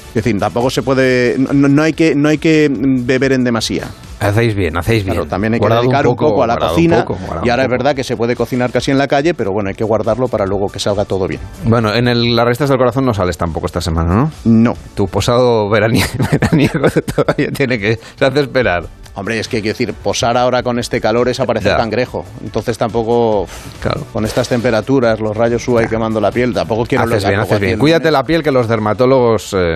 Es 0.10 0.16
decir, 0.16 0.38
tampoco 0.38 0.70
se 0.70 0.82
puede. 0.82 1.38
No, 1.38 1.70
no 1.70 1.84
hay, 1.84 1.94
que, 1.94 2.16
no 2.16 2.28
hay 2.28 2.38
que 2.38 2.70
beber 2.70 3.32
en 3.32 3.46
demasía. 3.46 3.88
Hacéis 4.22 4.54
bien, 4.54 4.78
hacéis 4.78 5.04
bien. 5.04 5.16
Claro, 5.16 5.28
también 5.30 5.54
hay 5.56 5.60
que 5.60 5.66
Guardad 5.66 5.82
dedicar 5.82 6.06
un 6.08 6.16
poco, 6.16 6.44
a 6.44 6.48
la 6.48 6.56
cocina. 6.58 7.04
poco, 7.06 7.20
y 7.44 7.50
ahora 7.50 7.64
es 7.64 7.70
verdad 7.70 7.96
que 7.96 8.04
se 8.04 8.16
puede 8.16 8.36
cocinar 8.36 8.72
casi 8.72 8.92
en 8.92 9.00
la 9.00 9.08
calle, 9.08 9.34
pero 9.34 9.52
bueno, 9.52 9.70
hay 9.70 9.76
que 9.76 9.84
guardarlo 9.84 10.28
para 10.28 10.46
luego 10.46 10.68
que 10.68 10.78
salga 10.80 11.06
todo 11.06 11.28
bien. 11.28 11.42
Bueno, 11.66 11.92
en 11.94 12.08
el, 12.08 12.36
las 12.36 12.46
revistas 12.46 12.70
del 12.70 12.78
corazón 12.78 13.04
no 13.06 13.14
sales 13.16 13.36
tampoco 13.36 13.66
esta 13.66 13.82
semana, 13.82 14.14
¿no? 14.16 14.32
No. 14.46 14.74
Tu 14.94 15.08
posado 15.08 15.68
veranie- 15.70 16.06
veraniego 16.32 16.88
todavía 17.16 17.50
tiene 17.52 17.80
que... 17.80 18.00
Se 18.16 18.26
hace 18.26 18.42
esperar. 18.42 18.84
Hombre, 19.16 19.40
es 19.40 19.48
que 19.50 19.58
hay 19.58 19.64
que 19.64 19.70
decir, 19.70 19.94
posar 19.94 20.38
ahora 20.38 20.64
con 20.64 20.80
este 20.80 21.02
calor 21.02 21.28
es 21.28 21.40
aparecer 21.42 21.72
Ya. 21.72 21.78
cangrejo. 21.78 22.24
Entonces 22.44 22.78
tampoco. 22.78 23.46
Claro. 23.82 24.06
Con 24.14 24.24
estas 24.24 24.48
temperaturas, 24.48 25.20
los 25.20 25.36
rayos 25.36 25.68
UV 25.68 25.90
quemando 25.90 26.22
la 26.22 26.32
piel, 26.32 26.54
tampoco 26.54 26.86
quiero 26.86 27.04
haces 27.04 27.28
bien, 27.28 27.40
haces 27.42 27.60
bien. 27.60 27.78
Cuídate 27.78 28.10
la 28.10 28.24
piel 28.24 28.42
que 28.42 28.52
los 28.52 28.70
dermatólogos 28.70 29.54
eh, 29.58 29.76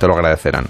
te 0.00 0.06
lo 0.08 0.14
agradecerán. 0.14 0.64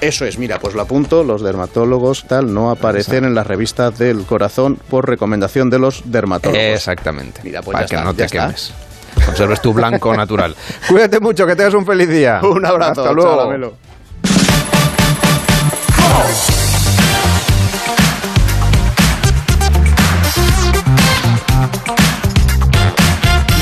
Eso 0.00 0.24
es, 0.24 0.38
mira, 0.38 0.58
pues 0.58 0.74
lo 0.74 0.82
apunto, 0.82 1.24
los 1.24 1.42
dermatólogos 1.42 2.24
tal 2.26 2.52
no 2.52 2.70
aparecen 2.70 3.24
en 3.24 3.34
las 3.34 3.46
revistas 3.46 3.98
del 3.98 4.24
corazón 4.24 4.78
por 4.90 5.08
recomendación 5.08 5.70
de 5.70 5.78
los 5.78 6.02
dermatólogos. 6.04 6.62
Exactamente. 6.62 7.40
Mira, 7.44 7.62
pues 7.62 7.72
para 7.74 7.84
ya 7.86 7.88
que 7.88 7.94
está, 7.96 8.04
no 8.04 8.14
te 8.14 8.24
está. 8.24 8.46
quemes. 8.46 8.72
Conserves 9.24 9.62
tu 9.62 9.72
blanco 9.72 10.14
natural. 10.16 10.54
Cuídate 10.88 11.20
mucho, 11.20 11.46
que 11.46 11.56
tengas 11.56 11.74
un 11.74 11.86
feliz 11.86 12.08
día. 12.08 12.40
Un 12.42 12.66
abrazo, 12.66 13.02
Hasta 13.02 13.12
luego. 13.12 13.74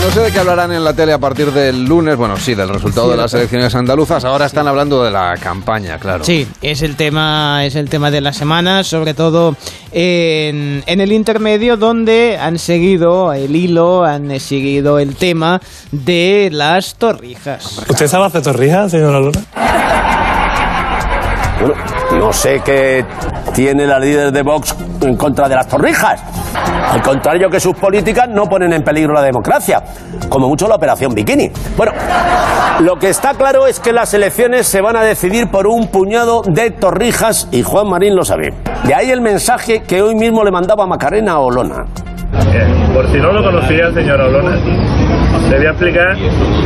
No 0.02 0.10
sé 0.10 0.20
de 0.20 0.32
qué 0.32 0.40
hablarán 0.40 0.72
en 0.72 0.82
la 0.82 0.92
tele 0.92 1.12
a 1.12 1.18
partir 1.18 1.52
del 1.52 1.84
lunes. 1.84 2.16
Bueno, 2.16 2.36
sí, 2.36 2.54
del 2.56 2.68
resultado 2.68 3.08
de 3.10 3.16
las 3.16 3.32
elecciones 3.34 3.72
andaluzas. 3.76 4.24
Ahora 4.24 4.46
están 4.46 4.66
hablando 4.66 5.02
de 5.04 5.12
la 5.12 5.36
campaña, 5.40 5.96
claro. 5.98 6.24
Sí, 6.24 6.46
es 6.60 6.82
el 6.82 6.96
tema, 6.96 7.64
es 7.64 7.76
el 7.76 7.88
tema 7.88 8.10
de 8.10 8.20
la 8.20 8.32
semana, 8.32 8.82
sobre 8.82 9.14
todo 9.14 9.56
en, 9.92 10.82
en 10.86 11.00
el 11.00 11.12
intermedio 11.12 11.76
donde 11.76 12.36
han 12.36 12.58
seguido 12.58 13.32
el 13.32 13.54
hilo, 13.54 14.04
han 14.04 14.40
seguido 14.40 14.98
el 14.98 15.14
tema 15.14 15.60
de 15.92 16.50
las 16.52 16.96
torrijas. 16.96 17.80
¿Usted 17.88 18.08
sabe 18.08 18.26
hacer 18.26 18.42
torrijas, 18.42 18.90
señora 18.90 19.20
Luna? 19.20 19.40
Bueno, 21.60 21.74
no 22.18 22.32
sé 22.32 22.60
qué 22.64 23.04
tiene 23.54 23.86
la 23.86 23.98
líder 23.98 24.32
de 24.32 24.42
Vox 24.42 24.74
en 25.00 25.16
contra 25.16 25.48
de 25.48 25.54
las 25.54 25.68
torrijas. 25.68 26.22
Al 26.90 27.02
contrario 27.02 27.48
que 27.48 27.60
sus 27.60 27.74
políticas 27.76 28.28
no 28.28 28.44
ponen 28.44 28.72
en 28.72 28.82
peligro 28.82 29.14
la 29.14 29.22
democracia, 29.22 29.82
como 30.28 30.48
mucho 30.48 30.68
la 30.68 30.76
operación 30.76 31.14
Bikini. 31.14 31.50
Bueno, 31.76 31.92
lo 32.80 32.96
que 32.96 33.08
está 33.08 33.34
claro 33.34 33.66
es 33.66 33.80
que 33.80 33.92
las 33.92 34.12
elecciones 34.14 34.66
se 34.66 34.80
van 34.80 34.96
a 34.96 35.02
decidir 35.02 35.50
por 35.50 35.66
un 35.66 35.88
puñado 35.88 36.42
de 36.42 36.70
torrijas 36.70 37.48
y 37.50 37.62
Juan 37.62 37.88
Marín 37.88 38.14
lo 38.14 38.24
sabe. 38.24 38.54
De 38.84 38.94
ahí 38.94 39.10
el 39.10 39.20
mensaje 39.20 39.82
que 39.82 40.02
hoy 40.02 40.14
mismo 40.14 40.44
le 40.44 40.50
mandaba 40.50 40.86
Macarena 40.86 41.32
a 41.32 41.38
Olona. 41.38 41.86
Por 42.94 43.10
si 43.10 43.18
no 43.18 43.32
lo 43.32 43.42
conocía, 43.42 43.92
señora 43.92 44.26
Olona, 44.26 44.56
le 44.56 45.56
voy 45.56 45.66
a 45.66 45.70
explicar 45.70 46.16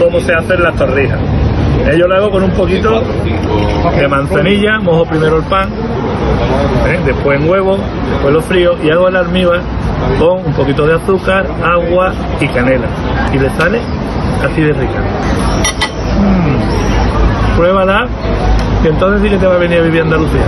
cómo 0.02 0.20
se 0.20 0.32
hacen 0.32 0.62
las 0.62 0.76
torrijas. 0.76 1.45
Eh, 1.84 1.96
Yo 1.98 2.06
lo 2.06 2.16
hago 2.16 2.30
con 2.30 2.42
un 2.42 2.50
poquito 2.50 3.02
de 3.96 4.08
manzanilla, 4.08 4.78
mojo 4.80 5.04
primero 5.04 5.36
el 5.36 5.42
pan, 5.44 5.68
¿eh? 6.88 6.98
después 7.04 7.40
en 7.40 7.48
huevo, 7.48 7.78
después 8.10 8.34
lo 8.34 8.40
frío 8.42 8.76
y 8.82 8.90
hago 8.90 9.08
el 9.08 9.16
almíbar 9.16 9.60
con 10.18 10.44
un 10.44 10.52
poquito 10.52 10.86
de 10.86 10.94
azúcar, 10.94 11.46
agua 11.64 12.12
y 12.40 12.48
canela. 12.48 12.86
Y 13.32 13.38
le 13.38 13.50
sale 13.50 13.80
así 14.44 14.60
de 14.62 14.72
rica. 14.72 15.00
Mm. 16.20 17.56
Pruébala 17.56 18.06
y 18.84 18.88
entonces 18.88 19.22
sí 19.22 19.30
que 19.30 19.36
te 19.38 19.46
va 19.46 19.54
a 19.54 19.58
venir 19.58 19.78
a 19.78 19.82
vivir 19.82 20.00
a 20.00 20.04
Andalucía. 20.04 20.42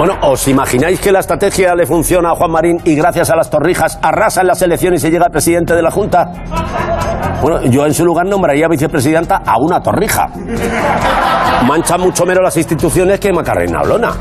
Bueno, 0.00 0.16
¿os 0.22 0.48
imagináis 0.48 0.98
que 0.98 1.12
la 1.12 1.20
estrategia 1.20 1.74
le 1.74 1.84
funciona 1.84 2.30
a 2.30 2.34
Juan 2.34 2.50
Marín 2.50 2.80
y 2.86 2.94
gracias 2.94 3.28
a 3.28 3.36
las 3.36 3.50
torrijas 3.50 3.98
arrasa 4.00 4.40
en 4.40 4.46
las 4.46 4.62
elecciones 4.62 5.04
y 5.04 5.10
llega 5.10 5.26
al 5.26 5.30
presidente 5.30 5.74
de 5.74 5.82
la 5.82 5.90
Junta? 5.90 6.24
Bueno, 7.42 7.60
yo 7.64 7.84
en 7.84 7.92
su 7.92 8.06
lugar 8.06 8.24
nombraría 8.24 8.66
vicepresidenta 8.66 9.42
a 9.44 9.58
una 9.58 9.82
torrija. 9.82 10.30
Mancha 11.66 11.98
mucho 11.98 12.24
menos 12.24 12.42
las 12.42 12.56
instituciones 12.56 13.20
que 13.20 13.32
Macarena 13.32 13.82
Olona. 13.82 14.12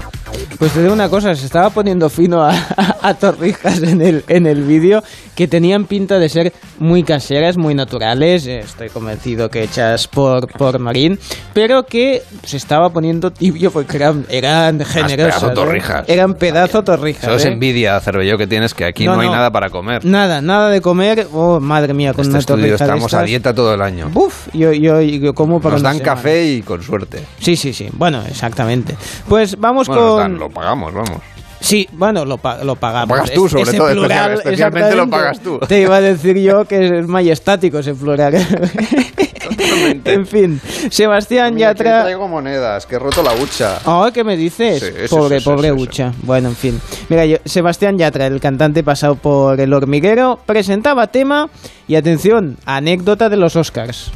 Pues 0.59 0.73
te 0.73 0.81
digo 0.81 0.93
una 0.93 1.09
cosa, 1.09 1.33
se 1.35 1.45
estaba 1.45 1.69
poniendo 1.69 2.09
fino 2.09 2.43
a, 2.43 2.51
a 3.01 3.13
torrijas 3.15 3.81
en 3.81 4.01
el, 4.01 4.23
en 4.27 4.45
el 4.45 4.63
vídeo 4.63 5.01
que 5.35 5.47
tenían 5.47 5.85
pinta 5.85 6.19
de 6.19 6.27
ser 6.29 6.53
muy 6.79 7.03
caseras, 7.03 7.57
muy 7.57 7.73
naturales, 7.73 8.45
eh, 8.45 8.59
estoy 8.59 8.89
convencido 8.89 9.49
que 9.49 9.63
hechas 9.63 10.07
por, 10.07 10.47
por 10.47 10.79
Marín, 10.79 11.17
pero 11.53 11.83
que 11.85 12.21
se 12.43 12.57
estaba 12.57 12.89
poniendo 12.89 13.31
tibio 13.31 13.71
porque 13.71 13.97
eran, 13.97 14.25
eran 14.29 14.79
generosas. 14.85 15.39
pedazo 15.41 15.51
¿eh? 15.51 15.55
torrijas. 15.55 16.09
Eran 16.09 16.33
pedazo 16.35 16.83
torrijas. 16.83 17.23
Eso 17.23 17.35
es 17.35 17.45
¿eh? 17.45 17.49
envidia, 17.53 17.99
Cervelló, 18.01 18.37
que 18.37 18.47
tienes, 18.47 18.73
que 18.73 18.85
aquí 18.85 19.05
no, 19.05 19.15
No, 19.15 19.21
hay 19.21 19.27
no. 19.27 19.35
nada 19.35 19.51
para 19.51 19.69
comer. 19.69 20.03
Nada, 20.05 20.41
nada 20.41 20.69
de 20.69 20.81
comer. 20.81 21.27
Oh, 21.33 21.59
madre 21.59 21.93
mía, 21.93 22.13
con 22.13 22.21
este 22.21 22.31
una 22.31 22.39
estudio 22.39 22.57
torrija 22.57 22.85
de 22.85 22.91
estamos 22.91 23.13
a 23.13 23.23
dieta 23.23 23.53
todo 23.53 23.73
el 23.73 23.81
año. 23.81 24.11
Uf, 24.13 24.49
yo, 24.53 24.71
yo, 24.73 25.01
yo 25.01 25.33
como 25.33 25.59
para 25.61 25.75
Nos 25.75 25.83
dan 25.83 25.97
semana. 25.97 26.15
café 26.15 26.45
y 26.45 26.61
con 26.61 26.83
suerte. 26.83 27.23
Sí, 27.39 27.55
sí, 27.55 27.73
sí. 27.73 27.87
Bueno, 27.93 28.21
exactamente. 28.27 28.95
Pues 29.27 29.57
vamos 29.59 29.87
Bueno, 29.87 30.01
con... 30.09 30.17
dan, 30.19 30.37
lo 30.39 30.49
pagamos, 30.49 30.93
vamos. 30.93 31.21
Sí, 31.61 31.87
bueno, 31.91 32.23
lo, 32.23 32.37
pa- 32.37 32.63
lo 32.63 32.77
pagamos. 32.77 33.17
Lo 33.17 33.23
pagas 33.23 33.33
tú, 33.35 33.49
sobre 33.49 33.63
ese 33.63 33.77
todo, 33.77 33.91
plural, 33.91 34.09
especial- 34.33 34.37
especialmente 34.39 34.95
lo 34.95 35.09
pagas 35.09 35.39
tú. 35.41 35.59
Te 35.59 35.81
iba 35.81 35.97
a 35.97 36.01
decir 36.01 36.37
yo 36.37 36.63
que 36.65 36.99
es 36.99 37.07
majestático 37.07 37.79
ese 37.79 37.93
plural. 37.93 38.33
en 40.05 40.25
fin, 40.25 40.61
Sebastián 40.89 41.55
Mira, 41.55 41.71
Yatra... 41.73 42.01
traigo 42.03 42.27
monedas, 42.27 42.85
que 42.85 42.95
he 42.95 42.99
roto 42.99 43.21
la 43.23 43.33
hucha. 43.33 43.79
Oh, 43.85 44.09
¿qué 44.13 44.23
me 44.23 44.37
dices? 44.37 44.79
Sí, 44.81 45.07
pobre, 45.09 45.41
pobre 45.41 45.69
sí, 45.71 45.75
sí. 45.75 45.81
Ucha. 45.83 46.13
Bueno, 46.23 46.49
en 46.49 46.55
fin. 46.55 46.81
Mira, 47.09 47.25
yo, 47.25 47.37
Sebastián 47.45 47.97
Yatra, 47.97 48.27
el 48.27 48.39
cantante 48.39 48.83
pasado 48.83 49.15
por 49.15 49.59
El 49.59 49.73
Hormiguero, 49.73 50.39
presentaba 50.45 51.07
tema 51.07 51.49
y 51.87 51.95
atención, 51.95 52.57
anécdota 52.65 53.27
de 53.29 53.37
los 53.37 53.55
Oscars. 53.55 54.11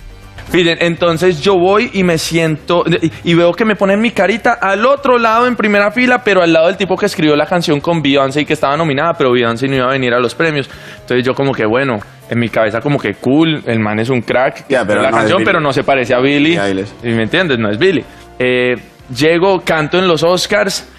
Miren, 0.51 0.77
entonces 0.81 1.41
yo 1.41 1.55
voy 1.57 1.89
y 1.93 2.03
me 2.03 2.17
siento 2.17 2.83
y, 3.23 3.33
veo 3.33 3.53
que 3.53 3.65
me 3.65 3.75
ponen 3.75 3.99
mi 3.99 4.11
carita 4.11 4.53
al 4.53 4.85
otro 4.85 5.17
lado 5.17 5.47
en 5.47 5.55
primera 5.55 5.89
fila, 5.89 6.23
pero 6.23 6.43
al 6.43 6.53
lado 6.53 6.67
del 6.67 6.77
tipo 6.77 6.95
que 6.95 7.07
escribió 7.07 7.35
la 7.35 7.47
canción 7.47 7.79
con 7.79 8.01
Beyoncé 8.01 8.41
y 8.41 8.45
que 8.45 8.53
estaba 8.53 8.77
nominada, 8.77 9.13
pero 9.17 9.31
Beyoncé 9.31 9.67
no 9.67 9.75
iba 9.77 9.85
a 9.85 9.91
venir 9.91 10.13
a 10.13 10.19
los 10.19 10.35
premios. 10.35 10.69
Entonces 11.01 11.25
yo 11.25 11.33
como 11.33 11.53
que 11.53 11.65
bueno, 11.65 11.97
en 12.29 12.39
mi 12.39 12.49
cabeza 12.49 12.81
como 12.81 12.99
que 12.99 13.15
cool, 13.15 13.63
el 13.65 13.79
man 13.79 13.99
es 13.99 14.09
un 14.09 14.21
crack, 14.21 14.65
pero 14.67 15.01
la 15.01 15.09
no 15.09 15.17
canción, 15.17 15.43
pero 15.43 15.59
no 15.59 15.73
se 15.73 15.83
parece 15.83 16.13
a 16.13 16.19
Billy. 16.19 16.55
¿Y 17.03 17.09
me 17.09 17.23
entiendes? 17.23 17.57
No 17.57 17.71
es 17.71 17.79
Billy. 17.79 18.03
Eh, 18.37 18.75
llego, 19.15 19.61
canto 19.61 19.97
en 19.97 20.07
los 20.07 20.23
Oscars. 20.23 20.92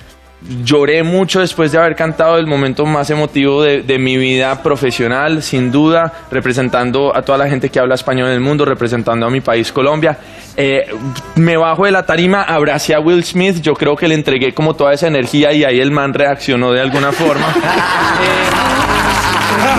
Lloré 0.62 1.02
mucho 1.02 1.40
después 1.40 1.72
de 1.72 1.78
haber 1.78 1.96
cantado 1.96 2.36
el 2.36 2.46
momento 2.46 2.84
más 2.84 3.08
emotivo 3.08 3.62
de, 3.62 3.80
de 3.80 3.98
mi 3.98 4.18
vida 4.18 4.62
profesional, 4.62 5.42
sin 5.42 5.72
duda, 5.72 6.12
representando 6.30 7.16
a 7.16 7.22
toda 7.22 7.38
la 7.38 7.48
gente 7.48 7.70
que 7.70 7.80
habla 7.80 7.94
español 7.94 8.28
en 8.28 8.34
el 8.34 8.40
mundo, 8.40 8.66
representando 8.66 9.26
a 9.26 9.30
mi 9.30 9.40
país 9.40 9.72
Colombia. 9.72 10.18
Eh, 10.54 10.86
me 11.36 11.56
bajo 11.56 11.86
de 11.86 11.92
la 11.92 12.04
tarima, 12.04 12.42
abracé 12.42 12.94
a 12.94 13.00
Will 13.00 13.24
Smith, 13.24 13.62
yo 13.62 13.72
creo 13.72 13.96
que 13.96 14.06
le 14.06 14.14
entregué 14.16 14.52
como 14.52 14.74
toda 14.74 14.92
esa 14.92 15.06
energía 15.06 15.50
y 15.52 15.64
ahí 15.64 15.80
el 15.80 15.90
man 15.90 16.12
reaccionó 16.12 16.72
de 16.72 16.82
alguna 16.82 17.10
forma. 17.10 17.46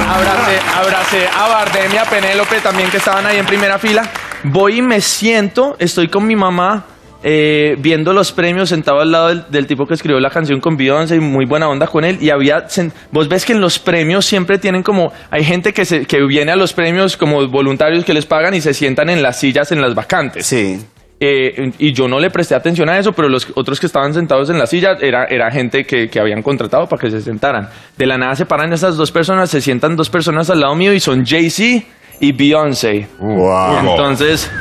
abracé, 0.09 0.59
abracé 0.75 1.27
a 1.27 1.47
Bardem 1.47 1.93
y 1.93 1.97
a 1.97 2.05
Penélope 2.05 2.59
también 2.61 2.89
que 2.89 2.97
estaban 2.97 3.25
ahí 3.27 3.37
en 3.37 3.45
primera 3.45 3.77
fila. 3.77 4.09
Voy 4.43 4.79
y 4.79 4.81
me 4.81 4.99
siento, 4.99 5.75
estoy 5.77 6.07
con 6.07 6.25
mi 6.25 6.35
mamá 6.35 6.85
eh, 7.27 7.75
viendo 7.79 8.13
los 8.13 8.31
premios 8.31 8.69
sentado 8.69 8.99
al 8.99 9.11
lado 9.11 9.29
del, 9.29 9.45
del 9.49 9.65
tipo 9.65 9.87
que 9.87 9.95
escribió 9.95 10.19
la 10.19 10.29
canción 10.29 10.59
con 10.59 10.77
Beyoncé 10.77 11.15
y 11.15 11.19
muy 11.19 11.47
buena 11.47 11.67
onda 11.67 11.87
con 11.87 12.05
él 12.05 12.19
y 12.21 12.29
había 12.29 12.67
vos 13.11 13.27
ves 13.27 13.45
que 13.45 13.53
en 13.53 13.61
los 13.61 13.79
premios 13.79 14.27
siempre 14.27 14.59
tienen 14.59 14.83
como 14.83 15.11
hay 15.31 15.43
gente 15.43 15.73
que 15.73 15.85
se, 15.85 16.05
que 16.05 16.23
viene 16.27 16.51
a 16.51 16.55
los 16.55 16.71
premios 16.73 17.17
como 17.17 17.47
voluntarios 17.47 18.05
que 18.05 18.13
les 18.13 18.27
pagan 18.27 18.53
y 18.53 18.61
se 18.61 18.75
sientan 18.75 19.09
en 19.09 19.23
las 19.23 19.39
sillas 19.39 19.71
en 19.71 19.81
las 19.81 19.95
vacantes. 19.95 20.45
Sí. 20.45 20.77
eh, 21.19 21.71
y 21.79 21.93
yo 21.93 22.07
no 22.07 22.19
le 22.19 22.29
presté 22.29 22.53
atención 22.53 22.89
a 22.89 22.99
eso, 22.99 23.11
pero 23.13 23.27
los 23.27 23.47
otros 23.55 23.79
que 23.79 23.87
estaban 23.87 24.13
sentados 24.13 24.51
en 24.51 24.59
la 24.59 24.67
silla 24.67 24.97
era, 25.01 25.25
era 25.25 25.49
gente 25.49 25.83
que, 25.85 26.07
que 26.09 26.19
habían 26.19 26.43
contratado 26.43 26.85
para 26.87 27.01
que 27.01 27.09
se 27.09 27.21
sentaran. 27.21 27.69
De 27.97 28.05
la 28.05 28.17
nada 28.19 28.35
se 28.35 28.45
paran 28.45 28.71
esas 28.71 28.97
dos 28.97 29.11
personas, 29.11 29.49
se 29.49 29.61
sientan 29.61 29.95
dos 29.95 30.11
personas 30.11 30.49
al 30.51 30.59
lado 30.59 30.75
mío 30.75 30.93
y 30.93 30.99
son 30.99 31.25
Jay-Z 31.25 31.85
y 32.19 32.31
Beyoncé. 32.33 33.07
Wow. 33.19 33.79
Entonces, 33.89 34.51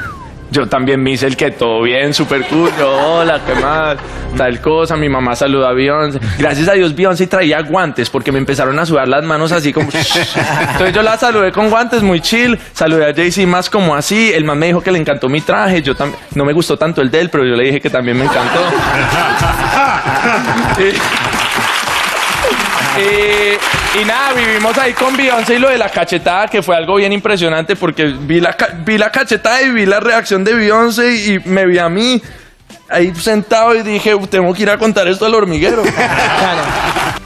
yo 0.51 0.69
también 0.69 1.03
me 1.03 1.11
hice 1.11 1.27
el 1.27 1.37
que 1.37 1.51
todo 1.51 1.83
bien, 1.83 2.15
súper 2.15 2.47
cool. 2.47 2.71
Yo, 2.79 2.91
hola, 2.91 3.41
qué 3.45 3.55
más, 3.61 3.97
tal 4.37 4.61
cosa. 4.61 4.97
Mi 4.97 5.09
mamá 5.09 5.35
saluda 5.35 5.71
a 5.71 5.73
Beyoncé. 5.73 6.21
Gracias 6.39 6.69
a 6.69 6.73
Dios, 6.73 6.95
Beyoncé 6.95 7.27
traía 7.27 7.61
guantes 7.63 8.11
porque 8.11 8.31
me 8.31 8.39
empezaron 8.39 8.79
a 8.79 8.87
sudar 8.87 9.09
las 9.09 9.25
manos 9.25 9.53
así 9.53 9.73
como. 9.73 9.91
Entonces 9.93 10.95
yo 10.95 11.03
la 11.03 11.17
saludé 11.17 11.51
con 11.51 11.71
guantes, 11.71 12.03
muy 12.03 12.21
chill. 12.21 12.59
Saludé 12.73 13.11
a 13.11 13.15
Jay-Z 13.15 13.47
más 13.49 13.69
como 13.69 13.95
así. 13.95 14.33
El 14.33 14.45
man 14.45 14.59
me 14.59 14.67
dijo 14.67 14.81
que 14.81 14.93
le 14.93 14.99
encantó 14.99 15.29
mi 15.29 15.41
traje. 15.41 15.83
Yo 15.83 15.95
también. 15.95 16.21
No 16.35 16.45
me 16.45 16.53
gustó 16.53 16.77
tanto 16.77 17.01
el 17.01 17.11
de 17.11 17.21
él, 17.21 17.31
pero 17.31 17.45
yo 17.45 17.57
le 17.57 17.65
dije 17.65 17.81
que 17.81 17.91
también 17.91 18.17
me 18.17 18.25
encantó. 18.25 18.61
Y, 20.77 20.89
y 23.01 23.84
nada, 24.03 24.33
vivimos 24.33 24.77
ahí 24.77 24.93
con 24.93 25.17
Beyoncé 25.17 25.55
y 25.55 25.59
lo 25.59 25.69
de 25.69 25.79
la 25.79 25.89
cachetada, 25.89 26.49
que 26.49 26.63
fue 26.63 26.77
algo 26.77 26.97
bien 26.97 27.13
impresionante 27.13 27.77
porque 27.77 28.07
vi 28.07 28.41
la, 28.41 28.57
vi 28.85 28.99
la 28.99 29.11
cachetada 29.11 29.63
y 29.63 29.71
vi 29.71 29.87
la 29.87 30.01
reacción 30.01 30.43
de 30.43 30.55
Beyoncé 30.55 31.15
y 31.15 31.39
me 31.45 31.65
vi 31.67 31.79
a 31.79 31.89
mí 31.89 32.21
ahí 32.89 33.15
sentado 33.15 33.75
y 33.75 33.83
dije, 33.83 34.17
tengo 34.31 34.53
que 34.53 34.63
ir 34.63 34.71
a 34.71 34.79
contar 34.79 35.07
esto 35.07 35.27
al 35.27 35.35
hormiguero. 35.35 35.83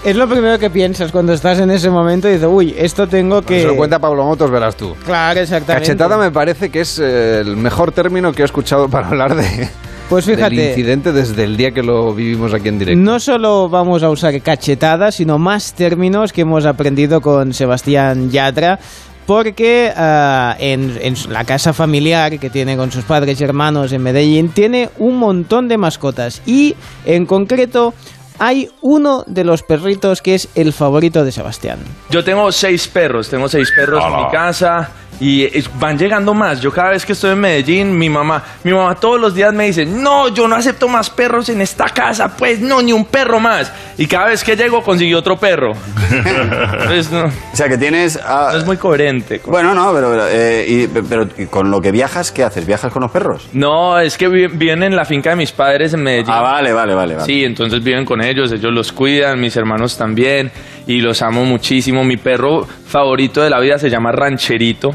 Es 0.04 0.14
lo 0.14 0.28
primero 0.28 0.58
que 0.60 0.70
piensas 0.70 1.10
cuando 1.10 1.32
estás 1.32 1.58
en 1.58 1.72
ese 1.72 1.90
momento 1.90 2.28
y 2.28 2.34
dices, 2.34 2.48
uy, 2.48 2.72
esto 2.78 3.08
tengo 3.08 3.42
que... 3.42 3.62
Se 3.62 3.66
lo 3.66 3.76
cuenta 3.76 3.98
Pablo 3.98 4.24
Motos, 4.24 4.48
verás 4.48 4.76
tú. 4.76 4.94
Claro, 5.04 5.40
exactamente. 5.40 5.88
Cachetada 5.88 6.16
me 6.16 6.30
parece 6.30 6.70
que 6.70 6.82
es 6.82 7.00
eh, 7.00 7.40
el 7.40 7.56
mejor 7.56 7.90
término 7.90 8.32
que 8.32 8.42
he 8.42 8.44
escuchado 8.44 8.88
para 8.88 9.08
hablar 9.08 9.34
de, 9.34 9.68
Pues 10.08 10.24
del 10.24 10.36
fíjate. 10.36 10.70
incidente 10.70 11.12
desde 11.12 11.44
el 11.44 11.56
día 11.56 11.72
que 11.72 11.82
lo 11.82 12.14
vivimos 12.14 12.54
aquí 12.54 12.68
en 12.68 12.78
directo. 12.78 13.00
No 13.02 13.20
solo 13.20 13.68
vamos 13.68 14.02
a 14.02 14.08
usar 14.08 14.40
cachetada, 14.40 15.12
sino 15.12 15.38
más 15.38 15.74
términos 15.74 16.32
que 16.32 16.42
hemos 16.42 16.64
aprendido 16.64 17.20
con 17.20 17.52
Sebastián 17.52 18.30
Yatra. 18.30 18.78
Porque 19.26 19.92
ah, 19.94 20.56
en, 20.58 20.98
en 21.02 21.14
la 21.28 21.44
casa 21.44 21.74
familiar 21.74 22.38
que 22.38 22.48
tiene 22.48 22.78
con 22.78 22.90
sus 22.90 23.04
padres 23.04 23.38
y 23.38 23.44
hermanos 23.44 23.92
en 23.92 24.02
Medellín, 24.02 24.48
tiene 24.48 24.88
un 24.96 25.18
montón 25.18 25.68
de 25.68 25.76
mascotas. 25.76 26.40
Y 26.46 26.74
en 27.04 27.26
concreto, 27.26 27.92
hay 28.38 28.70
uno 28.80 29.24
de 29.26 29.44
los 29.44 29.62
perritos 29.62 30.22
que 30.22 30.34
es 30.34 30.48
el 30.54 30.72
favorito 30.72 31.24
de 31.24 31.32
Sebastián. 31.32 31.80
Yo 32.08 32.24
tengo 32.24 32.50
seis 32.50 32.88
perros, 32.88 33.28
tengo 33.28 33.48
seis 33.50 33.70
perros 33.76 34.02
en 34.02 34.16
mi 34.16 34.30
casa 34.30 34.88
y 35.20 35.48
van 35.78 35.98
llegando 35.98 36.34
más. 36.34 36.60
Yo 36.60 36.70
cada 36.72 36.90
vez 36.90 37.04
que 37.04 37.12
estoy 37.12 37.32
en 37.32 37.40
Medellín, 37.40 37.96
mi 37.98 38.08
mamá, 38.08 38.42
mi 38.64 38.72
mamá 38.72 38.94
todos 38.94 39.20
los 39.20 39.34
días 39.34 39.52
me 39.52 39.64
dice, 39.66 39.84
no, 39.86 40.28
yo 40.28 40.46
no 40.48 40.56
acepto 40.56 40.88
más 40.88 41.10
perros 41.10 41.48
en 41.48 41.60
esta 41.60 41.86
casa, 41.86 42.36
pues 42.36 42.60
no, 42.60 42.80
ni 42.82 42.92
un 42.92 43.04
perro 43.04 43.40
más. 43.40 43.72
Y 43.96 44.06
cada 44.06 44.26
vez 44.26 44.44
que 44.44 44.56
llego 44.56 44.82
consigue 44.82 45.14
otro 45.14 45.36
perro. 45.36 45.72
Entonces, 46.12 47.10
no, 47.12 47.24
O 47.26 47.56
sea, 47.56 47.68
que 47.68 47.78
tienes... 47.78 48.18
ah, 48.24 48.50
no 48.52 48.58
es 48.58 48.64
muy 48.66 48.76
coherente. 48.76 49.40
Bueno, 49.46 49.74
no, 49.74 49.92
pero, 49.92 50.10
pero, 50.10 50.26
eh, 50.28 50.64
y- 50.68 50.86
pero 51.08 51.26
y 51.36 51.46
con 51.46 51.70
lo 51.70 51.80
que 51.80 51.90
viajas, 51.92 52.30
¿qué 52.32 52.44
haces? 52.44 52.66
¿Viajas 52.66 52.92
con 52.92 53.02
los 53.02 53.10
perros? 53.10 53.48
No, 53.52 53.98
es 53.98 54.16
que 54.16 54.28
vi- 54.28 54.46
viven 54.48 54.82
en 54.82 54.94
la 54.96 55.04
finca 55.04 55.30
de 55.30 55.36
mis 55.36 55.52
padres 55.52 55.94
en 55.94 56.02
Medellín. 56.02 56.30
Ah, 56.32 56.40
vale, 56.42 56.72
vale, 56.72 56.94
vale. 56.94 57.14
vale. 57.14 57.26
Sí, 57.26 57.44
entonces 57.44 57.82
viven 57.82 58.04
con 58.04 58.22
ellos, 58.22 58.52
ellos 58.52 58.72
los 58.72 58.92
cuidan, 58.92 59.40
mis 59.40 59.56
hermanos 59.56 59.96
también, 59.96 60.50
y 60.88 61.00
los 61.00 61.22
amo 61.22 61.44
muchísimo. 61.44 62.02
Mi 62.02 62.16
perro 62.16 62.64
favorito 62.64 63.42
de 63.42 63.50
la 63.50 63.60
vida 63.60 63.78
se 63.78 63.90
llama 63.90 64.10
Rancherito. 64.10 64.90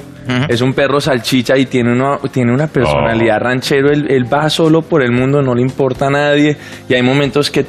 Es 0.49 0.61
un 0.61 0.73
perro 0.73 1.01
salchicha 1.01 1.57
y 1.57 1.65
tiene 1.65 1.91
una, 1.91 2.17
tiene 2.31 2.53
una 2.53 2.67
personalidad 2.67 3.39
ranchero. 3.39 3.91
Él, 3.91 4.07
él 4.09 4.25
va 4.31 4.49
solo 4.49 4.81
por 4.81 5.03
el 5.03 5.11
mundo, 5.11 5.41
no 5.41 5.53
le 5.53 5.61
importa 5.61 6.07
a 6.07 6.09
nadie. 6.09 6.57
Y 6.89 6.93
hay 6.93 7.03
momentos 7.03 7.51
que 7.51 7.65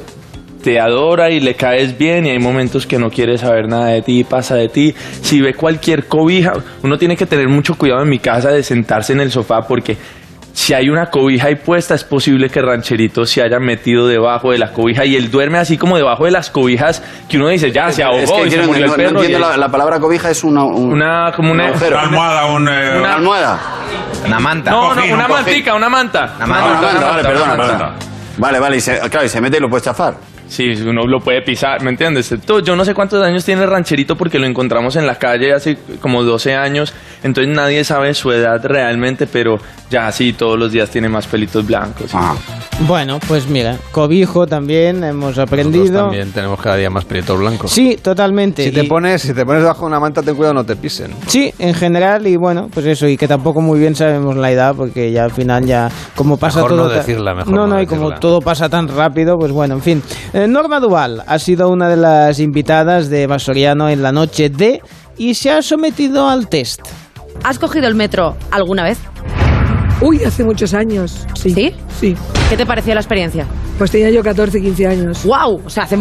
te 0.63 0.79
adora 0.79 1.29
y 1.29 1.41
le 1.41 1.53
caes 1.53 1.95
bien 1.95 2.25
y 2.25 2.31
hay 2.31 2.39
momentos 2.39 2.87
que 2.87 2.97
no 2.97 3.11
quiere 3.11 3.37
saber 3.37 3.67
nada 3.67 3.89
de 3.89 4.01
ti, 4.01 4.23
pasa 4.23 4.55
de 4.55 4.67
ti. 4.67 4.95
Si 5.21 5.39
ve 5.39 5.53
cualquier 5.53 6.07
cobija, 6.07 6.53
uno 6.81 6.97
tiene 6.97 7.15
que 7.15 7.27
tener 7.27 7.47
mucho 7.47 7.75
cuidado 7.75 8.01
en 8.01 8.09
mi 8.09 8.17
casa 8.17 8.49
de 8.49 8.63
sentarse 8.63 9.13
en 9.13 9.19
el 9.19 9.29
sofá 9.29 9.67
porque 9.67 9.95
si 10.57 10.73
hay 10.73 10.89
una 10.89 11.07
cobija 11.11 11.47
ahí 11.47 11.55
puesta, 11.55 11.93
es 11.95 12.05
posible 12.05 12.49
que 12.49 12.61
Rancherito 12.61 13.25
se 13.25 13.41
haya 13.43 13.59
metido 13.59 14.07
debajo 14.07 14.51
de 14.51 14.57
la 14.57 14.71
cobija 14.71 15.03
y 15.05 15.15
él 15.17 15.29
duerme 15.29 15.57
así 15.57 15.77
como 15.77 15.97
debajo 15.97 16.23
de 16.23 16.31
las 16.31 16.49
cobijas 16.49 17.03
que 17.27 17.35
uno 17.37 17.49
dice, 17.49 17.71
ya 17.73 17.91
se 17.91 18.03
ahogó 18.03 18.19
Es 18.19 18.31
que 18.31 18.39
y 18.39 18.43
se 18.43 18.49
quiero- 18.49 18.67
murió 18.67 18.87
no, 18.87 18.93
el 18.95 18.97
no 19.03 19.03
perro. 19.09 19.19
y 19.19 19.25
entiendo 19.25 19.47
la, 19.49 19.57
la 19.57 19.69
palabra 19.69 19.99
cobija 19.99 20.29
es 20.31 20.43
una... 20.45 20.63
un- 20.63 20.93
Una, 20.93 21.31
como 21.35 21.51
una, 21.51 21.71
un. 21.71 21.83
Una 21.83 22.01
almohada, 22.01 22.45
un, 22.45 22.67
eh, 22.69 22.97
Una 22.99 23.13
almohada. 23.15 23.59
Una 24.25 24.39
manta. 24.39 24.71
No, 24.71 24.89
cojín, 24.89 25.09
no, 25.09 25.15
una 25.15 25.25
un 25.25 25.31
mantica, 25.33 25.75
una 25.75 25.89
manta. 25.89 26.33
Una 26.37 26.45
manta, 26.47 26.81
vale, 27.11 27.23
perdona, 27.23 27.55
manta. 27.55 27.93
Vale, 28.37 28.59
vale, 28.59 28.77
y 28.77 28.81
se, 28.81 28.99
claro, 29.09 29.25
y 29.25 29.29
se 29.29 29.41
mete 29.41 29.57
y 29.57 29.59
lo 29.59 29.69
puedes 29.69 29.83
chafar. 29.83 30.15
Sí, 30.47 30.65
uno 30.85 31.03
lo 31.07 31.19
puede 31.19 31.41
pisar, 31.41 31.81
¿me 31.83 31.89
entiendes? 31.89 32.33
Yo 32.63 32.75
no 32.75 32.85
sé 32.85 32.93
cuántos 32.93 33.23
años 33.23 33.43
tiene 33.43 33.63
el 33.63 33.69
rancherito 33.69 34.15
porque 34.15 34.39
lo 34.39 34.45
encontramos 34.45 34.95
en 34.95 35.05
la 35.07 35.15
calle 35.15 35.53
hace 35.53 35.77
como 36.01 36.23
12 36.23 36.53
años, 36.55 36.93
entonces 37.23 37.53
nadie 37.53 37.83
sabe 37.83 38.13
su 38.13 38.31
edad 38.31 38.63
realmente, 38.63 39.27
pero 39.27 39.57
ya 39.89 40.11
sí, 40.11 40.33
todos 40.33 40.57
los 40.59 40.71
días 40.71 40.89
tiene 40.89 41.09
más 41.09 41.27
pelitos 41.27 41.65
blancos. 41.65 42.11
Bueno, 42.87 43.19
pues 43.27 43.47
mira, 43.47 43.77
cobijo 43.91 44.45
también 44.45 45.03
hemos 45.03 45.37
Nosotros 45.37 45.47
aprendido. 45.47 46.01
también 46.03 46.31
tenemos 46.31 46.59
cada 46.59 46.75
día 46.75 46.89
más 46.89 47.05
prietos 47.05 47.39
blancos. 47.39 47.71
Sí, 47.71 47.97
totalmente. 48.01 48.63
Si 48.65 48.71
te 48.71 48.83
Y- 48.83 48.87
pones, 48.87 49.21
si 49.21 49.33
te 49.33 49.45
pones 49.45 49.63
bajo 49.63 49.85
una 49.85 49.99
manta, 49.99 50.21
ten 50.21 50.35
cuidado, 50.35 50.53
no 50.55 50.63
te 50.65 50.75
pisen. 50.75 51.11
Sí, 51.27 51.53
en 51.59 51.73
general 51.73 52.27
y 52.27 52.35
bueno, 52.35 52.67
pues 52.73 52.85
eso, 52.85 53.07
y 53.07 53.15
que 53.17 53.27
tampoco 53.27 53.61
muy 53.61 53.79
bien 53.79 53.95
sabemos 53.95 54.35
la 54.35 54.51
edad 54.51 54.75
porque 54.75 55.11
ya 55.11 55.23
al 55.23 55.31
final 55.31 55.65
ya 55.65 55.89
como 56.15 56.37
pasa 56.37 56.59
Mejor 56.59 56.71
todo... 56.71 56.83
no 56.87 56.89
decirla, 56.89 57.33
mejor 57.33 57.53
no, 57.53 57.67
no 57.67 57.81
y 57.81 57.85
como 57.85 58.11
todo 58.15 58.41
pasa 58.41 58.67
tan 58.69 58.87
rápido, 58.87 59.35
pues 59.37 59.51
bueno, 59.51 59.75
en 59.75 59.81
fin. 59.81 60.03
Eh, 60.37 60.47
Norma 60.49 60.81
Duval 60.81 61.23
ha 61.27 61.39
sido 61.39 61.69
una 61.69 61.87
de 61.87 61.95
las 61.95 62.39
invitadas 62.41 63.09
de 63.09 63.25
Vasoriano 63.25 63.87
en 63.87 64.03
la 64.03 64.11
noche 64.11 64.49
de 64.49 64.81
y 65.17 65.33
se 65.35 65.49
ha 65.49 65.61
sometido 65.61 66.27
al 66.27 66.49
test. 66.49 66.81
¿Has 67.45 67.57
cogido 67.57 67.87
el 67.87 67.95
metro 67.95 68.35
alguna 68.51 68.83
vez? 68.83 68.97
Uy, 70.01 70.21
hace 70.25 70.43
muchos 70.43 70.73
años. 70.73 71.25
Sí. 71.35 71.51
¿Sí? 71.53 71.73
Sí. 72.01 72.15
¿Qué 72.49 72.57
te 72.57 72.65
pareció 72.65 72.93
la 72.93 72.99
experiencia? 72.99 73.45
Pues 73.77 73.91
tenía 73.91 74.09
yo 74.09 74.21
14, 74.21 74.59
15 74.61 74.87
años. 74.87 75.23
¡Wow! 75.23 75.61
O 75.65 75.69
sea, 75.69 75.83
hace- 75.83 75.97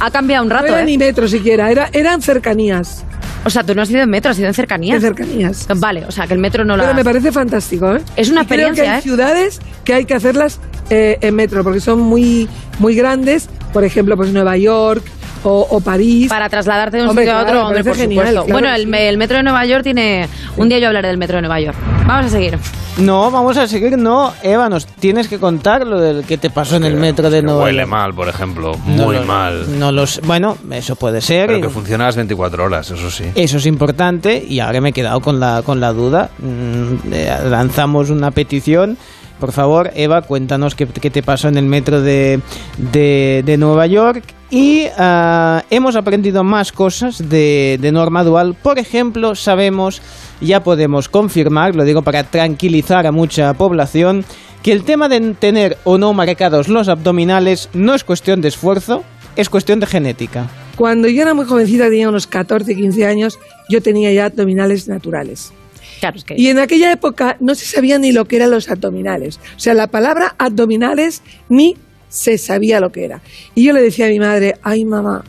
ha 0.00 0.10
cambiado 0.10 0.44
un 0.44 0.48
No 0.48 0.54
rato, 0.54 0.68
era 0.68 0.80
¿eh? 0.80 0.86
ni 0.86 0.96
metro 0.96 1.28
siquiera, 1.28 1.70
era, 1.70 1.90
eran 1.92 2.22
cercanías. 2.22 3.04
O 3.44 3.50
sea, 3.50 3.64
tú 3.64 3.74
no 3.74 3.82
has 3.82 3.90
ido 3.90 4.00
en 4.00 4.08
metro, 4.08 4.30
has 4.30 4.38
ido 4.38 4.48
en 4.48 4.54
cercanías. 4.54 4.96
En 4.96 5.02
cercanías. 5.02 5.66
Vale, 5.76 6.06
o 6.06 6.10
sea, 6.10 6.26
que 6.26 6.32
el 6.32 6.40
metro 6.40 6.64
no 6.64 6.74
la... 6.74 6.84
Pero 6.84 6.96
me 6.96 7.04
parece 7.04 7.30
fantástico, 7.32 7.94
¿eh? 7.96 8.02
Es 8.16 8.30
una 8.30 8.42
Y 8.42 8.46
creo 8.46 8.72
que 8.72 8.80
experiencia, 8.80 8.92
hay 8.94 8.98
¿eh? 8.98 9.02
ciudades 9.02 9.60
que 9.84 9.92
hay 9.94 10.04
que 10.06 10.14
hacerlas 10.14 10.58
eh, 10.90 11.18
en 11.20 11.34
metro, 11.34 11.62
porque 11.64 11.80
son 11.80 12.00
muy, 12.00 12.48
muy 12.78 12.94
grandes. 12.94 13.48
Por 13.72 13.84
ejemplo, 13.84 14.16
pues 14.16 14.32
Nueva 14.32 14.56
York 14.56 15.04
o, 15.44 15.66
o 15.70 15.80
París. 15.80 16.28
Para 16.28 16.48
trasladarte 16.48 16.96
de 16.96 17.02
un 17.04 17.10
Hombre, 17.10 17.24
sitio 17.26 17.38
a 17.38 17.42
otro, 17.42 17.66
hombre, 17.66 17.84
por 17.84 17.94
genial, 17.96 18.26
supuesto. 18.28 18.44
claro 18.46 18.52
bueno, 18.60 18.74
el, 18.74 18.94
el 18.94 19.18
metro 19.18 19.36
de 19.36 19.42
Nueva 19.42 19.64
York 19.66 19.82
tiene... 19.84 20.28
Un 20.56 20.68
día 20.68 20.78
yo 20.78 20.88
hablaré 20.88 21.08
del 21.08 21.18
metro 21.18 21.36
de 21.36 21.42
Nueva 21.42 21.60
York. 21.60 21.76
Vamos 22.06 22.26
a 22.26 22.28
seguir. 22.30 22.58
No, 22.96 23.30
vamos 23.30 23.56
a 23.56 23.68
seguir, 23.68 23.96
no, 23.96 24.32
Eva, 24.42 24.68
nos 24.68 24.84
tienes 24.86 25.28
que 25.28 25.38
contar 25.38 25.86
lo 25.86 26.00
del 26.00 26.24
que 26.24 26.36
te 26.36 26.50
pasó 26.50 26.74
en 26.76 26.84
el 26.84 26.94
metro 26.96 27.30
de 27.30 27.42
Nueva 27.42 27.62
Huele 27.62 27.82
York. 27.82 27.90
mal, 27.90 28.12
por 28.14 28.28
ejemplo. 28.28 28.72
No 28.86 29.04
Muy 29.04 29.16
lo- 29.16 29.22
mal. 29.24 29.78
No 29.78 29.92
los, 29.92 30.20
bueno, 30.22 30.56
eso 30.72 30.96
puede 30.96 31.20
ser. 31.20 31.46
Pero 31.46 31.60
que 31.60 31.68
funciona 31.68 32.06
las 32.06 32.16
24 32.16 32.64
horas, 32.64 32.90
eso 32.90 33.08
sí. 33.08 33.24
Eso 33.36 33.58
es 33.58 33.66
importante 33.66 34.44
y 34.44 34.58
ahora 34.58 34.80
me 34.80 34.88
he 34.88 34.92
quedado 34.92 35.20
con 35.20 35.38
la, 35.38 35.62
con 35.64 35.78
la 35.78 35.92
duda. 35.92 36.30
Mm, 36.38 37.12
eh, 37.12 37.32
lanzamos 37.48 38.10
una 38.10 38.32
petición. 38.32 38.98
Por 39.40 39.52
favor, 39.52 39.90
Eva, 39.94 40.22
cuéntanos 40.22 40.74
qué, 40.74 40.86
te 40.86 41.22
pasó 41.22 41.48
en 41.48 41.56
el 41.56 41.64
metro 41.64 42.00
de, 42.00 42.40
de, 42.76 43.42
de 43.46 43.56
Nueva 43.56 43.86
York. 43.86 44.24
Y 44.50 44.86
ah, 44.96 45.62
hemos 45.70 45.94
aprendido 45.94 46.42
más 46.42 46.72
cosas 46.72 47.28
de, 47.28 47.78
de 47.80 47.92
norma 47.92 48.24
dual. 48.24 48.54
Por 48.54 48.78
ejemplo, 48.78 49.34
sabemos, 49.34 50.02
ya 50.40 50.62
podemos 50.64 51.08
confirmar, 51.08 51.76
lo 51.76 51.84
digo 51.84 52.02
para 52.02 52.24
tranquilizar 52.24 53.06
a 53.06 53.12
mucha 53.12 53.54
población, 53.54 54.24
que 54.62 54.72
el 54.72 54.84
tema 54.84 55.08
de 55.08 55.34
tener 55.34 55.76
o 55.84 55.98
no 55.98 56.12
marcados 56.14 56.68
los 56.68 56.88
abdominales 56.88 57.68
no 57.74 57.94
es 57.94 58.04
cuestión 58.04 58.40
de 58.40 58.48
esfuerzo, 58.48 59.04
es 59.36 59.48
cuestión 59.48 59.80
de 59.80 59.86
genética. 59.86 60.48
Cuando 60.76 61.08
yo 61.08 61.22
era 61.22 61.34
muy 61.34 61.44
jovencita, 61.44 61.84
tenía 61.84 62.08
unos 62.08 62.26
14, 62.26 62.74
15 62.74 63.06
años, 63.06 63.38
yo 63.68 63.82
tenía 63.82 64.12
ya 64.12 64.26
abdominales 64.26 64.88
naturales. 64.88 65.52
Claro, 66.00 66.16
es 66.16 66.24
que... 66.24 66.34
Y 66.36 66.48
en 66.48 66.58
aquella 66.58 66.92
época 66.92 67.36
no 67.40 67.54
se 67.54 67.66
sabía 67.66 67.98
ni 67.98 68.12
lo 68.12 68.26
que 68.26 68.36
eran 68.36 68.50
los 68.50 68.68
abdominales. 68.70 69.40
O 69.56 69.60
sea, 69.60 69.74
la 69.74 69.88
palabra 69.88 70.34
abdominales 70.38 71.22
ni 71.48 71.76
se 72.08 72.38
sabía 72.38 72.80
lo 72.80 72.90
que 72.90 73.04
era. 73.04 73.20
Y 73.54 73.64
yo 73.64 73.72
le 73.72 73.82
decía 73.82 74.06
a 74.06 74.08
mi 74.08 74.18
madre, 74.18 74.56
ay 74.62 74.84
mamá, 74.84 75.24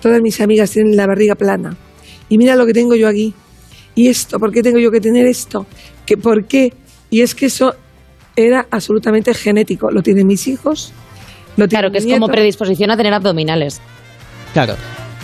todas 0.00 0.20
mis 0.20 0.40
amigas 0.40 0.70
tienen 0.70 0.96
la 0.96 1.06
barriga 1.06 1.34
plana. 1.34 1.76
Y 2.28 2.38
mira 2.38 2.56
lo 2.56 2.66
que 2.66 2.72
tengo 2.72 2.94
yo 2.94 3.08
aquí. 3.08 3.34
¿Y 3.94 4.08
esto? 4.08 4.40
¿Por 4.40 4.52
qué 4.52 4.62
tengo 4.62 4.78
yo 4.78 4.90
que 4.90 5.00
tener 5.00 5.26
esto? 5.26 5.66
¿Qué, 6.04 6.16
¿Por 6.16 6.46
qué? 6.46 6.72
Y 7.10 7.20
es 7.20 7.34
que 7.34 7.46
eso 7.46 7.74
era 8.36 8.66
absolutamente 8.70 9.32
genético. 9.34 9.90
Lo 9.90 10.02
tienen 10.02 10.26
mis 10.26 10.48
hijos. 10.48 10.92
Lo 11.56 11.68
Claro, 11.68 11.92
que 11.92 11.98
es 11.98 12.06
como 12.06 12.26
predisposición 12.26 12.90
a 12.90 12.96
tener 12.96 13.14
abdominales. 13.14 13.80
Claro. 14.52 14.74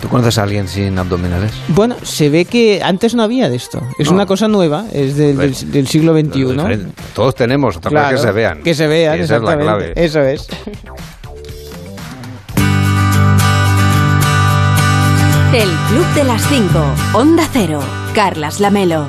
¿Tú 0.01 0.09
conoces 0.09 0.37
a 0.39 0.43
alguien 0.43 0.67
sin 0.67 0.97
abdominales? 0.97 1.51
Bueno, 1.67 1.95
se 2.01 2.29
ve 2.29 2.45
que 2.45 2.81
antes 2.83 3.13
no 3.13 3.21
había 3.23 3.49
de 3.49 3.55
esto. 3.55 3.81
Es 3.99 4.07
No. 4.07 4.13
una 4.15 4.25
cosa 4.25 4.47
nueva, 4.47 4.85
es 4.91 5.15
del, 5.15 5.37
del- 5.37 5.71
del 5.71 5.87
siglo 5.87 6.13
XXI. 6.13 6.87
Todos 7.13 7.35
tenemos, 7.35 7.77
otra 7.77 7.91
Claro, 7.91 8.17
que 8.17 8.21
se 8.23 8.31
vean. 8.31 8.63
Que 8.63 8.73
se 8.73 8.87
vean, 8.87 9.19
esa 9.19 9.35
es 9.37 9.41
la 9.43 9.57
clave. 9.57 9.93
Eso 9.95 10.21
es. 10.21 10.47
El 15.53 15.69
Club 15.89 16.05
de 16.15 16.23
las 16.23 16.41
5. 16.47 16.69
Onda 17.13 17.47
Cero. 17.51 17.81
Carlas 18.15 18.59
Lamelo. 18.59 19.05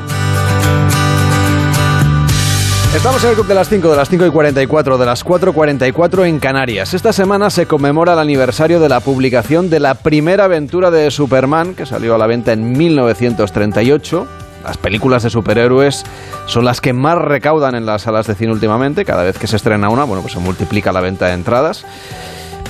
Estamos 2.94 3.24
en 3.24 3.30
el 3.30 3.36
Club 3.36 3.46
de 3.46 3.54
las 3.54 3.70
5, 3.70 3.90
de 3.90 3.96
las 3.96 4.08
5 4.10 4.26
y 4.26 4.30
44, 4.30 4.98
de 4.98 5.06
las 5.06 5.24
4.44 5.24 6.26
en 6.26 6.38
Canarias. 6.38 6.92
Esta 6.92 7.14
semana 7.14 7.48
se 7.48 7.64
conmemora 7.64 8.12
el 8.12 8.18
aniversario 8.18 8.80
de 8.80 8.90
la 8.90 9.00
publicación 9.00 9.70
de 9.70 9.80
la 9.80 9.94
primera 9.94 10.44
aventura 10.44 10.90
de 10.90 11.10
Superman, 11.10 11.74
que 11.74 11.86
salió 11.86 12.14
a 12.14 12.18
la 12.18 12.26
venta 12.26 12.52
en 12.52 12.70
1938. 12.76 14.28
Las 14.62 14.76
películas 14.76 15.22
de 15.22 15.30
superhéroes 15.30 16.04
son 16.46 16.66
las 16.66 16.82
que 16.82 16.92
más 16.92 17.16
recaudan 17.16 17.74
en 17.74 17.86
las 17.86 18.02
salas 18.02 18.26
de 18.26 18.34
cine 18.34 18.52
últimamente. 18.52 19.06
Cada 19.06 19.22
vez 19.24 19.38
que 19.38 19.46
se 19.46 19.56
estrena 19.56 19.88
una, 19.88 20.04
bueno, 20.04 20.20
pues 20.20 20.34
se 20.34 20.40
multiplica 20.40 20.92
la 20.92 21.00
venta 21.00 21.28
de 21.28 21.32
entradas. 21.32 21.86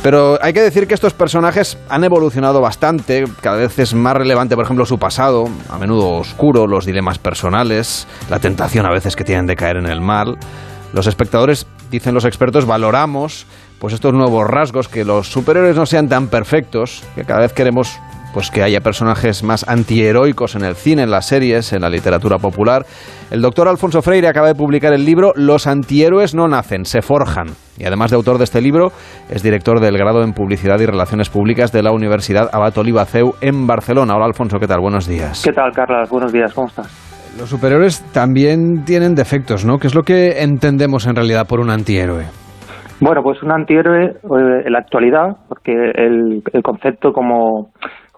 Pero 0.03 0.37
hay 0.43 0.53
que 0.53 0.61
decir 0.61 0.89
que 0.89 0.95
estos 0.95 1.15
personajes 1.15 1.79
han 1.89 2.03
evolucionado 2.03 2.61
bastante, 2.61 3.25
cada 3.41 3.59
vez 3.59 3.79
es 3.79 3.95
más 3.95 4.17
relevante, 4.17 4.57
por 4.57 4.65
ejemplo, 4.65 4.85
su 4.85 4.99
pasado, 4.99 5.49
a 5.71 5.79
menudo 5.79 6.11
oscuro, 6.11 6.67
los 6.67 6.85
dilemas 6.85 7.19
personales, 7.19 8.09
la 8.29 8.41
tentación 8.41 8.85
a 8.85 8.91
veces 8.91 9.15
que 9.15 9.23
tienen 9.23 9.47
de 9.47 9.55
caer 9.55 9.77
en 9.77 9.87
el 9.87 10.01
mal. 10.01 10.39
Los 10.93 11.07
espectadores, 11.07 11.69
dicen 11.93 12.15
los 12.15 12.25
expertos, 12.25 12.67
valoramos 12.67 13.47
pues 13.79 13.95
estos 13.95 14.13
nuevos 14.13 14.47
rasgos, 14.49 14.89
que 14.89 15.05
los 15.05 15.29
superhéroes 15.29 15.77
no 15.77 15.87
sean 15.87 16.09
tan 16.09 16.27
perfectos, 16.27 17.03
que 17.15 17.25
cada 17.25 17.41
vez 17.41 17.53
queremos 17.53 17.99
pues 18.33 18.51
que 18.51 18.63
haya 18.63 18.81
personajes 18.81 19.43
más 19.45 19.69
antiheroicos 19.69 20.55
en 20.57 20.65
el 20.65 20.75
cine, 20.75 21.03
en 21.03 21.11
las 21.11 21.27
series, 21.27 21.73
en 21.73 21.83
la 21.83 21.91
literatura 21.91 22.39
popular. 22.39 22.85
El 23.31 23.43
doctor 23.43 23.69
Alfonso 23.69 24.03
Freire 24.03 24.29
acaba 24.29 24.49
de 24.49 24.55
publicar 24.55 24.93
el 24.93 25.05
libro 25.05 25.33
Los 25.37 25.67
antihéroes 25.67 26.35
no 26.35 26.49
nacen, 26.49 26.85
se 26.85 27.03
forjan. 27.03 27.49
Y 27.79 27.85
además 27.85 28.11
de 28.11 28.17
autor 28.17 28.39
de 28.39 28.45
este 28.45 28.61
libro, 28.61 28.93
es 29.31 29.43
director 29.43 29.81
del 29.81 29.97
grado 29.97 30.23
en 30.23 30.33
Publicidad 30.33 30.79
y 30.81 30.87
Relaciones 30.87 31.31
Públicas 31.31 31.73
de 31.73 31.83
la 31.83 31.93
Universidad 31.93 32.51
Abat 32.53 32.77
Oliva 32.79 33.05
CEU 33.05 33.35
en 33.41 33.67
Barcelona. 33.67 34.15
Hola 34.15 34.27
Alfonso, 34.27 34.59
¿qué 34.59 34.67
tal? 34.67 34.81
Buenos 34.81 35.07
días. 35.07 35.43
¿Qué 35.45 35.53
tal, 35.53 35.73
Carlas? 35.73 36.11
Buenos 36.11 36.33
días, 36.33 36.53
¿cómo 36.55 36.69
estás? 36.69 37.13
Los 37.39 37.49
superhéroes 37.49 38.03
también 38.13 38.85
tienen 38.85 39.15
defectos, 39.15 39.65
¿no? 39.65 39.79
¿Qué 39.79 39.87
es 39.87 39.95
lo 39.95 40.03
que 40.03 40.43
entendemos 40.43 41.07
en 41.07 41.17
realidad 41.17 41.47
por 41.49 41.61
un 41.61 41.71
antihéroe? 41.71 42.27
Bueno, 43.01 43.23
pues 43.23 43.43
un 43.43 43.51
antihéroe 43.51 44.05
eh, 44.05 44.63
en 44.67 44.73
la 44.73 44.79
actualidad, 44.79 45.37
porque 45.49 45.73
el, 45.73 46.43
el 46.53 46.63
concepto, 46.63 47.13
como, 47.13 47.73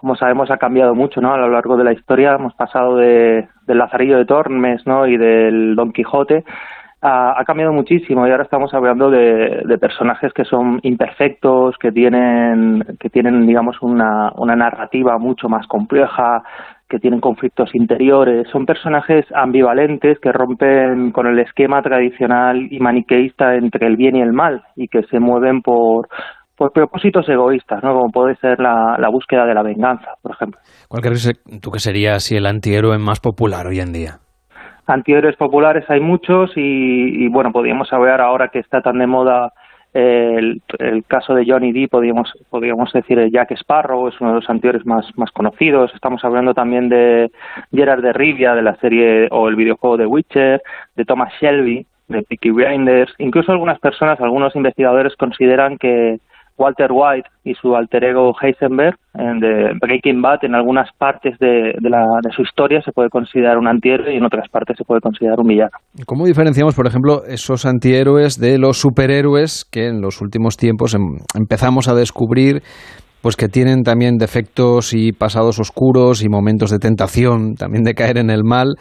como 0.05 0.15
sabemos, 0.15 0.51
ha 0.51 0.57
cambiado 0.57 0.93
mucho 0.93 1.19
¿no? 1.19 1.33
a 1.33 1.37
lo 1.39 1.49
largo 1.49 1.77
de 1.77 1.83
la 1.83 1.91
historia. 1.91 2.35
Hemos 2.35 2.53
pasado 2.53 2.97
de, 2.97 3.47
del 3.65 3.77
Lazarillo 3.79 4.19
de 4.19 4.25
Tormes 4.25 4.85
¿no? 4.85 5.07
y 5.07 5.17
del 5.17 5.75
Don 5.75 5.91
Quijote. 5.91 6.43
Ha, 7.01 7.41
ha 7.41 7.43
cambiado 7.43 7.73
muchísimo 7.73 8.27
y 8.27 8.29
ahora 8.29 8.43
estamos 8.43 8.71
hablando 8.75 9.09
de, 9.09 9.63
de 9.65 9.77
personajes 9.79 10.31
que 10.31 10.45
son 10.45 10.79
imperfectos, 10.83 11.75
que 11.79 11.91
tienen, 11.91 12.83
que 12.99 13.09
tienen 13.09 13.47
digamos, 13.47 13.81
una, 13.81 14.31
una 14.35 14.55
narrativa 14.55 15.17
mucho 15.17 15.49
más 15.49 15.65
compleja, 15.65 16.43
que 16.87 16.99
tienen 16.99 17.19
conflictos 17.19 17.73
interiores. 17.73 18.47
Son 18.51 18.67
personajes 18.67 19.25
ambivalentes 19.33 20.19
que 20.19 20.31
rompen 20.31 21.13
con 21.13 21.25
el 21.25 21.39
esquema 21.39 21.81
tradicional 21.81 22.67
y 22.69 22.79
maniqueísta 22.79 23.55
entre 23.55 23.87
el 23.87 23.97
bien 23.97 24.17
y 24.17 24.21
el 24.21 24.33
mal 24.33 24.63
y 24.75 24.87
que 24.87 25.01
se 25.09 25.19
mueven 25.19 25.63
por, 25.63 26.09
por 26.57 26.71
propósitos 26.71 27.27
egoístas, 27.27 27.83
¿no? 27.83 27.93
como 27.93 28.11
puede 28.11 28.35
ser 28.37 28.59
la, 28.59 28.97
la 28.99 29.09
búsqueda 29.09 29.45
de 29.45 29.53
la 29.53 29.63
venganza, 29.63 30.11
por 30.21 30.31
ejemplo. 30.31 30.59
¿Cuál 30.87 31.01
crees 31.01 31.41
tú 31.61 31.71
que 31.71 31.79
sería 31.79 32.15
así 32.15 32.35
el 32.35 32.45
antihéroe 32.45 32.97
más 32.97 33.19
popular 33.19 33.67
hoy 33.67 33.79
en 33.79 33.91
día? 33.91 34.19
Antihéroes 34.87 35.35
populares 35.35 35.83
hay 35.89 35.99
muchos 35.99 36.51
y, 36.55 37.25
y, 37.25 37.27
bueno, 37.27 37.51
podríamos 37.51 37.91
hablar 37.91 38.21
ahora 38.21 38.49
que 38.49 38.59
está 38.59 38.81
tan 38.81 38.99
de 38.99 39.07
moda 39.07 39.51
el, 39.95 40.61
el 40.77 41.05
caso 41.05 41.33
de 41.33 41.45
Johnny 41.47 41.71
Depp, 41.71 41.91
podríamos, 41.91 42.31
podríamos 42.49 42.91
decir 42.91 43.17
el 43.17 43.31
Jack 43.31 43.51
Sparrow, 43.51 44.09
es 44.09 44.19
uno 44.19 44.31
de 44.31 44.41
los 44.41 44.49
antihéroes 44.49 44.85
más, 44.85 45.05
más 45.15 45.31
conocidos. 45.31 45.89
Estamos 45.95 46.23
hablando 46.25 46.53
también 46.53 46.89
de 46.89 47.31
Gerard 47.71 48.03
de 48.03 48.11
Rivia, 48.11 48.55
de 48.55 48.61
la 48.61 48.75
serie 48.75 49.29
o 49.31 49.47
el 49.47 49.55
videojuego 49.55 49.95
de 49.95 50.05
Witcher, 50.05 50.61
de 50.97 51.05
Thomas 51.05 51.31
Shelby, 51.39 51.87
de 52.09 52.23
Peaky 52.23 52.51
Blinders. 52.51 53.13
Incluso 53.19 53.53
algunas 53.53 53.79
personas, 53.79 54.19
algunos 54.19 54.53
investigadores 54.57 55.15
consideran 55.15 55.77
que 55.77 56.19
Walter 56.57 56.89
White 56.91 57.29
y 57.43 57.53
su 57.55 57.75
alter 57.75 58.03
ego 58.03 58.33
Heisenberg 58.41 58.95
en 59.13 59.39
de 59.39 59.71
Breaking 59.81 60.21
Bad 60.21 60.43
en 60.43 60.55
algunas 60.55 60.89
partes 60.97 61.37
de, 61.39 61.73
de, 61.79 61.89
la, 61.89 62.05
de 62.23 62.31
su 62.31 62.41
historia 62.41 62.81
se 62.81 62.91
puede 62.91 63.09
considerar 63.09 63.57
un 63.57 63.67
antihéroe 63.67 64.13
y 64.13 64.17
en 64.17 64.25
otras 64.25 64.47
partes 64.49 64.77
se 64.77 64.83
puede 64.83 65.01
considerar 65.01 65.39
un 65.39 65.47
villano. 65.47 65.77
¿Cómo 66.05 66.25
diferenciamos, 66.25 66.75
por 66.75 66.87
ejemplo, 66.87 67.23
esos 67.27 67.65
antihéroes 67.65 68.39
de 68.39 68.57
los 68.57 68.77
superhéroes 68.77 69.65
que 69.65 69.87
en 69.87 70.01
los 70.01 70.21
últimos 70.21 70.57
tiempos 70.57 70.93
em, 70.95 71.17
empezamos 71.35 71.87
a 71.87 71.95
descubrir 71.95 72.61
pues 73.21 73.35
que 73.35 73.47
tienen 73.47 73.81
también 73.81 74.17
defectos 74.17 74.93
y 74.93 75.11
pasados 75.11 75.57
oscuros 75.57 76.23
y 76.23 76.29
momentos 76.29 76.69
de 76.69 76.77
tentación, 76.77 77.55
también 77.55 77.83
de 77.83 77.95
caer 77.95 78.19
en 78.19 78.29
el 78.29 78.43
mal? 78.43 78.75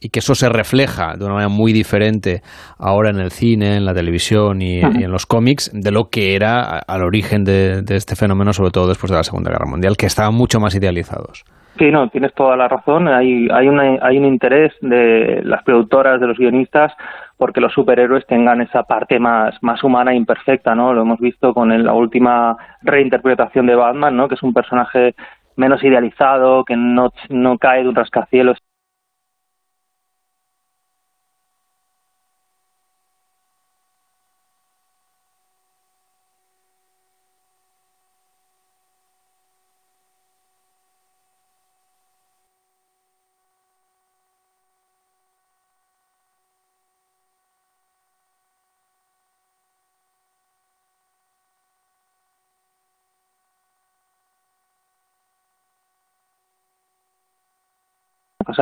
Y 0.00 0.08
que 0.08 0.20
eso 0.20 0.34
se 0.34 0.48
refleja 0.48 1.14
de 1.16 1.24
una 1.24 1.34
manera 1.34 1.48
muy 1.48 1.72
diferente 1.72 2.42
ahora 2.78 3.10
en 3.10 3.20
el 3.20 3.30
cine, 3.30 3.76
en 3.76 3.84
la 3.84 3.94
televisión 3.94 4.62
y, 4.62 4.80
y 4.80 5.04
en 5.04 5.10
los 5.10 5.26
cómics 5.26 5.70
de 5.72 5.90
lo 5.90 6.08
que 6.08 6.34
era 6.34 6.78
al 6.78 7.02
origen 7.02 7.44
de, 7.44 7.82
de, 7.82 7.96
este 7.96 8.16
fenómeno, 8.16 8.52
sobre 8.52 8.70
todo 8.70 8.88
después 8.88 9.10
de 9.10 9.16
la 9.16 9.22
Segunda 9.22 9.50
Guerra 9.50 9.66
Mundial, 9.66 9.96
que 9.96 10.06
estaban 10.06 10.34
mucho 10.34 10.58
más 10.58 10.74
idealizados. 10.74 11.44
Sí, 11.78 11.90
no, 11.90 12.08
tienes 12.08 12.34
toda 12.34 12.56
la 12.56 12.68
razón. 12.68 13.08
Hay, 13.08 13.48
hay, 13.50 13.68
una, 13.68 13.98
hay 14.02 14.18
un 14.18 14.24
interés 14.24 14.72
de 14.80 15.40
las 15.44 15.62
productoras, 15.62 16.20
de 16.20 16.26
los 16.26 16.36
guionistas, 16.36 16.92
porque 17.36 17.60
los 17.60 17.72
superhéroes 17.72 18.26
tengan 18.26 18.60
esa 18.60 18.82
parte 18.82 19.18
más, 19.18 19.54
más 19.62 19.82
humana 19.82 20.12
e 20.12 20.16
imperfecta, 20.16 20.74
¿no? 20.74 20.92
Lo 20.92 21.02
hemos 21.02 21.20
visto 21.20 21.54
con 21.54 21.72
el, 21.72 21.84
la 21.84 21.94
última 21.94 22.56
reinterpretación 22.82 23.66
de 23.66 23.76
Batman, 23.76 24.16
¿no? 24.16 24.28
Que 24.28 24.34
es 24.34 24.42
un 24.42 24.52
personaje 24.52 25.14
menos 25.56 25.82
idealizado, 25.82 26.64
que 26.64 26.76
no, 26.76 27.12
no 27.28 27.56
cae 27.56 27.82
de 27.82 27.88
un 27.88 27.94
rascacielos 27.94 28.58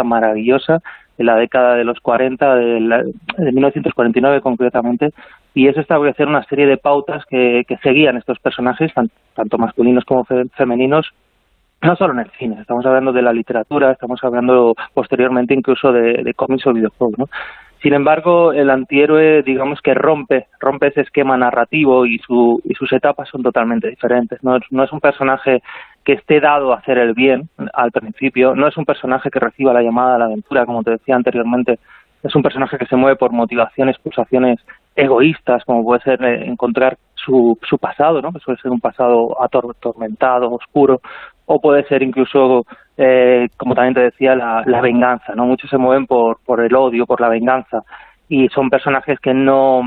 maravillosa 0.05 0.80
en 1.18 1.26
la 1.26 1.36
década 1.36 1.74
de 1.74 1.84
los 1.84 2.01
40, 2.01 2.55
de, 2.55 2.80
la, 2.80 3.03
de 3.03 3.53
1949 3.53 4.40
concretamente, 4.40 5.11
y 5.55 5.66
es 5.66 5.76
establecer 5.76 6.28
una 6.28 6.44
serie 6.44 6.66
de 6.66 6.76
pautas 6.76 7.24
que, 7.26 7.64
que 7.66 7.76
seguían 7.78 8.16
estos 8.16 8.38
personajes, 8.38 8.92
tan, 8.94 9.11
tanto 9.34 9.59
masculinos 9.59 10.05
como 10.05 10.24
fe, 10.24 10.44
femeninos, 10.57 11.11
no 11.82 11.96
solo 11.96 12.12
en 12.14 12.20
el 12.20 12.30
cine, 12.38 12.61
estamos 12.61 12.84
hablando 12.86 13.12
de 13.12 13.22
la 13.22 13.32
literatura, 13.32 13.92
estamos 13.92 14.22
hablando 14.22 14.74
posteriormente 14.94 15.55
incluso 15.55 15.92
de, 15.92 16.22
de 16.22 16.34
cómics 16.34 16.66
o 16.66 16.72
videojuegos, 16.72 17.18
¿no? 17.18 17.28
Sin 17.83 17.95
embargo, 17.95 18.53
el 18.53 18.70
antihéroe, 18.70 19.43
digamos 19.43 19.81
que 19.81 19.95
rompe, 19.95 20.47
rompe 20.59 20.89
ese 20.89 21.03
esquema 21.03 21.37
narrativo 21.37 22.07
y, 22.07 22.18
su, 22.18 22.61
y 22.64 22.74
sus 22.74 22.93
etapas 22.93 23.29
son 23.29 23.43
totalmente 23.43 23.89
diferentes. 23.89 24.43
No, 24.43 24.59
no 24.70 24.85
es 24.85 24.93
un 24.93 25.01
personaje 25.01 25.62
que 26.05 26.14
esté 26.14 26.41
dado 26.41 26.72
a 26.72 26.79
hacer 26.79 26.99
el 26.99 27.14
bien 27.14 27.49
al 27.74 27.93
principio, 27.93 28.55
no 28.55 28.66
es 28.66 28.76
un 28.76 28.85
personaje 28.85 29.31
que 29.31 29.39
reciba 29.39 29.72
la 29.72 29.83
llamada 29.83 30.16
a 30.16 30.18
la 30.18 30.24
aventura, 30.24 30.64
como 30.64 30.83
te 30.83 30.93
decía 30.93 31.14
anteriormente, 31.14 31.79
es 32.22 32.35
un 32.35 32.43
personaje 32.43 32.79
que 32.79 32.87
se 32.87 32.97
mueve 32.97 33.16
por 33.16 33.31
motivaciones, 33.31 33.99
pulsaciones 33.99 34.59
egoístas, 34.97 35.64
como 35.64 35.85
puede 35.85 36.01
ser 36.01 36.22
eh, 36.24 36.47
encontrar 36.47 36.99
su, 37.25 37.59
su 37.69 37.79
pasado, 37.79 38.21
¿no? 38.23 38.33
que 38.33 38.41
suele 38.41 38.61
ser 38.61 38.71
un 38.71 38.81
pasado 38.81 39.37
atormentado, 39.43 40.51
oscuro, 40.51 41.01
o 41.47 41.61
puede 41.61 41.85
ser 41.85 42.03
incluso, 42.03 42.64
eh, 42.97 43.49
como 43.57 43.75
también 43.75 43.95
te 43.95 44.03
decía, 44.03 44.35
la, 44.35 44.62
la 44.66 44.81
venganza. 44.81 45.35
¿no? 45.35 45.47
Muchos 45.47 45.71
se 45.71 45.79
mueven 45.79 46.07
por, 46.07 46.39
por 46.45 46.61
el 46.61 46.75
odio, 46.75 47.07
por 47.07 47.21
la 47.21 47.29
venganza, 47.29 47.83
y 48.29 48.49
son 48.49 48.69
personajes 48.69 49.19
que 49.21 49.33
no, 49.33 49.83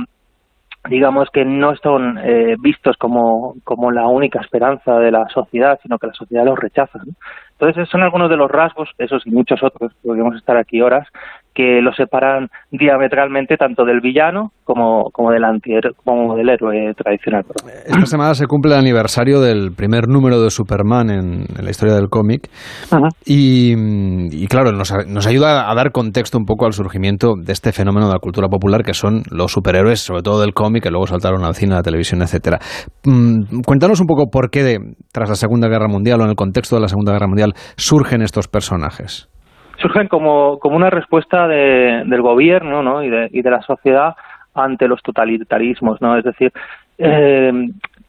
digamos 0.90 1.30
que 1.32 1.46
no 1.46 1.76
son 1.76 2.18
eh, 2.18 2.56
vistos 2.60 2.98
como, 2.98 3.56
como 3.64 3.92
la 3.92 4.08
única 4.08 4.42
esperanza 4.42 4.98
de 4.98 5.12
la 5.12 5.26
sociedad, 5.30 5.80
sino 5.84 6.00
que 6.00 6.08
la 6.08 6.14
sociedad 6.14 6.46
los 6.46 6.60
rechaza. 6.60 7.00
¿no? 7.06 7.14
Entonces, 7.62 7.90
son 7.90 8.02
algunos 8.02 8.28
de 8.28 8.38
los 8.38 8.50
rasgos, 8.50 8.90
esos 8.98 9.22
y 9.28 9.30
muchos 9.30 9.62
otros, 9.62 9.94
podríamos 10.02 10.36
estar 10.36 10.58
aquí 10.58 10.82
horas, 10.82 11.08
que 11.54 11.82
lo 11.82 11.94
separan 11.94 12.48
diametralmente 12.72 13.58
tanto 13.58 13.84
del 13.84 14.00
villano 14.00 14.52
como, 14.64 15.10
como 15.12 15.32
del 15.32 15.44
como 16.04 16.36
del 16.36 16.50
héroe 16.50 16.94
tradicional. 16.96 17.44
Esta 17.86 18.06
semana 18.06 18.34
se 18.36 18.48
cumple 18.48 18.74
el 18.74 18.80
aniversario 18.80 19.42
del 19.42 19.74
primer 19.76 20.08
número 20.08 20.42
de 20.42 20.50
Superman 20.50 21.10
en, 21.10 21.46
en 21.58 21.66
la 21.66 21.70
historia 21.70 21.94
del 21.96 22.08
cómic 22.08 22.50
y, 23.26 23.74
y, 24.32 24.48
claro, 24.48 24.72
nos, 24.72 24.94
nos, 25.08 25.28
ayuda 25.28 25.70
a 25.70 25.76
dar 25.76 25.92
contexto 25.92 26.38
un 26.38 26.46
poco 26.46 26.66
al 26.66 26.74
surgimiento 26.74 27.34
de 27.36 27.52
este 27.52 27.74
fenómeno 27.74 28.08
de 28.08 28.14
la 28.14 28.20
cultura 28.20 28.48
popular 28.48 28.84
que 28.84 28.94
son 28.94 29.24
los 29.30 29.52
superhéroes, 29.52 30.00
sobre 30.00 30.22
todo 30.22 30.40
del 30.40 30.54
cómic, 30.54 30.84
que 30.84 30.90
luego 30.90 31.08
saltaron 31.08 31.44
al 31.44 31.56
cine, 31.56 31.74
a 31.74 31.78
la 31.78 31.84
televisión, 31.84 32.22
etcétera. 32.22 32.60
Mm, 33.04 33.62
cuéntanos 33.66 34.00
un 34.00 34.08
poco 34.08 34.30
por 34.32 34.50
qué 34.50 34.64
de, 34.64 34.80
tras 35.12 35.28
la 35.28 35.36
Segunda 35.36 35.68
Guerra 35.68 35.90
Mundial 35.90 36.22
o 36.22 36.24
en 36.24 36.30
el 36.30 36.36
contexto 36.36 36.78
de 36.78 36.82
la 36.82 36.88
Segunda 36.88 37.12
Guerra 37.12 37.28
Mundial 37.28 37.51
surgen 37.76 38.22
estos 38.22 38.48
personajes 38.48 39.28
surgen 39.82 40.08
como, 40.08 40.60
como 40.60 40.76
una 40.76 40.90
respuesta 40.90 41.48
de, 41.48 42.04
del 42.06 42.22
gobierno 42.22 42.84
¿no? 42.84 43.04
y, 43.04 43.10
de, 43.10 43.30
y 43.32 43.42
de 43.42 43.50
la 43.50 43.62
sociedad 43.62 44.16
ante 44.54 44.88
los 44.88 45.02
totalitarismos, 45.02 46.02
¿no? 46.02 46.18
Es 46.18 46.24
decir, 46.24 46.52
eh, 46.98 47.52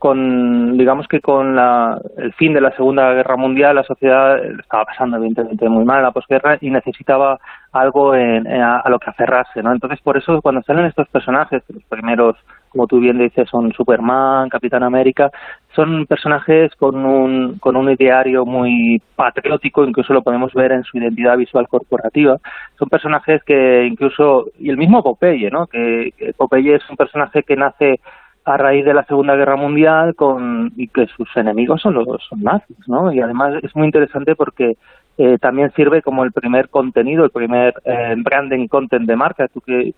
con 0.03 0.77
digamos 0.77 1.07
que 1.07 1.21
con 1.21 1.55
la, 1.55 1.97
el 2.17 2.33
fin 2.33 2.53
de 2.53 2.61
la 2.61 2.75
Segunda 2.75 3.13
Guerra 3.13 3.37
Mundial 3.37 3.77
la 3.77 3.85
sociedad 3.85 4.37
estaba 4.59 4.85
pasando 4.85 5.17
evidentemente 5.17 5.69
muy 5.69 5.85
mal 5.85 5.99
en 5.99 6.03
la 6.03 6.11
posguerra 6.11 6.59
y 6.61 6.71
necesitaba 6.71 7.39
algo 7.71 8.13
en, 8.17 8.49
a, 8.49 8.83
lo 8.89 8.99
que 8.99 9.11
aferrarse, 9.11 9.63
¿no? 9.63 9.71
Entonces 9.71 10.01
por 10.01 10.17
eso 10.17 10.43
cuando 10.43 10.61
salen 10.63 10.87
estos 10.87 11.07
personajes, 11.09 11.63
los 11.69 11.85
primeros 11.85 12.35
como 12.71 12.89
tú 12.89 12.99
bien 12.99 13.19
dices, 13.19 13.49
son 13.49 13.71
Superman, 13.75 14.49
Capitán 14.49 14.83
América, 14.83 15.31
son 15.77 16.07
personajes 16.07 16.75
con 16.75 17.05
un, 17.05 17.59
con 17.59 17.77
un 17.77 17.89
ideario 17.93 18.45
muy 18.45 19.01
patriótico, 19.15 19.85
incluso 19.85 20.13
lo 20.13 20.23
podemos 20.23 20.53
ver 20.55 20.73
en 20.73 20.83
su 20.83 20.99
identidad 20.99 21.37
visual 21.37 21.69
corporativa. 21.69 22.39
Son 22.79 22.89
personajes 22.89 23.43
que 23.45 23.87
incluso, 23.87 24.47
y 24.59 24.71
el 24.71 24.79
mismo 24.79 25.03
Popeye, 25.03 25.51
¿no? 25.51 25.67
Que 25.67 26.13
Popeye 26.37 26.77
es 26.77 26.91
un 26.91 26.97
personaje 26.97 27.43
que 27.43 27.57
nace 27.57 28.01
a 28.45 28.57
raíz 28.57 28.85
de 28.85 28.95
la 28.95 29.05
Segunda 29.05 29.37
Guerra 29.37 29.57
Mundial 29.57 30.15
con 30.15 30.73
y 30.77 30.89
que 30.89 31.07
sus 31.07 31.29
enemigos 31.37 31.81
son 31.81 31.95
los 31.95 32.07
son 32.29 32.43
nazis, 32.43 32.77
¿no? 32.89 33.13
Y 33.13 33.21
además 33.21 33.55
es 33.63 33.75
muy 33.77 33.87
interesante 33.87 34.35
porque 34.35 34.77
eh, 35.19 35.39
también 35.39 35.73
sirve 35.75 36.03
como 36.03 36.25
el 36.25 36.33
primer 36.33 36.69
contenido, 36.69 37.25
el 37.25 37.31
primer 37.31 37.75
eh, 37.85 38.15
branding 38.17 38.67
content 38.67 39.07
de 39.07 39.17
marca. 39.17 39.49
Tú 39.49 39.61
que 39.61 39.95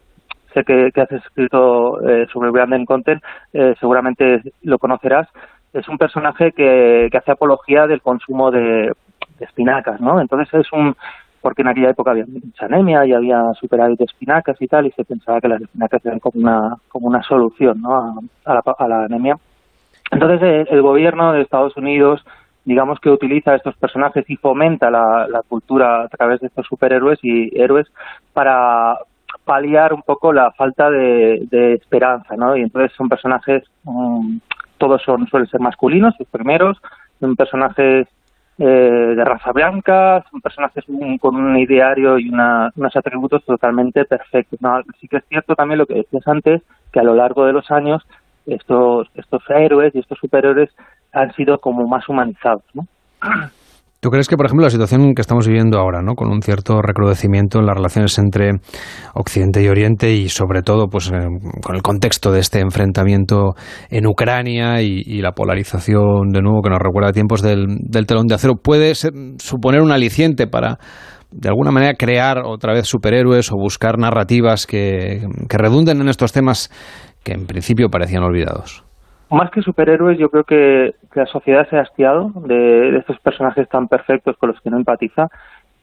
sé 0.52 0.64
que, 0.64 0.90
que 0.92 1.00
has 1.00 1.12
escrito 1.12 2.06
eh, 2.08 2.26
sobre 2.32 2.50
branding 2.50 2.84
content, 2.84 3.22
eh, 3.52 3.74
seguramente 3.80 4.42
lo 4.62 4.78
conocerás. 4.78 5.28
Es 5.72 5.88
un 5.88 5.98
personaje 5.98 6.52
que, 6.52 7.08
que 7.10 7.18
hace 7.18 7.32
apología 7.32 7.86
del 7.86 8.02
consumo 8.02 8.50
de, 8.50 8.92
de 9.38 9.44
espinacas, 9.44 10.00
¿no? 10.00 10.20
Entonces 10.20 10.52
es 10.54 10.72
un 10.72 10.94
porque 11.44 11.60
en 11.60 11.68
aquella 11.68 11.90
época 11.90 12.12
había 12.12 12.24
mucha 12.26 12.64
anemia 12.64 13.04
y 13.04 13.12
había 13.12 13.52
superávit 13.60 13.98
de 13.98 14.06
espinacas 14.06 14.56
y 14.62 14.66
tal, 14.66 14.86
y 14.86 14.92
se 14.92 15.04
pensaba 15.04 15.42
que 15.42 15.48
las 15.48 15.60
espinacas 15.60 16.04
eran 16.06 16.18
como 16.18 16.40
una, 16.40 16.76
como 16.88 17.06
una 17.06 17.22
solución 17.22 17.82
¿no? 17.82 18.18
a, 18.46 18.54
la, 18.54 18.62
a 18.78 18.88
la 18.88 19.04
anemia. 19.04 19.36
Entonces 20.10 20.40
el, 20.40 20.68
el 20.70 20.80
gobierno 20.80 21.34
de 21.34 21.42
Estados 21.42 21.76
Unidos 21.76 22.24
digamos 22.64 22.98
que 22.98 23.10
utiliza 23.10 23.54
estos 23.54 23.76
personajes 23.76 24.24
y 24.26 24.36
fomenta 24.36 24.90
la, 24.90 25.28
la 25.28 25.42
cultura 25.42 26.04
a 26.04 26.08
través 26.08 26.40
de 26.40 26.46
estos 26.46 26.66
superhéroes 26.66 27.18
y 27.22 27.52
héroes 27.60 27.86
para 28.32 28.96
paliar 29.44 29.92
un 29.92 30.00
poco 30.00 30.32
la 30.32 30.50
falta 30.52 30.90
de, 30.90 31.46
de 31.50 31.74
esperanza, 31.74 32.36
¿no? 32.36 32.56
Y 32.56 32.62
entonces 32.62 32.96
son 32.96 33.10
personajes, 33.10 33.64
um, 33.84 34.40
todos 34.78 35.02
son 35.02 35.26
suelen 35.26 35.48
ser 35.48 35.60
masculinos, 35.60 36.14
los 36.18 36.28
primeros, 36.28 36.80
son 37.20 37.36
personajes 37.36 38.08
eh, 38.58 38.64
de 39.16 39.24
raza 39.24 39.52
blanca, 39.52 40.24
son 40.30 40.40
personajes 40.40 40.84
con 41.20 41.36
un 41.36 41.56
ideario 41.58 42.18
y 42.18 42.28
una, 42.28 42.70
unos 42.76 42.94
atributos 42.94 43.44
totalmente 43.44 44.04
perfectos. 44.04 44.60
¿no? 44.60 44.80
Sí 45.00 45.08
que 45.08 45.16
es 45.16 45.24
cierto 45.28 45.54
también 45.56 45.78
lo 45.78 45.86
que 45.86 45.94
decías 45.94 46.26
antes, 46.28 46.62
que 46.92 47.00
a 47.00 47.04
lo 47.04 47.14
largo 47.14 47.46
de 47.46 47.52
los 47.52 47.70
años 47.70 48.06
estos, 48.46 49.08
estos 49.14 49.42
héroes 49.48 49.94
y 49.94 49.98
estos 49.98 50.18
superhéroes 50.18 50.70
han 51.12 51.32
sido 51.34 51.58
como 51.58 51.86
más 51.86 52.08
humanizados. 52.08 52.64
¿no? 52.74 52.86
¿Tú 54.04 54.10
crees 54.10 54.28
que, 54.28 54.36
por 54.36 54.44
ejemplo, 54.44 54.66
la 54.66 54.70
situación 54.70 55.14
que 55.14 55.22
estamos 55.22 55.48
viviendo 55.48 55.78
ahora, 55.78 56.02
¿no? 56.02 56.14
con 56.14 56.30
un 56.30 56.42
cierto 56.42 56.82
recrudecimiento 56.82 57.58
en 57.58 57.64
las 57.64 57.74
relaciones 57.74 58.18
entre 58.18 58.50
Occidente 59.14 59.62
y 59.62 59.68
Oriente 59.68 60.12
y, 60.12 60.28
sobre 60.28 60.60
todo, 60.60 60.88
pues, 60.88 61.10
eh, 61.10 61.26
con 61.62 61.74
el 61.74 61.80
contexto 61.80 62.30
de 62.30 62.40
este 62.40 62.60
enfrentamiento 62.60 63.54
en 63.88 64.06
Ucrania 64.06 64.82
y, 64.82 65.22
la 65.22 65.32
polarización, 65.32 66.28
de 66.34 66.42
nuevo, 66.42 66.60
que 66.60 66.68
nos 66.68 66.80
recuerda 66.80 67.08
a 67.08 67.12
tiempos 67.14 67.40
del, 67.40 67.78
del 67.80 68.04
telón 68.04 68.26
de 68.26 68.34
acero, 68.34 68.56
puede 68.56 68.94
ser, 68.94 69.14
suponer 69.38 69.80
un 69.80 69.90
aliciente 69.90 70.46
para, 70.48 70.78
de 71.30 71.48
alguna 71.48 71.70
manera, 71.70 71.94
crear 71.94 72.42
otra 72.44 72.74
vez 72.74 72.86
superhéroes 72.86 73.50
o 73.52 73.56
buscar 73.56 73.98
narrativas 73.98 74.66
que, 74.66 75.26
que 75.48 75.56
redunden 75.56 76.02
en 76.02 76.10
estos 76.10 76.30
temas 76.30 76.70
que, 77.22 77.32
en 77.32 77.46
principio, 77.46 77.88
parecían 77.88 78.22
olvidados? 78.22 78.84
Más 79.30 79.50
que 79.50 79.62
superhéroes, 79.62 80.18
yo 80.18 80.30
creo 80.30 80.44
que, 80.44 80.94
la 81.14 81.26
sociedad 81.26 81.68
se 81.68 81.76
ha 81.76 81.82
hastiado 81.82 82.32
de, 82.46 82.96
estos 82.98 83.18
personajes 83.20 83.68
tan 83.68 83.88
perfectos 83.88 84.36
con 84.36 84.50
los 84.50 84.60
que 84.60 84.70
no 84.70 84.76
empatiza. 84.76 85.28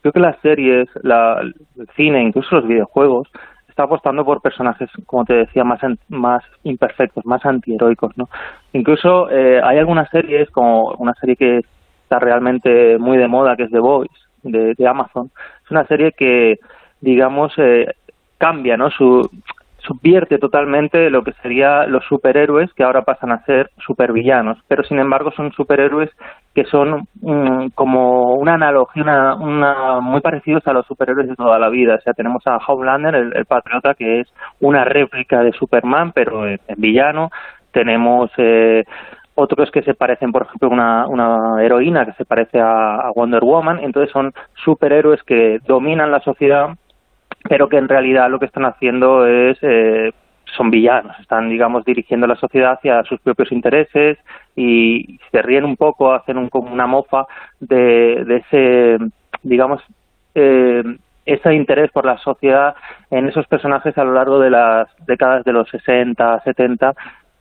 Creo 0.02 0.14
que 0.14 0.20
las 0.20 0.40
series, 0.42 0.88
la, 1.04 1.40
el 1.42 1.54
cine, 1.96 2.24
incluso 2.24 2.56
los 2.56 2.68
videojuegos, 2.68 3.30
está 3.70 3.84
apostando 3.84 4.26
por 4.26 4.42
personajes, 4.42 4.90
como 5.06 5.26
te 5.26 5.34
decía, 5.34 5.64
más, 5.64 5.80
más 6.10 6.44
imperfectos, 6.64 7.26
más 7.26 7.46
antiheroicos, 7.46 8.18
¿no? 8.18 8.30
Incluso 8.74 9.30
eh, 9.30 9.62
hay 9.64 9.78
algunas 9.78 10.10
series, 10.10 10.50
como 10.52 10.92
una 10.96 11.14
serie 11.16 11.36
que 11.36 11.62
está 12.04 12.20
realmente 12.20 12.98
muy 12.98 13.18
de 13.18 13.28
moda, 13.28 13.56
que 13.56 13.64
es 13.64 13.72
The 13.72 13.80
de, 14.44 14.74
de 14.78 14.88
Amazon. 14.88 15.32
Es 15.64 15.72
una 15.72 15.86
serie 15.88 16.12
que, 16.12 16.60
digamos, 17.00 17.54
eh, 17.58 17.88
cambia, 18.38 18.76
¿no? 18.76 18.90
Su, 18.90 19.30
subvierte 19.84 20.38
totalmente 20.38 21.10
lo 21.10 21.24
que 21.24 21.34
serían 21.42 21.92
los 21.92 22.06
superhéroes 22.06 22.72
que 22.74 22.84
ahora 22.84 23.04
pasan 23.04 23.32
a 23.32 23.44
ser 23.46 23.70
supervillanos, 23.78 24.58
pero 24.68 24.84
sin 24.84 25.00
embargo 25.00 25.32
son 25.32 25.52
superhéroes 25.52 26.10
que 26.54 26.66
son 26.66 27.08
um, 27.22 27.70
como 27.70 28.36
una 28.36 28.56
analogía, 28.56 29.04
una, 29.04 29.36
una, 29.36 30.00
muy 30.02 30.22
parecidos 30.22 30.66
a 30.68 30.74
los 30.74 30.86
superhéroes 30.86 31.30
de 31.30 31.36
toda 31.36 31.58
la 31.58 31.70
vida. 31.70 31.96
O 31.96 32.02
sea, 32.02 32.14
tenemos 32.14 32.46
a 32.46 32.58
Homelander, 32.58 33.16
el, 33.16 33.46
patriota, 33.46 33.94
que 33.94 34.22
es 34.22 34.28
una 34.60 34.84
réplica 34.84 35.42
de 35.44 35.54
Superman, 35.54 36.12
pero 36.12 36.48
en, 36.48 36.60
villano. 36.78 37.30
Tenemos 37.72 38.30
eh, 38.38 38.84
otros 39.36 39.72
que 39.72 39.82
se 39.84 39.94
parecen, 39.94 40.34
por 40.34 40.44
ejemplo, 40.44 40.70
una, 40.70 41.08
una 41.08 41.64
heroína 41.64 42.06
que 42.06 42.14
se 42.14 42.26
parece 42.26 42.60
a 42.60 43.12
Wonder 43.16 43.44
Woman. 43.44 43.80
Entonces 43.82 44.12
son 44.12 44.34
superhéroes 44.66 45.24
que 45.24 45.60
dominan 45.66 46.12
la 46.12 46.20
sociedad 46.20 46.76
pero 47.48 47.70
que 47.70 47.78
en 47.78 47.90
realidad 47.90 48.30
lo 48.30 48.40
que 48.40 48.46
están 48.46 48.66
haciendo 48.66 49.26
es 49.26 49.58
eh, 49.62 50.12
son 50.58 50.70
villanos, 50.70 51.18
están, 51.20 51.50
digamos, 51.50 51.86
dirigiendo 51.86 52.28
la 52.28 52.36
sociedad 52.36 52.74
hacia 52.74 53.04
sus 53.04 53.20
propios 53.22 53.52
intereses 53.52 54.18
y 54.56 55.20
se 55.32 55.42
ríen 55.42 55.66
un 55.66 55.78
poco, 55.78 56.14
hacen 56.14 56.38
un, 56.38 56.50
como 56.50 56.72
una 56.72 56.88
mofa 56.88 57.26
de, 57.60 58.24
de 58.26 58.38
ese, 58.38 58.98
digamos, 59.44 59.82
eh, 60.36 60.84
ese 61.26 61.54
interés 61.54 61.92
por 61.92 62.06
la 62.06 62.18
sociedad 62.18 62.76
en 63.10 63.28
esos 63.28 63.48
personajes 63.48 63.98
a 63.98 64.04
lo 64.04 64.14
largo 64.14 64.40
de 64.40 64.50
las 64.50 64.88
décadas 65.06 65.44
de 65.46 65.54
los 65.54 65.70
60, 65.70 66.42
70 66.44 66.94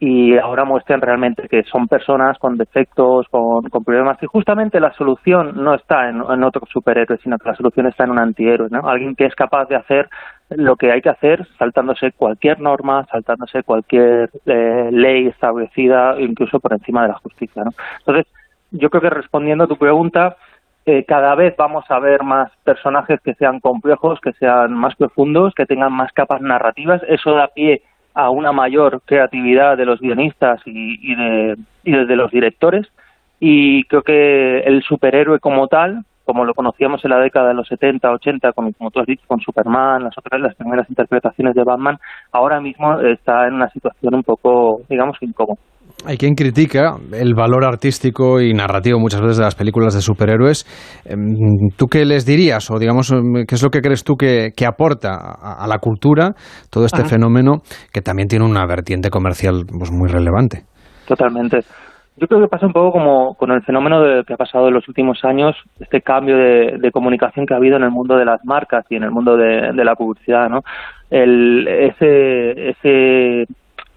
y 0.02 0.38
ahora 0.38 0.64
muestran 0.64 1.02
realmente 1.02 1.46
que 1.46 1.62
son 1.64 1.86
personas 1.86 2.38
con 2.38 2.56
defectos, 2.56 3.26
con, 3.28 3.68
con 3.68 3.84
problemas 3.84 4.16
y 4.22 4.26
justamente 4.26 4.80
la 4.80 4.94
solución 4.94 5.62
no 5.62 5.74
está 5.74 6.08
en, 6.08 6.22
en, 6.22 6.42
otro 6.42 6.62
superhéroe, 6.72 7.18
sino 7.18 7.36
que 7.36 7.50
la 7.50 7.54
solución 7.54 7.86
está 7.86 8.04
en 8.04 8.12
un 8.12 8.18
antihéroe, 8.18 8.70
¿no? 8.70 8.88
Alguien 8.88 9.14
que 9.14 9.26
es 9.26 9.34
capaz 9.34 9.66
de 9.66 9.76
hacer 9.76 10.08
lo 10.48 10.76
que 10.76 10.90
hay 10.90 11.02
que 11.02 11.10
hacer 11.10 11.46
saltándose 11.58 12.12
cualquier 12.12 12.60
norma, 12.60 13.06
saltándose 13.12 13.62
cualquier 13.62 14.30
eh, 14.46 14.88
ley 14.90 15.26
establecida, 15.26 16.18
incluso 16.18 16.60
por 16.60 16.72
encima 16.72 17.02
de 17.02 17.08
la 17.08 17.18
justicia, 17.18 17.62
¿no? 17.62 17.72
Entonces, 17.98 18.26
yo 18.70 18.88
creo 18.88 19.02
que 19.02 19.10
respondiendo 19.10 19.64
a 19.64 19.68
tu 19.68 19.76
pregunta, 19.76 20.38
eh, 20.86 21.04
cada 21.04 21.34
vez 21.34 21.54
vamos 21.58 21.84
a 21.90 21.98
ver 21.98 22.22
más 22.22 22.50
personajes 22.64 23.20
que 23.20 23.34
sean 23.34 23.60
complejos, 23.60 24.18
que 24.22 24.32
sean 24.32 24.72
más 24.72 24.96
profundos, 24.96 25.52
que 25.54 25.66
tengan 25.66 25.92
más 25.92 26.10
capas 26.12 26.40
narrativas, 26.40 27.02
eso 27.06 27.32
da 27.32 27.48
pie 27.48 27.82
a 28.14 28.30
una 28.30 28.52
mayor 28.52 29.02
creatividad 29.04 29.76
de 29.76 29.86
los 29.86 30.00
guionistas 30.00 30.60
y, 30.66 31.14
de, 31.14 31.56
y 31.84 31.92
de 31.92 32.16
los 32.16 32.30
directores 32.30 32.86
y 33.38 33.84
creo 33.84 34.02
que 34.02 34.60
el 34.60 34.82
superhéroe 34.82 35.38
como 35.38 35.68
tal 35.68 36.04
como 36.30 36.44
lo 36.44 36.54
conocíamos 36.54 37.04
en 37.04 37.10
la 37.10 37.18
década 37.18 37.48
de 37.48 37.54
los 37.54 37.66
70, 37.66 38.08
80, 38.08 38.52
con, 38.52 38.72
como 38.72 38.92
tú 38.92 39.00
has 39.00 39.06
dicho, 39.06 39.24
con 39.26 39.40
Superman, 39.40 40.04
las 40.04 40.16
otras, 40.16 40.40
las 40.40 40.54
primeras 40.54 40.88
interpretaciones 40.88 41.56
de 41.56 41.64
Batman, 41.64 41.98
ahora 42.30 42.60
mismo 42.60 43.00
está 43.00 43.48
en 43.48 43.54
una 43.54 43.68
situación 43.70 44.14
un 44.14 44.22
poco, 44.22 44.80
digamos, 44.88 45.16
incómoda. 45.22 45.58
Hay 46.06 46.16
quien 46.16 46.34
critica 46.34 46.96
el 47.12 47.34
valor 47.34 47.64
artístico 47.64 48.40
y 48.40 48.52
narrativo 48.52 48.98
muchas 48.98 49.20
veces 49.20 49.38
de 49.38 49.44
las 49.44 49.54
películas 49.54 49.94
de 49.94 50.00
superhéroes. 50.00 50.64
¿Tú 51.76 51.86
qué 51.86 52.04
les 52.04 52.24
dirías? 52.24 52.70
O 52.70 52.78
digamos, 52.78 53.12
¿qué 53.46 53.54
es 53.54 53.62
lo 53.62 53.70
que 53.70 53.80
crees 53.80 54.04
tú 54.04 54.16
que, 54.16 54.50
que 54.56 54.66
aporta 54.66 55.10
a, 55.14 55.64
a, 55.64 55.66
la 55.66 55.78
cultura 55.78 56.32
todo 56.70 56.86
este 56.86 57.02
Ajá. 57.02 57.10
fenómeno 57.10 57.62
que 57.92 58.00
también 58.00 58.28
tiene 58.28 58.44
una 58.44 58.66
vertiente 58.66 59.10
comercial 59.10 59.64
pues, 59.66 59.90
muy 59.92 60.08
relevante? 60.08 60.64
Totalmente 61.06 61.60
Yo 62.16 62.26
creo 62.28 62.40
que 62.40 62.48
pasa 62.48 62.66
un 62.66 62.72
poco 62.72 62.92
como 62.92 63.34
con 63.34 63.50
el 63.50 63.62
fenómeno 63.62 64.02
de, 64.02 64.22
que 64.24 64.34
ha 64.34 64.36
pasado 64.36 64.68
en 64.68 64.74
los 64.74 64.86
últimos 64.88 65.24
años, 65.24 65.56
este 65.80 66.00
cambio 66.02 66.36
de, 66.36 66.78
de 66.78 66.90
comunicación 66.92 67.46
que 67.46 67.54
ha 67.54 67.56
habido 67.56 67.76
en 67.76 67.82
el 67.82 67.90
mundo 67.90 68.16
de 68.16 68.24
las 68.24 68.40
marcas 68.44 68.84
y 68.90 68.96
en 68.96 69.04
el 69.04 69.10
mundo 69.10 69.36
de, 69.36 69.72
de 69.74 69.84
la 69.84 69.94
publicidad, 69.94 70.48
¿no? 70.48 70.60
El, 71.10 71.66
ese, 71.66 72.70
ese 72.70 73.46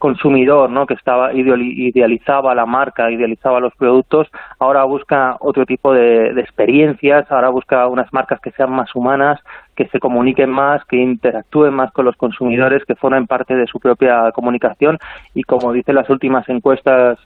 consumidor, 0.04 0.70
¿no? 0.70 0.86
Que 0.86 0.96
estaba 0.96 1.32
ideali- 1.32 1.76
idealizaba 1.78 2.54
la 2.54 2.66
marca, 2.66 3.10
idealizaba 3.10 3.62
los 3.62 3.74
productos, 3.76 4.28
ahora 4.60 4.84
busca 4.84 5.38
otro 5.40 5.66
tipo 5.66 5.94
de, 5.94 6.34
de 6.34 6.42
experiencias, 6.42 7.32
ahora 7.32 7.48
busca 7.48 7.88
unas 7.88 8.12
marcas 8.12 8.42
que 8.42 8.52
sean 8.52 8.70
más 8.72 8.94
humanas, 8.94 9.40
que 9.78 9.88
se 9.88 10.02
comuniquen 10.02 10.50
más, 10.50 10.84
que 10.90 10.98
interactúen 10.98 11.74
más 11.74 11.90
con 11.94 12.04
los 12.04 12.18
consumidores, 12.18 12.84
que 12.84 12.96
formen 12.96 13.28
parte 13.28 13.56
de 13.56 13.66
su 13.66 13.80
propia 13.80 14.30
comunicación 14.34 15.00
y 15.34 15.44
como 15.44 15.72
dicen 15.72 15.96
las 15.96 16.10
últimas 16.10 16.50
encuestas 16.50 17.18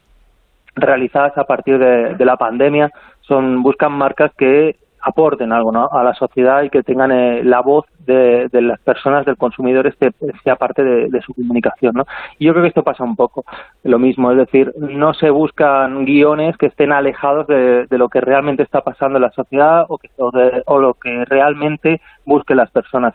realizadas 0.76 1.36
a 1.36 1.46
partir 1.46 1.80
de, 1.80 2.14
de 2.14 2.26
la 2.26 2.38
pandemia 2.38 2.92
son 3.22 3.64
buscan 3.64 3.92
marcas 3.92 4.32
que 4.38 4.76
aporten 5.08 5.52
algo 5.54 5.72
¿no? 5.72 5.90
a 5.92 6.04
la 6.04 6.14
sociedad 6.14 6.64
y 6.64 6.70
que 6.70 6.84
tengan 6.84 7.12
eh, 7.12 7.44
la 7.44 7.62
voz 7.62 7.86
de, 8.06 8.50
las 8.52 8.80
personas, 8.80 9.26
del 9.26 9.38
consumidor, 9.38 9.88
este, 9.88 10.12
sea 10.44 10.56
parte 10.56 10.84
de, 10.84 11.22
su 11.22 11.34
comunicación. 11.34 11.94
¿no? 11.96 12.06
Y 12.40 12.46
yo 12.46 12.54
creo 12.54 12.64
que 12.64 12.70
esto 12.70 12.84
pasa 12.84 13.04
un 13.04 13.16
poco 13.16 13.44
lo 13.84 14.00
mismo, 14.00 14.32
es 14.32 14.38
decir, 14.38 14.74
no 14.78 15.14
se 15.14 15.30
buscan 15.30 16.06
guiones 16.06 16.58
que 16.58 16.68
estén 16.68 16.92
alejados 16.92 17.48
de, 17.48 17.88
lo 17.90 18.10
que 18.10 18.22
realmente 18.22 18.64
está 18.64 18.82
pasando 18.82 19.18
en 19.18 19.24
la 19.24 19.32
sociedad 19.32 19.86
o, 19.90 19.98
que, 19.98 20.10
o 20.18 20.80
lo 20.80 20.94
que 20.94 21.26
realmente 21.26 22.02
busquen 22.26 22.58
las 22.58 22.72
personas. 22.72 23.14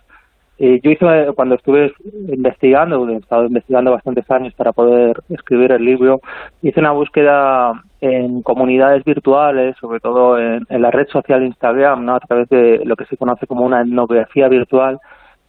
Eh, 0.59 0.80
yo 0.82 0.90
hice, 0.90 1.32
cuando 1.34 1.55
estuve 1.57 1.92
investigando, 2.28 3.09
he 3.09 3.16
estado 3.16 3.46
investigando 3.46 3.90
bastantes 3.90 4.30
años 4.30 4.55
para 4.55 4.72
poder 4.72 5.16
escribir 5.28 5.72
el 5.72 5.84
libro, 5.84 6.20
hice 6.61 6.78
una 6.78 6.92
búsqueda 6.92 7.82
en 8.00 8.42
comunidades 8.42 9.03
virtuales, 9.05 9.76
sobre 9.80 10.00
todo 10.00 10.38
en, 10.38 10.64
la 10.68 10.90
red 10.90 11.09
social 11.09 11.44
Instagram, 11.44 12.05
¿no? 12.05 12.16
a 12.16 12.20
través 12.20 12.48
de 12.48 12.82
lo 12.84 12.96
que 12.96 13.07
se 13.07 13.16
conoce 13.16 13.46
como 13.46 13.64
una 13.64 13.80
etnografía 13.80 14.48
virtual, 14.48 14.98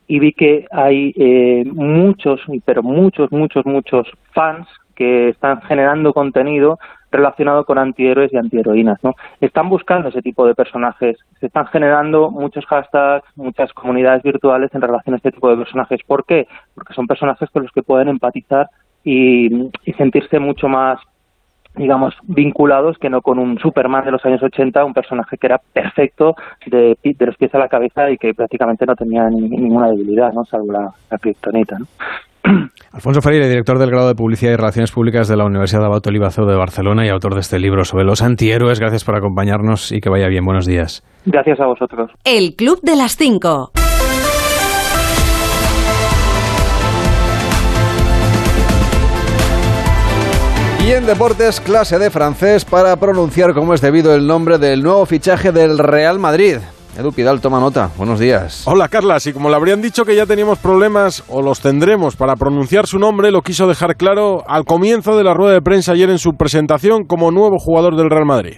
y 0.07 0.19
vi 0.19 0.33
que 0.33 0.65
hay 0.71 1.13
eh, 1.17 1.63
muchos, 1.65 2.41
pero 2.65 2.83
muchos, 2.83 3.31
muchos, 3.31 3.65
muchos 3.65 4.07
fans 4.33 4.67
que 4.95 5.29
están 5.29 5.61
generando 5.61 6.13
contenido 6.13 6.79
relacionado 7.13 7.63
con 7.63 7.77
antihéroes 7.77 8.33
y 8.33 8.37
antiheroínas, 8.37 9.01
¿no? 9.03 9.13
Están 9.39 9.69
buscando 9.69 10.09
ese 10.09 10.21
tipo 10.21 10.45
de 10.45 10.55
personajes, 10.55 11.17
se 11.39 11.45
están 11.47 11.67
generando 11.67 12.29
muchos 12.29 12.65
hashtags, 12.65 13.25
muchas 13.35 13.71
comunidades 13.73 14.21
virtuales 14.23 14.73
en 14.75 14.81
relación 14.81 15.13
a 15.13 15.17
este 15.17 15.31
tipo 15.31 15.49
de 15.49 15.57
personajes. 15.57 16.01
¿Por 16.05 16.25
qué? 16.25 16.47
Porque 16.75 16.93
son 16.93 17.07
personajes 17.07 17.49
con 17.49 17.63
los 17.63 17.71
que 17.71 17.83
pueden 17.83 18.09
empatizar 18.09 18.67
y, 19.05 19.69
sentirse 19.97 20.39
mucho 20.39 20.67
más 20.67 20.99
digamos, 21.75 22.13
vinculados 22.21 22.99
que 22.99 23.09
no 23.09 23.21
con 23.23 23.39
un 23.39 23.57
Superman 23.57 24.05
de 24.05 24.11
los 24.11 24.23
años 24.25 24.43
80, 24.43 24.85
un 24.85 24.93
personaje 24.93 25.39
que 25.39 25.47
era 25.47 25.57
perfecto 25.57 26.35
de, 26.67 26.95
de 27.03 27.25
los 27.25 27.35
pies 27.35 27.55
a 27.55 27.57
la 27.57 27.67
cabeza 27.67 28.11
y 28.11 28.17
que 28.19 28.35
prácticamente 28.35 28.85
no 28.85 28.95
tenía 28.95 29.27
ni- 29.31 29.49
ninguna 29.49 29.89
debilidad, 29.89 30.31
¿no? 30.33 30.45
Salvo 30.45 30.71
la, 30.71 30.91
la 31.09 31.17
kriptonita, 31.17 31.79
¿no? 31.79 31.87
Alfonso 32.91 33.21
Freire, 33.21 33.47
director 33.47 33.79
del 33.79 33.89
grado 33.89 34.07
de 34.07 34.15
Publicidad 34.15 34.51
y 34.51 34.55
Relaciones 34.55 34.91
Públicas 34.91 35.27
de 35.27 35.37
la 35.37 35.45
Universidad 35.45 35.81
de 35.81 35.87
Abato 35.87 36.11
Libazo 36.11 36.45
de 36.45 36.55
Barcelona 36.55 37.05
y 37.05 37.09
autor 37.09 37.33
de 37.33 37.41
este 37.41 37.59
libro 37.59 37.85
sobre 37.85 38.03
los 38.03 38.21
antihéroes. 38.21 38.79
Gracias 38.79 39.03
por 39.03 39.15
acompañarnos 39.15 39.91
y 39.91 40.01
que 40.01 40.09
vaya 40.09 40.27
bien. 40.27 40.45
Buenos 40.45 40.65
días. 40.65 41.03
Gracias 41.25 41.59
a 41.59 41.65
vosotros. 41.65 42.11
El 42.23 42.55
Club 42.55 42.81
de 42.81 42.95
las 42.95 43.15
Cinco. 43.15 43.71
Y 50.85 50.91
en 50.91 51.05
deportes, 51.05 51.61
clase 51.61 51.97
de 51.97 52.09
francés 52.09 52.65
para 52.65 52.97
pronunciar 52.97 53.53
como 53.53 53.73
es 53.73 53.79
debido 53.79 54.13
el 54.13 54.27
nombre 54.27 54.57
del 54.57 54.83
nuevo 54.83 55.05
fichaje 55.05 55.53
del 55.53 55.77
Real 55.77 56.19
Madrid. 56.19 56.57
Edu 56.97 57.11
Pidal, 57.11 57.41
toma 57.41 57.59
nota. 57.59 57.89
Buenos 57.97 58.19
días. 58.19 58.63
Hola 58.65 58.87
Carla, 58.87 59.17
y 59.25 59.33
como 59.33 59.49
le 59.49 59.55
habrían 59.55 59.81
dicho 59.81 60.05
que 60.05 60.15
ya 60.15 60.25
teníamos 60.25 60.59
problemas 60.59 61.23
o 61.27 61.41
los 61.41 61.59
tendremos 61.59 62.15
para 62.15 62.35
pronunciar 62.35 62.85
su 62.85 62.99
nombre, 62.99 63.31
lo 63.31 63.41
quiso 63.41 63.67
dejar 63.67 63.95
claro 63.95 64.43
al 64.47 64.63
comienzo 64.63 65.17
de 65.17 65.23
la 65.23 65.33
rueda 65.33 65.53
de 65.53 65.61
prensa 65.61 65.93
ayer 65.93 66.09
en 66.11 66.19
su 66.19 66.33
presentación 66.33 67.05
como 67.05 67.31
nuevo 67.31 67.57
jugador 67.57 67.95
del 67.95 68.09
Real 68.11 68.25
Madrid. 68.25 68.57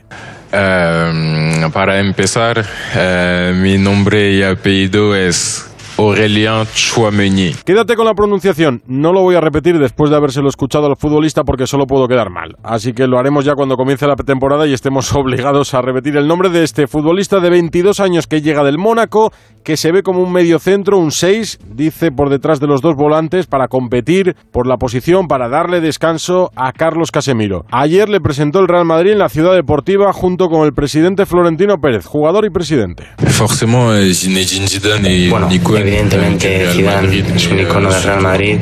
Eh, 0.52 1.70
para 1.74 2.00
empezar, 2.00 2.64
eh, 2.96 3.54
mi 3.56 3.78
nombre 3.78 4.34
y 4.34 4.44
apellido 4.44 5.16
es 5.16 5.75
Aurélien 5.98 6.66
Chouameni. 6.74 7.54
Quédate 7.64 7.96
con 7.96 8.06
la 8.06 8.14
pronunciación, 8.14 8.82
no 8.86 9.14
lo 9.14 9.22
voy 9.22 9.36
a 9.36 9.42
repetir 9.42 9.80
después 9.80 10.10
de 10.10 10.18
habérselo 10.18 10.50
escuchado 10.50 10.88
al 10.88 10.98
futbolista 10.98 11.44
porque 11.44 11.68
solo 11.68 11.88
puedo 11.88 12.08
quedar 12.08 12.30
mal. 12.30 12.58
Así 12.64 12.94
que 12.94 13.08
lo 13.08 13.18
haremos 13.18 13.46
ya 13.46 13.56
cuando 13.56 13.78
comience 13.78 14.06
la 14.06 14.16
temporada 14.16 14.68
y 14.68 14.74
estemos 14.74 15.14
obligados 15.16 15.74
a 15.74 15.82
repetir 15.82 16.18
el 16.18 16.28
nombre 16.28 16.50
de 16.50 16.64
este 16.64 16.88
futbolista 16.88 17.40
de 17.40 17.50
22 17.50 18.00
años 18.00 18.28
que 18.28 18.42
llega 18.42 18.64
del 18.64 18.78
Mónaco, 18.78 19.32
que 19.64 19.78
se 19.78 19.92
ve 19.92 20.04
como 20.04 20.22
un 20.22 20.32
medio 20.32 20.60
centro, 20.60 20.98
un 20.98 21.12
6, 21.12 21.60
dice 21.74 22.12
por 22.12 22.30
detrás 22.30 22.60
de 22.60 22.68
los 22.68 22.82
dos 22.82 22.96
volantes 22.96 23.48
para 23.48 23.68
competir 23.68 24.36
por 24.52 24.68
la 24.68 24.78
posición, 24.78 25.28
para 25.28 25.50
darle 25.50 25.82
descanso 25.82 26.52
a 26.56 26.72
Carlos 26.72 27.12
Casemiro. 27.12 27.66
Ayer 27.72 28.10
le 28.10 28.22
presentó 28.22 28.60
el 28.60 28.68
Real 28.68 28.86
Madrid 28.86 29.12
en 29.12 29.20
la 29.20 29.30
ciudad 29.30 29.54
deportiva 29.54 30.14
junto 30.14 30.50
con 30.50 30.66
el 30.66 30.74
presidente 30.74 31.26
Florentino 31.26 31.80
Pérez, 31.80 32.06
jugador 32.06 32.46
y 32.46 32.50
presidente. 32.50 33.06
Forcément, 33.18 33.94
eh, 33.96 34.14
Zinedine 34.14 34.68
Zidane 34.68 35.26
est 35.26 35.30
Bueno, 35.30 35.48
evidentemente 35.86 36.68
Zidane 36.72 37.24
es 37.36 37.48
un 37.48 37.60
icono 37.60 37.90
euh, 37.90 37.94
del 37.94 38.04
Real 38.04 38.22
Madrid, 38.22 38.60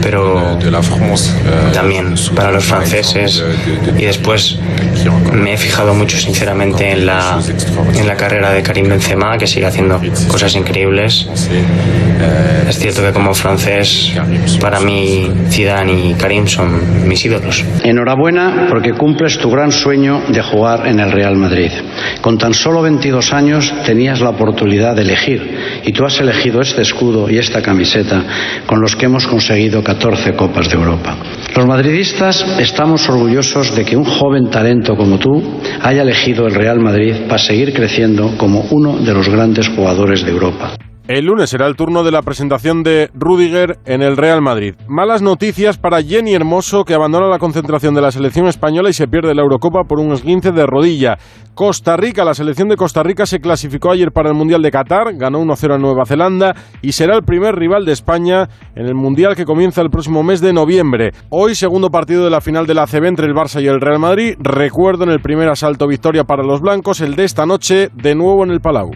pero 0.00 0.56
euh, 0.58 1.72
también 1.72 2.14
para 2.34 2.52
los 2.52 2.64
franceses. 2.64 3.42
Y 3.98 4.04
después 4.04 4.58
me 5.32 5.54
he 5.54 5.56
fijado 5.56 5.94
mucho 5.94 6.16
sinceramente 6.16 6.92
en 6.92 7.06
la, 7.06 7.40
en 7.94 8.06
la 8.06 8.16
carrera 8.16 8.52
de 8.52 8.62
Karim 8.62 8.88
Benzema, 8.88 9.36
que 9.38 9.46
sigue 9.46 9.66
haciendo 9.66 10.00
cosas 10.28 10.54
increíbles. 10.54 11.26
Es 12.68 12.78
cierto 12.78 13.02
que 13.02 13.12
como 13.12 13.34
francés, 13.34 14.12
para 14.60 14.80
mí 14.80 15.30
Zidane 15.50 15.92
y 15.92 16.14
Karim 16.14 16.46
son 16.46 17.08
mis 17.08 17.24
ídolos. 17.24 17.64
Enhorabuena 17.84 18.66
porque 18.68 18.92
cumples 18.92 19.38
tu 19.38 19.50
gran 19.50 19.70
sueño 19.70 20.22
de 20.28 20.42
jugar 20.42 20.86
en 20.86 21.00
el 21.00 21.12
Real 21.12 21.36
Madrid. 21.36 21.70
Con 22.20 22.38
tan 22.38 22.54
solo 22.54 22.82
22 22.82 23.32
años 23.32 23.72
tenías 23.84 24.20
la 24.20 24.30
oportunidad 24.30 24.94
de 24.96 25.02
elegir 25.02 25.82
y 25.84 25.92
tú 25.92 26.04
has 26.04 26.18
elegido 26.20 26.35
este 26.44 26.82
escudo 26.82 27.28
y 27.28 27.38
esta 27.38 27.60
camiseta 27.60 28.22
con 28.66 28.80
los 28.80 28.94
que 28.94 29.06
hemos 29.06 29.26
conseguido 29.26 29.82
14 29.82 30.34
Copas 30.34 30.68
de 30.68 30.76
Europa. 30.76 31.16
Los 31.54 31.66
madridistas 31.66 32.44
estamos 32.58 33.08
orgullosos 33.08 33.74
de 33.74 33.84
que 33.84 33.96
un 33.96 34.04
joven 34.04 34.48
talento 34.50 34.96
como 34.96 35.18
tú 35.18 35.42
haya 35.82 36.02
elegido 36.02 36.46
el 36.46 36.54
Real 36.54 36.78
Madrid 36.78 37.14
para 37.28 37.38
seguir 37.38 37.72
creciendo 37.72 38.36
como 38.36 38.66
uno 38.70 38.96
de 38.98 39.12
los 39.12 39.28
grandes 39.28 39.68
jugadores 39.68 40.24
de 40.24 40.30
Europa. 40.30 40.76
El 41.08 41.26
lunes 41.26 41.50
será 41.50 41.68
el 41.68 41.76
turno 41.76 42.02
de 42.02 42.10
la 42.10 42.22
presentación 42.22 42.82
de 42.82 43.10
Rudiger 43.14 43.78
en 43.84 44.02
el 44.02 44.16
Real 44.16 44.42
Madrid. 44.42 44.74
Malas 44.88 45.22
noticias 45.22 45.78
para 45.78 46.02
Jenny 46.02 46.34
Hermoso, 46.34 46.84
que 46.84 46.94
abandona 46.94 47.28
la 47.28 47.38
concentración 47.38 47.94
de 47.94 48.00
la 48.00 48.10
selección 48.10 48.48
española 48.48 48.90
y 48.90 48.92
se 48.92 49.06
pierde 49.06 49.32
la 49.32 49.42
Eurocopa 49.42 49.84
por 49.84 50.00
un 50.00 50.10
esguince 50.10 50.50
de 50.50 50.66
rodilla. 50.66 51.16
Costa 51.54 51.96
Rica, 51.96 52.24
la 52.24 52.34
selección 52.34 52.68
de 52.68 52.76
Costa 52.76 53.04
Rica 53.04 53.24
se 53.24 53.38
clasificó 53.38 53.92
ayer 53.92 54.10
para 54.10 54.30
el 54.30 54.34
Mundial 54.34 54.62
de 54.62 54.72
Qatar, 54.72 55.14
ganó 55.14 55.38
1-0 55.42 55.74
a 55.76 55.78
Nueva 55.78 56.06
Zelanda 56.06 56.56
y 56.82 56.90
será 56.90 57.14
el 57.14 57.22
primer 57.22 57.54
rival 57.54 57.84
de 57.84 57.92
España 57.92 58.48
en 58.74 58.86
el 58.86 58.96
Mundial 58.96 59.36
que 59.36 59.44
comienza 59.44 59.82
el 59.82 59.90
próximo 59.90 60.24
mes 60.24 60.40
de 60.40 60.52
noviembre. 60.52 61.12
Hoy, 61.30 61.54
segundo 61.54 61.88
partido 61.90 62.24
de 62.24 62.30
la 62.30 62.40
final 62.40 62.66
de 62.66 62.74
la 62.74 62.82
ACB 62.82 63.04
entre 63.04 63.26
el 63.26 63.32
Barça 63.32 63.62
y 63.62 63.68
el 63.68 63.80
Real 63.80 64.00
Madrid. 64.00 64.34
Recuerdo 64.40 65.04
en 65.04 65.10
el 65.10 65.20
primer 65.20 65.48
asalto 65.50 65.86
victoria 65.86 66.24
para 66.24 66.42
los 66.42 66.60
blancos, 66.60 67.00
el 67.00 67.14
de 67.14 67.22
esta 67.22 67.46
noche, 67.46 67.90
de 67.94 68.16
nuevo 68.16 68.42
en 68.42 68.50
el 68.50 68.60
Palau. 68.60 68.90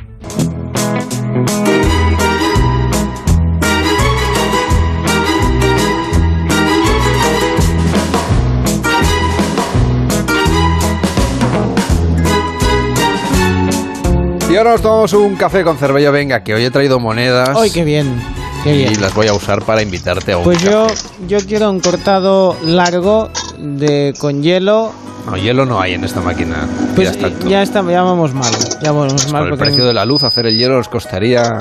Y 14.51 14.57
ahora 14.57 14.73
nos 14.73 14.83
tomamos 14.83 15.13
un 15.13 15.37
café 15.37 15.63
con 15.63 15.79
cervello. 15.79 16.11
Venga, 16.11 16.43
que 16.43 16.55
hoy 16.55 16.65
he 16.65 16.71
traído 16.71 16.99
monedas. 16.99 17.51
¡Ay, 17.57 17.71
qué 17.71 17.85
bien! 17.85 18.21
Qué 18.65 18.73
bien. 18.73 18.93
Y 18.93 18.97
las 18.97 19.15
voy 19.15 19.29
a 19.29 19.33
usar 19.33 19.63
para 19.63 19.81
invitarte 19.81 20.33
a 20.33 20.39
un 20.39 20.45
Pues 20.45 20.59
café. 20.59 20.71
yo, 20.71 20.87
yo 21.29 21.39
quiero 21.47 21.71
un 21.71 21.81
cortado 21.81 22.57
largo 22.65 23.31
de 23.59 24.13
con 24.19 24.43
hielo. 24.43 24.93
No, 25.27 25.37
hielo 25.37 25.65
no 25.67 25.81
hay 25.81 25.95
en 25.95 26.03
esta 26.05 26.21
máquina. 26.21 26.69
Pues 26.97 27.17
ya 27.17 27.29
está 27.29 27.49
ya 27.49 27.63
está, 27.63 27.83
ya 27.91 28.03
vamos 28.03 28.35
mal. 28.35 28.53
Ya 28.83 28.91
vamos 28.91 29.33
mal 29.33 29.45
Con 29.45 29.53
el 29.53 29.59
precio 29.59 29.87
de 29.87 29.93
la 29.95 30.05
luz, 30.05 30.25
hacer 30.25 30.47
el 30.47 30.59
hielo 30.59 30.77
nos 30.77 30.89
costaría... 30.89 31.59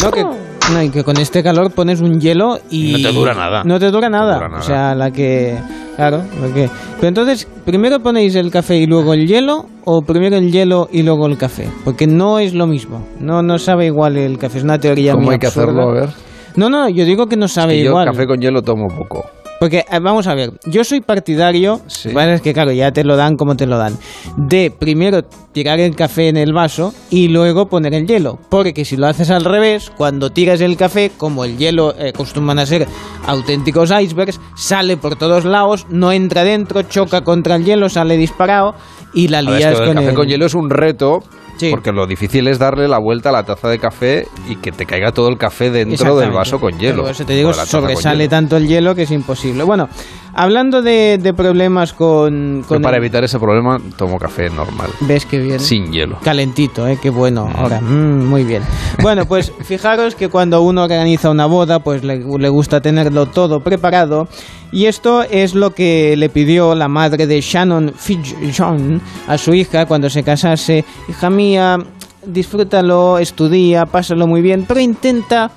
No, 0.00 0.10
que, 0.12 0.22
no, 0.22 0.82
y 0.82 0.88
que 0.90 1.02
con 1.02 1.16
este 1.16 1.42
calor 1.42 1.72
pones 1.72 2.00
un 2.00 2.20
hielo 2.20 2.60
y... 2.70 2.92
No 2.92 3.08
te 3.08 3.14
dura 3.14 3.34
nada. 3.34 3.64
No 3.64 3.78
te 3.80 3.90
dura 3.90 4.08
nada. 4.08 4.34
dura 4.36 4.48
nada. 4.48 4.60
O 4.60 4.64
sea, 4.64 4.94
la 4.94 5.10
que... 5.10 5.58
Claro, 6.00 6.22
lo 6.40 6.54
que... 6.54 6.70
Pero 6.96 7.08
entonces, 7.08 7.46
¿primero 7.66 8.00
ponéis 8.00 8.34
el 8.34 8.50
café 8.50 8.78
y 8.78 8.86
luego 8.86 9.12
el 9.12 9.26
hielo? 9.26 9.66
¿O 9.84 10.00
primero 10.00 10.36
el 10.36 10.50
hielo 10.50 10.88
y 10.90 11.02
luego 11.02 11.26
el 11.26 11.36
café? 11.36 11.68
Porque 11.84 12.06
no 12.06 12.38
es 12.38 12.54
lo 12.54 12.66
mismo. 12.66 13.06
No, 13.20 13.42
no 13.42 13.58
sabe 13.58 13.84
igual 13.84 14.16
el 14.16 14.38
café. 14.38 14.56
Es 14.56 14.64
una 14.64 14.78
teoría 14.78 15.12
¿Cómo 15.12 15.26
muy 15.26 15.34
hay 15.34 15.38
que 15.38 15.48
hacerlo? 15.48 15.90
A 15.90 15.92
ver. 15.92 16.08
No, 16.56 16.70
no, 16.70 16.88
yo 16.88 17.04
digo 17.04 17.26
que 17.26 17.36
no 17.36 17.48
sabe 17.48 17.74
Que 17.74 17.84
yo 17.84 17.90
igual. 17.90 18.06
café 18.06 18.26
con 18.26 18.40
hielo 18.40 18.62
tomo 18.62 18.88
poco. 18.88 19.26
Porque, 19.60 19.84
eh, 19.90 19.98
vamos 20.00 20.26
a 20.26 20.34
ver, 20.34 20.54
yo 20.64 20.84
soy 20.84 21.02
partidario, 21.02 21.82
¿vale? 22.14 22.32
es 22.32 22.40
que 22.40 22.54
claro, 22.54 22.72
ya 22.72 22.92
te 22.92 23.04
lo 23.04 23.14
dan 23.14 23.36
como 23.36 23.56
te 23.58 23.66
lo 23.66 23.76
dan, 23.76 23.94
de 24.38 24.70
primero 24.70 25.22
tirar 25.52 25.78
el 25.80 25.94
café 25.94 26.28
en 26.28 26.38
el 26.38 26.54
vaso 26.54 26.94
y 27.10 27.28
luego 27.28 27.68
poner 27.68 27.92
el 27.92 28.06
hielo. 28.06 28.38
Porque 28.48 28.86
si 28.86 28.96
lo 28.96 29.06
haces 29.06 29.28
al 29.28 29.44
revés, 29.44 29.92
cuando 29.94 30.30
tiras 30.30 30.62
el 30.62 30.78
café, 30.78 31.12
como 31.14 31.44
el 31.44 31.58
hielo 31.58 31.94
eh, 31.98 32.08
acostumbran 32.14 32.58
a 32.58 32.64
ser 32.64 32.88
auténticos 33.26 33.90
icebergs, 33.90 34.40
sale 34.56 34.96
por 34.96 35.16
todos 35.16 35.44
lados, 35.44 35.86
no 35.90 36.10
entra 36.10 36.42
dentro, 36.42 36.80
choca 36.84 37.20
contra 37.20 37.56
el 37.56 37.66
hielo, 37.66 37.90
sale 37.90 38.16
disparado 38.16 38.74
y 39.12 39.28
la 39.28 39.40
A 39.40 39.42
ver, 39.42 39.52
es 39.52 39.58
lías 39.58 39.78
que 39.78 39.86
con 39.88 39.94
café 39.96 40.08
el... 40.08 40.14
con 40.14 40.26
hielo 40.26 40.46
es 40.46 40.54
un 40.54 40.70
reto. 40.70 41.22
Porque 41.70 41.92
lo 41.92 42.06
difícil 42.06 42.48
es 42.48 42.58
darle 42.58 42.88
la 42.88 42.98
vuelta 42.98 43.28
a 43.28 43.32
la 43.32 43.42
taza 43.44 43.68
de 43.68 43.78
café 43.78 44.26
y 44.48 44.56
que 44.56 44.72
te 44.72 44.86
caiga 44.86 45.12
todo 45.12 45.28
el 45.28 45.36
café 45.36 45.70
dentro 45.70 46.16
del 46.16 46.30
vaso 46.30 46.58
con 46.58 46.78
hielo. 46.78 47.02
Por 47.02 47.10
eso 47.10 47.24
te 47.24 47.34
digo, 47.34 47.52
sobresale 47.52 48.28
tanto 48.28 48.56
el 48.56 48.66
hielo 48.66 48.94
que 48.94 49.02
es 49.02 49.10
imposible. 49.10 49.62
Bueno, 49.64 49.88
hablando 50.34 50.82
de, 50.82 51.18
de 51.20 51.34
problemas 51.34 51.92
con... 51.92 52.62
Yo 52.68 52.80
para 52.80 52.96
el- 52.96 53.02
evitar 53.02 53.24
ese 53.24 53.38
problema 53.38 53.80
tomo 53.96 54.18
café 54.18 54.50
normal. 54.50 54.90
¿Ves 55.00 55.26
qué 55.26 55.38
bien? 55.38 55.60
Sin 55.60 55.92
hielo. 55.92 56.18
Calentito, 56.22 56.86
¿eh? 56.86 56.98
Qué 57.00 57.10
bueno. 57.10 57.48
Ahora, 57.54 57.80
mm, 57.80 58.26
muy 58.28 58.44
bien. 58.44 58.62
Bueno, 59.02 59.26
pues 59.26 59.52
fijaros 59.64 60.14
que 60.14 60.28
cuando 60.28 60.62
uno 60.62 60.84
organiza 60.84 61.30
una 61.30 61.46
boda, 61.46 61.80
pues 61.80 62.04
le, 62.04 62.18
le 62.18 62.48
gusta 62.48 62.80
tenerlo 62.80 63.26
todo 63.26 63.60
preparado. 63.60 64.28
Y 64.72 64.86
esto 64.86 65.22
es 65.22 65.54
lo 65.54 65.74
que 65.74 66.16
le 66.16 66.28
pidió 66.28 66.74
la 66.74 66.86
madre 66.88 67.26
de 67.26 67.40
Shannon 67.40 67.92
Fitzjohn 67.96 69.00
a 69.26 69.36
su 69.36 69.52
hija 69.54 69.86
cuando 69.86 70.08
se 70.08 70.22
casase. 70.22 70.84
Hija 71.08 71.28
mía, 71.28 71.78
disfrútalo, 72.24 73.18
estudia, 73.18 73.86
pásalo 73.86 74.26
muy 74.26 74.42
bien, 74.42 74.64
pero 74.68 74.78
intenta 74.80 75.50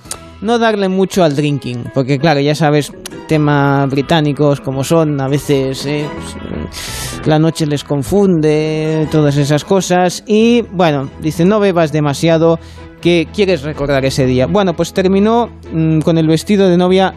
no 0.44 0.60
darle 0.60 0.90
mucho 0.90 1.24
al 1.24 1.36
drinking, 1.36 1.86
porque 1.94 2.20
claro, 2.20 2.40
ya 2.40 2.54
sabes, 2.54 2.92
temas 3.28 3.90
británicos 3.90 4.62
como 4.62 4.84
son, 4.84 5.20
a 5.20 5.28
veces 5.28 5.86
eh, 5.86 6.06
pues, 6.14 7.26
la 7.26 7.40
noche 7.40 7.66
les 7.66 7.84
confunde, 7.84 9.08
todas 9.10 9.38
esas 9.38 9.64
cosas, 9.64 10.24
y 10.28 10.62
bueno, 10.72 11.10
dice, 11.22 11.46
no 11.46 11.60
bebas 11.60 11.92
demasiado, 11.92 12.60
que 13.02 13.28
quieres 13.34 13.64
recordar 13.64 14.06
ese 14.06 14.26
día. 14.26 14.48
Bueno, 14.48 14.74
pues 14.76 14.94
terminó 14.94 15.50
mm, 15.74 16.00
con 16.00 16.18
el 16.18 16.28
vestido 16.28 16.70
de 16.70 16.78
novia 16.78 17.14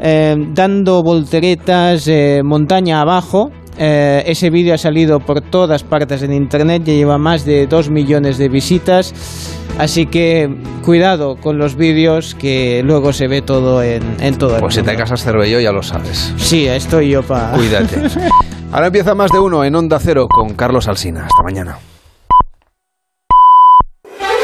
eh, 0.00 0.34
dando 0.54 1.02
volteretas 1.02 2.08
eh, 2.08 2.40
montaña 2.42 3.00
abajo. 3.00 3.50
Eh, 3.78 4.24
ese 4.26 4.50
vídeo 4.50 4.74
ha 4.74 4.78
salido 4.78 5.20
por 5.20 5.40
todas 5.40 5.84
partes 5.84 6.22
en 6.22 6.32
internet, 6.32 6.82
ya 6.84 6.94
lleva 6.94 7.18
más 7.18 7.44
de 7.44 7.66
2 7.66 7.90
millones 7.90 8.38
de 8.38 8.48
visitas. 8.48 9.14
Así 9.78 10.06
que 10.06 10.50
cuidado 10.82 11.36
con 11.36 11.58
los 11.58 11.76
vídeos 11.76 12.34
que 12.34 12.82
luego 12.82 13.12
se 13.12 13.28
ve 13.28 13.42
todo 13.42 13.82
en, 13.82 14.02
en 14.20 14.38
todo 14.38 14.54
el 14.54 14.60
Pues 14.62 14.74
si 14.74 14.82
te 14.82 14.96
casas 14.96 15.22
Cervello 15.22 15.60
ya 15.60 15.72
lo 15.72 15.82
sabes. 15.82 16.32
Sí, 16.38 16.66
estoy 16.66 17.10
yo 17.10 17.22
para... 17.22 17.50
Cuídate. 17.50 18.02
Ahora 18.72 18.86
empieza 18.86 19.14
más 19.14 19.30
de 19.30 19.38
uno 19.38 19.64
en 19.64 19.74
Onda 19.74 19.98
Cero 20.00 20.26
con 20.28 20.54
Carlos 20.54 20.88
Alsina. 20.88 21.26
Hasta 21.26 21.42
mañana. 21.42 21.78